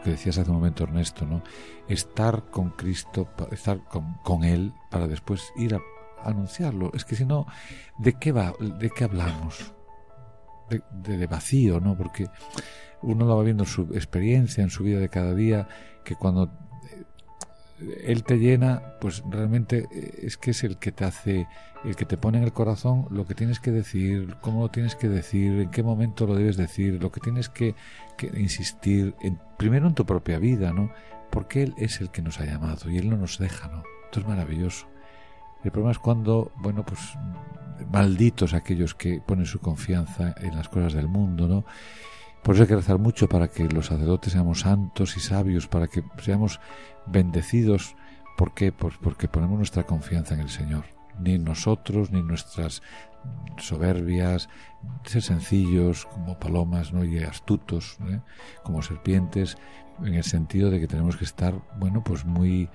que 0.02 0.12
decías 0.12 0.38
hace 0.38 0.50
un 0.50 0.58
momento 0.58 0.84
Ernesto, 0.84 1.26
¿no? 1.26 1.43
Estar 1.88 2.50
con 2.50 2.72
Cristo, 2.72 3.30
estar 3.52 3.84
con, 3.86 4.16
con 4.24 4.43
Él 4.43 4.74
para 4.89 5.08
después 5.08 5.52
ir 5.56 5.76
a 5.76 5.82
anunciarlo. 6.24 6.91
Es 6.93 7.06
que 7.06 7.16
si 7.16 7.26
no, 7.26 7.45
¿de 7.98 8.14
qué 8.14 8.32
va? 8.32 8.54
¿De 8.60 8.89
qué 8.89 9.04
hablamos? 9.04 9.74
De, 10.70 10.82
de, 10.91 11.18
de, 11.18 11.28
vacío, 11.28 11.80
¿no? 11.80 11.98
Porque 11.98 12.28
uno 13.02 13.26
lo 13.26 13.38
va 13.38 13.43
viendo 13.43 13.64
en 13.64 13.70
su 13.70 13.84
experiencia, 13.93 14.64
en 14.64 14.70
su 14.70 14.84
vida 14.84 15.00
de 15.00 15.10
cada 15.10 15.34
día, 15.34 15.68
que 16.04 16.16
cuando 16.16 16.66
él 18.03 18.23
te 18.23 18.38
llena, 18.38 18.93
pues 18.99 19.23
realmente 19.30 19.88
es 20.21 20.38
que 20.38 20.51
es 20.51 20.63
el 20.63 20.78
que 20.78 20.91
te 20.91 21.05
hace, 21.05 21.47
el 21.86 21.95
que 21.95 22.05
te 22.05 22.17
pone 22.17 22.39
en 22.39 22.43
el 22.43 22.53
corazón 22.53 23.07
lo 23.11 23.25
que 23.25 23.36
tienes 23.36 23.59
que 23.59 23.71
decir, 23.71 24.36
cómo 24.41 24.61
lo 24.61 24.69
tienes 24.69 24.95
que 24.95 25.07
decir, 25.07 25.59
en 25.59 25.69
qué 25.69 25.84
momento 25.84 26.25
lo 26.25 26.36
debes 26.36 26.57
decir, 26.57 27.01
lo 27.01 27.11
que 27.11 27.19
tienes 27.19 27.49
que, 27.49 27.75
que 28.17 28.28
insistir, 28.39 29.15
en, 29.21 29.39
primero 29.57 29.88
en 29.88 29.93
tu 29.93 30.05
propia 30.05 30.39
vida, 30.39 30.73
¿no? 30.73 30.91
Porque 31.30 31.63
Él 31.63 31.75
es 31.78 32.01
el 32.01 32.09
que 32.09 32.21
nos 32.21 32.39
ha 32.39 32.45
llamado 32.45 32.89
y 32.89 32.97
Él 32.97 33.09
no 33.09 33.17
nos 33.17 33.38
deja, 33.38 33.67
¿no? 33.67 33.84
Esto 34.05 34.21
es 34.21 34.28
maravilloso. 34.28 34.88
El 35.63 35.71
problema 35.71 35.91
es 35.91 35.99
cuando, 35.99 36.51
bueno, 36.57 36.86
pues 36.86 36.99
malditos 37.91 38.53
aquellos 38.53 38.95
que 38.95 39.21
ponen 39.25 39.45
su 39.45 39.59
confianza 39.59 40.34
en 40.38 40.55
las 40.55 40.69
cosas 40.69 40.93
del 40.93 41.07
mundo, 41.07 41.47
¿no? 41.47 41.65
Por 42.43 42.55
eso 42.55 42.63
hay 42.63 42.69
que 42.69 42.75
rezar 42.75 42.97
mucho 42.97 43.27
para 43.27 43.49
que 43.49 43.65
los 43.65 43.88
sacerdotes 43.88 44.33
seamos 44.33 44.61
santos 44.61 45.17
y 45.17 45.19
sabios, 45.19 45.67
para 45.67 45.88
que 45.88 46.03
seamos 46.21 46.59
bendecidos. 47.05 47.95
¿Por 48.38 48.53
qué? 48.53 48.71
Pues 48.71 48.95
porque 49.01 49.27
ponemos 49.27 49.57
nuestra 49.57 49.83
confianza 49.83 50.33
en 50.35 50.41
el 50.41 50.49
Señor. 50.49 50.85
Ni 51.19 51.38
nosotros, 51.39 52.11
ni 52.11 52.21
nuestras 52.21 52.83
soberbias, 53.57 54.49
ser 55.03 55.21
sencillos 55.21 56.05
como 56.05 56.39
palomas 56.39 56.93
¿no? 56.93 57.03
y 57.03 57.17
astutos 57.19 57.97
¿eh? 58.09 58.21
como 58.63 58.81
serpientes, 58.81 59.57
en 60.03 60.13
el 60.13 60.23
sentido 60.23 60.69
de 60.69 60.79
que 60.79 60.88
tenemos 60.88 61.17
que 61.17 61.25
estar, 61.25 61.55
bueno, 61.79 62.03
pues 62.03 62.25
muy... 62.25 62.69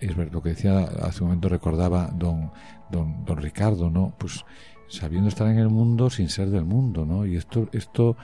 Es 0.00 0.14
lo 0.14 0.42
que 0.42 0.50
decía 0.50 0.80
hace 1.02 1.22
un 1.22 1.28
momento 1.28 1.48
recordaba 1.48 2.10
don, 2.12 2.52
don, 2.90 3.24
don 3.24 3.38
Ricardo, 3.38 3.88
¿no? 3.88 4.14
Pues 4.18 4.44
sabiendo 4.90 5.28
estar 5.28 5.48
en 5.48 5.58
el 5.58 5.68
mundo 5.68 6.10
sin 6.10 6.28
ser 6.28 6.50
del 6.50 6.64
mundo, 6.64 7.06
¿no? 7.06 7.24
Y 7.24 7.36
esto, 7.36 7.68
esto, 7.72 8.16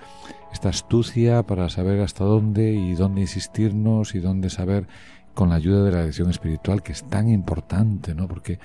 esta 0.52 0.68
astucia 0.68 1.44
para 1.44 1.70
saber 1.70 2.00
hasta 2.00 2.24
dónde 2.24 2.72
y 2.72 2.94
dónde 2.94 3.22
insistirnos 3.22 4.14
y 4.14 4.18
dónde 4.18 4.50
saber 4.50 4.88
con 5.34 5.50
la 5.50 5.56
ayuda 5.56 5.84
de 5.84 5.92
la 5.92 6.00
dirección 6.00 6.30
espiritual 6.30 6.82
que 6.82 6.92
es 6.92 7.04
tan 7.04 7.28
importante, 7.28 8.14
¿no? 8.14 8.26
Porque 8.26 8.58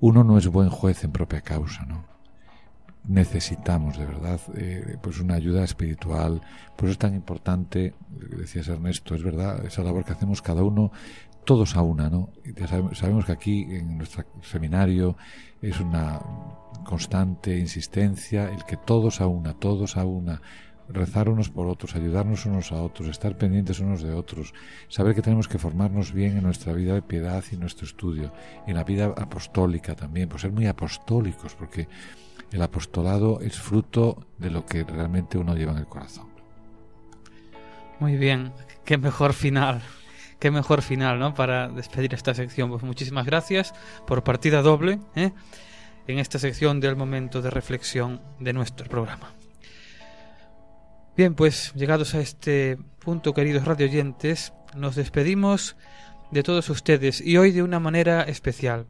uno 0.00 0.22
no 0.24 0.38
es 0.38 0.46
buen 0.46 0.70
juez 0.70 1.02
en 1.04 1.10
propia 1.10 1.40
causa, 1.40 1.84
¿no? 1.84 2.04
Necesitamos 3.08 3.98
de 3.98 4.06
verdad 4.06 4.40
eh, 4.56 4.96
pues 5.02 5.18
una 5.18 5.34
ayuda 5.34 5.64
espiritual, 5.64 6.40
por 6.76 6.84
eso 6.84 6.92
es 6.92 6.98
tan 6.98 7.14
importante, 7.14 7.94
decías 8.38 8.68
Ernesto, 8.68 9.16
es 9.16 9.24
verdad, 9.24 9.64
esa 9.66 9.82
labor 9.82 10.04
que 10.04 10.12
hacemos 10.12 10.40
cada 10.40 10.62
uno 10.62 10.92
todos 11.44 11.76
a 11.76 11.82
una, 11.82 12.08
¿no? 12.08 12.30
Ya 12.56 12.68
sabemos 12.68 13.24
que 13.24 13.32
aquí 13.32 13.62
en 13.70 13.98
nuestro 13.98 14.24
seminario 14.42 15.16
es 15.62 15.80
una 15.80 16.20
constante 16.84 17.56
insistencia 17.56 18.50
el 18.50 18.64
que 18.64 18.76
todos 18.76 19.20
a 19.20 19.26
una, 19.26 19.54
todos 19.54 19.96
a 19.96 20.04
una, 20.04 20.42
rezar 20.88 21.28
unos 21.28 21.48
por 21.48 21.68
otros, 21.68 21.94
ayudarnos 21.94 22.44
unos 22.46 22.72
a 22.72 22.82
otros, 22.82 23.08
estar 23.08 23.38
pendientes 23.38 23.80
unos 23.80 24.02
de 24.02 24.12
otros, 24.12 24.52
saber 24.88 25.14
que 25.14 25.22
tenemos 25.22 25.48
que 25.48 25.58
formarnos 25.58 26.12
bien 26.12 26.36
en 26.36 26.42
nuestra 26.42 26.72
vida 26.72 26.94
de 26.94 27.02
piedad 27.02 27.44
y 27.52 27.56
nuestro 27.56 27.86
estudio, 27.86 28.32
en 28.66 28.74
la 28.74 28.84
vida 28.84 29.06
apostólica 29.16 29.94
también, 29.94 30.28
por 30.28 30.40
ser 30.40 30.52
muy 30.52 30.66
apostólicos, 30.66 31.54
porque 31.54 31.88
el 32.50 32.60
apostolado 32.60 33.40
es 33.40 33.58
fruto 33.58 34.26
de 34.38 34.50
lo 34.50 34.66
que 34.66 34.84
realmente 34.84 35.38
uno 35.38 35.54
lleva 35.54 35.72
en 35.72 35.78
el 35.78 35.86
corazón. 35.86 36.26
Muy 38.00 38.16
bien, 38.16 38.52
qué 38.84 38.98
mejor 38.98 39.32
final 39.32 39.80
qué 40.42 40.50
mejor 40.50 40.82
final, 40.82 41.20
¿no? 41.20 41.34
Para 41.34 41.68
despedir 41.68 42.14
esta 42.14 42.34
sección. 42.34 42.68
Pues 42.68 42.82
muchísimas 42.82 43.24
gracias 43.24 43.72
por 44.08 44.24
partida 44.24 44.60
doble 44.60 44.98
¿eh? 45.14 45.30
en 46.08 46.18
esta 46.18 46.40
sección 46.40 46.80
del 46.80 46.96
momento 46.96 47.42
de 47.42 47.48
reflexión 47.48 48.20
de 48.40 48.52
nuestro 48.52 48.88
programa. 48.88 49.30
Bien, 51.16 51.36
pues 51.36 51.72
llegados 51.76 52.16
a 52.16 52.20
este 52.20 52.76
punto, 52.98 53.34
queridos 53.34 53.64
radioyentes, 53.66 54.52
nos 54.74 54.96
despedimos 54.96 55.76
de 56.32 56.42
todos 56.42 56.68
ustedes 56.70 57.20
y 57.20 57.36
hoy 57.36 57.52
de 57.52 57.62
una 57.62 57.78
manera 57.78 58.22
especial. 58.22 58.86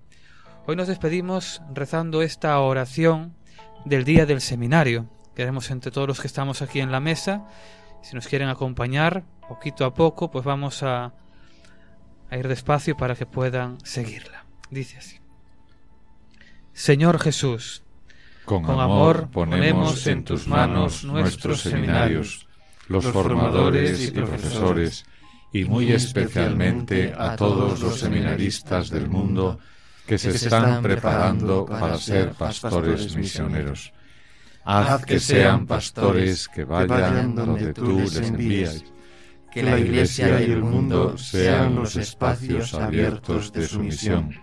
Hoy 0.67 0.75
nos 0.77 0.89
despedimos 0.89 1.61
rezando 1.75 2.23
esta 2.23 2.59
oración 2.61 3.37
del 3.85 4.05
día 4.05 4.25
del 4.25 4.41
seminario. 4.41 5.11
Queremos 5.37 5.71
entre 5.71 5.91
todos 5.91 6.09
los 6.09 6.19
que 6.19 6.29
estamos 6.29 6.63
aquí 6.63 6.81
en 6.81 6.91
la 6.91 7.01
mesa, 7.01 7.47
si 8.01 8.15
nos 8.15 8.27
quieren 8.27 8.49
acompañar 8.49 9.25
poquito 9.47 9.85
a 9.85 9.93
poco, 9.93 10.31
pues 10.31 10.47
vamos 10.47 10.83
a 10.83 11.13
a 12.33 12.39
ir 12.39 12.49
despacio 12.49 12.97
para 12.97 13.15
que 13.15 13.27
puedan 13.27 13.77
seguirla. 13.85 14.47
Dice 14.71 14.97
así. 14.97 15.19
Señor 16.73 17.21
Jesús, 17.21 17.83
con, 18.47 18.63
con 18.63 18.81
amor 18.81 19.29
ponemos 19.31 20.07
en 20.07 20.25
tus 20.25 20.49
manos 20.49 21.05
nuestros 21.05 21.61
seminarios, 21.61 22.49
los 22.89 23.05
formadores 23.05 24.09
y 24.09 24.11
profesores, 24.13 25.05
y 25.53 25.67
muy 25.67 25.93
especialmente 25.93 27.13
a 27.15 27.37
todos 27.37 27.81
los 27.81 28.01
seminaristas 28.01 28.89
del 28.89 29.11
mundo 29.11 29.59
que 30.07 30.17
se 30.17 30.31
están 30.31 30.83
preparando 30.83 31.67
para 31.67 31.99
ser 31.99 32.33
pastores 32.33 33.15
misioneros. 33.15 33.93
Haz 34.65 35.05
que 35.05 35.21
sean 35.21 35.67
pastores 35.67 36.49
que 36.49 36.65
vayan 36.65 37.35
donde 37.35 37.75
tú 37.75 38.01
les 38.01 38.17
envías 38.17 38.85
que 39.53 39.63
la 39.63 39.79
Iglesia 39.79 40.41
y 40.41 40.51
el 40.51 40.63
mundo 40.63 41.19
sean 41.19 41.75
los 41.75 41.97
espacios 41.97 42.73
abiertos 42.73 43.53
de 43.53 43.67
su 43.67 43.81
misión, 43.81 44.35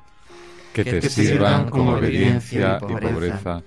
que 0.71 0.83
te 0.83 1.09
sirvan 1.09 1.69
con 1.69 1.87
obediencia 1.87 2.79
y 2.87 2.93
pobreza, 2.93 3.63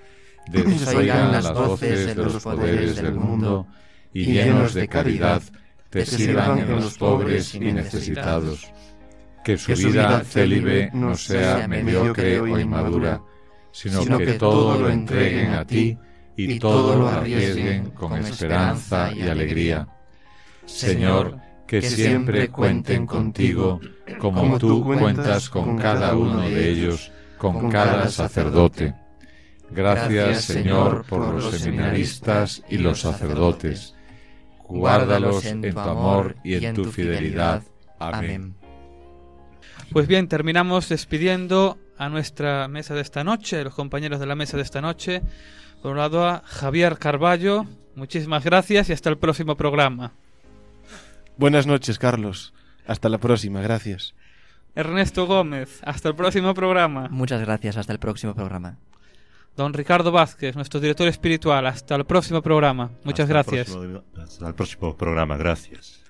desoigan 0.49 1.32
las 1.32 1.53
voces 1.53 2.07
de 2.07 2.14
los 2.14 2.43
poderes 2.43 2.97
del 2.97 3.14
mundo 3.14 3.66
y 4.12 4.26
llenos 4.26 4.74
de 4.74 4.86
caridad 4.86 5.43
te 5.90 6.07
sirvan 6.07 6.61
en 6.61 6.70
los 6.70 6.97
pobres 6.97 7.55
y 7.55 7.72
necesitados, 7.72 8.72
que 9.45 9.59
su 9.59 9.74
vida 9.74 10.22
célibe 10.24 10.90
no 10.95 11.16
sea 11.16 11.66
mediocre 11.66 12.38
o 12.40 12.59
inmadura, 12.59 13.20
sino 13.72 14.16
que 14.16 14.34
todo 14.34 14.78
lo 14.78 14.88
entreguen 14.88 15.55
a 15.55 15.66
ti 15.66 15.99
y 16.36 16.59
todo 16.61 16.97
lo 16.97 17.09
arriesguen 17.09 17.90
con 17.90 18.16
esperanza 18.16 19.12
y 19.12 19.22
alegría 19.22 19.88
Señor, 20.65 21.39
que 21.67 21.83
siempre 21.83 22.49
cuenten 22.49 23.07
contigo, 23.07 23.81
como 24.19 24.59
tú 24.59 24.85
cuentas 24.85 25.49
con 25.49 25.79
cada 25.79 26.15
uno 26.15 26.43
de 26.43 26.71
ellos, 26.71 27.11
con 27.39 27.71
cada 27.71 28.09
sacerdote. 28.09 28.95
Gracias, 29.71 30.45
Señor, 30.45 31.05
por 31.09 31.35
los 31.35 31.51
seminaristas 31.51 32.63
y 32.69 32.79
los 32.79 33.01
sacerdotes. 33.01 33.95
Guárdalos 34.69 35.45
en 35.47 35.63
tu 35.73 35.79
amor 35.79 36.37
y 36.45 36.65
en 36.65 36.75
tu 36.75 36.85
fidelidad. 36.85 37.63
Amén. 37.99 38.55
Pues 39.91 40.07
bien, 40.07 40.29
terminamos 40.29 40.89
despidiendo 40.89 41.79
a 41.99 42.09
nuestra 42.09 42.69
mesa 42.69 42.95
de 42.95 43.03
esta 43.03 43.25
noche, 43.25 43.65
los 43.65 43.75
compañeros 43.75 44.21
de 44.21 44.27
la 44.27 44.35
mesa 44.35 44.57
de 44.57 44.63
esta 44.63 44.81
noche. 44.81 45.23
Por 45.83 45.93
un 45.93 45.99
lado 45.99 46.27
a 46.27 46.43
Javier 46.45 46.99
Carballo, 46.99 47.67
muchísimas 47.95 48.45
gracias 48.45 48.89
y 48.89 48.93
hasta 48.93 49.11
el 49.11 49.19
próximo 49.19 49.57
programa. 49.57 50.13
Buenas 51.37 51.66
noches, 51.66 51.99
Carlos. 51.99 52.53
Hasta 52.87 53.09
la 53.09 53.18
próxima, 53.18 53.61
gracias. 53.61 54.14
Ernesto 54.74 55.26
Gómez, 55.26 55.80
hasta 55.85 56.09
el 56.09 56.14
próximo 56.14 56.55
programa. 56.55 57.09
Muchas 57.11 57.41
gracias, 57.41 57.76
hasta 57.76 57.93
el 57.93 57.99
próximo 57.99 58.35
programa. 58.35 58.78
Don 59.57 59.74
Ricardo 59.74 60.11
Vázquez, 60.12 60.57
nuestro 60.57 60.80
director 60.80 61.07
espiritual, 61.09 61.66
hasta 61.66 61.95
el 61.95 62.07
próximo 62.07 62.41
programa. 62.41 62.91
Muchas 63.05 63.24
Hasta 63.28 63.33
gracias. 63.35 63.68
El 63.68 63.74
próximo, 63.74 64.05
hasta 64.22 64.49
el 64.49 64.55
próximo 64.55 64.97
programa, 64.97 65.37
gracias. 65.37 66.01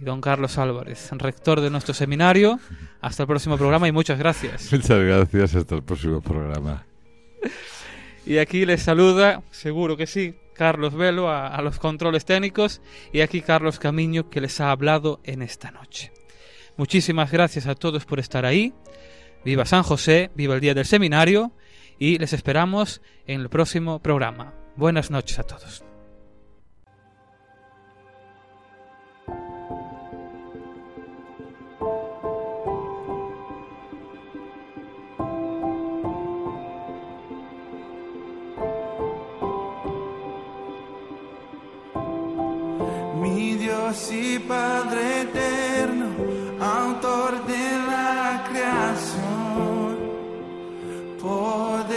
Y 0.00 0.04
don 0.04 0.20
Carlos 0.20 0.56
Álvarez, 0.56 1.10
rector 1.12 1.60
de 1.60 1.70
nuestro 1.70 1.92
seminario, 1.92 2.58
hasta 3.00 3.24
el 3.24 3.26
próximo 3.26 3.58
programa 3.58 3.88
y 3.88 3.92
muchas 3.92 4.18
gracias. 4.18 4.72
Muchas 4.72 5.00
gracias, 5.00 5.54
hasta 5.54 5.74
el 5.74 5.82
próximo 5.82 6.20
programa. 6.22 6.86
Y 8.28 8.36
aquí 8.36 8.66
les 8.66 8.82
saluda, 8.82 9.42
seguro 9.50 9.96
que 9.96 10.06
sí, 10.06 10.34
Carlos 10.52 10.94
Velo 10.94 11.30
a, 11.30 11.58
los 11.62 11.78
controles 11.78 12.26
técnicos 12.26 12.82
y 13.10 13.22
aquí 13.22 13.40
Carlos 13.40 13.78
Camiño 13.78 14.28
que 14.28 14.42
les 14.42 14.60
ha 14.60 14.70
hablado 14.70 15.18
en 15.24 15.40
esta 15.40 15.70
noche. 15.70 16.12
Muchísimas 16.76 17.32
gracias 17.32 17.66
a 17.66 17.74
todos 17.74 18.04
por 18.04 18.18
estar 18.18 18.44
ahí. 18.44 18.74
Viva 19.46 19.64
San 19.64 19.82
José, 19.82 20.30
viva 20.34 20.54
el 20.54 20.60
día 20.60 20.74
del 20.74 20.84
seminario 20.84 21.52
y 21.98 22.18
les 22.18 22.34
esperamos 22.34 23.00
en 23.26 23.40
el 23.40 23.48
próximo 23.48 24.02
programa. 24.02 24.52
Buenas 24.76 25.10
noches 25.10 25.38
a 25.38 25.44
todos. 25.44 25.87
Dios 43.68 44.10
y 44.12 44.38
Padre 44.38 45.22
eterno, 45.22 46.06
autor 46.58 47.44
de 47.46 47.64
la 47.90 48.42
creación, 48.48 49.98
poderoso. 51.20 51.90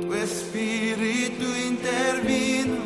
Tu 0.00 0.14
espíritu 0.14 1.44
intervino, 1.70 2.80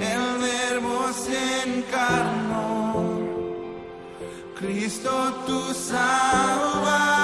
el 0.00 0.24
verbo 0.48 0.96
se 1.12 1.38
encarnó, 1.68 3.20
Cristo 4.58 5.12
tu 5.46 5.60
salvador. 5.74 7.23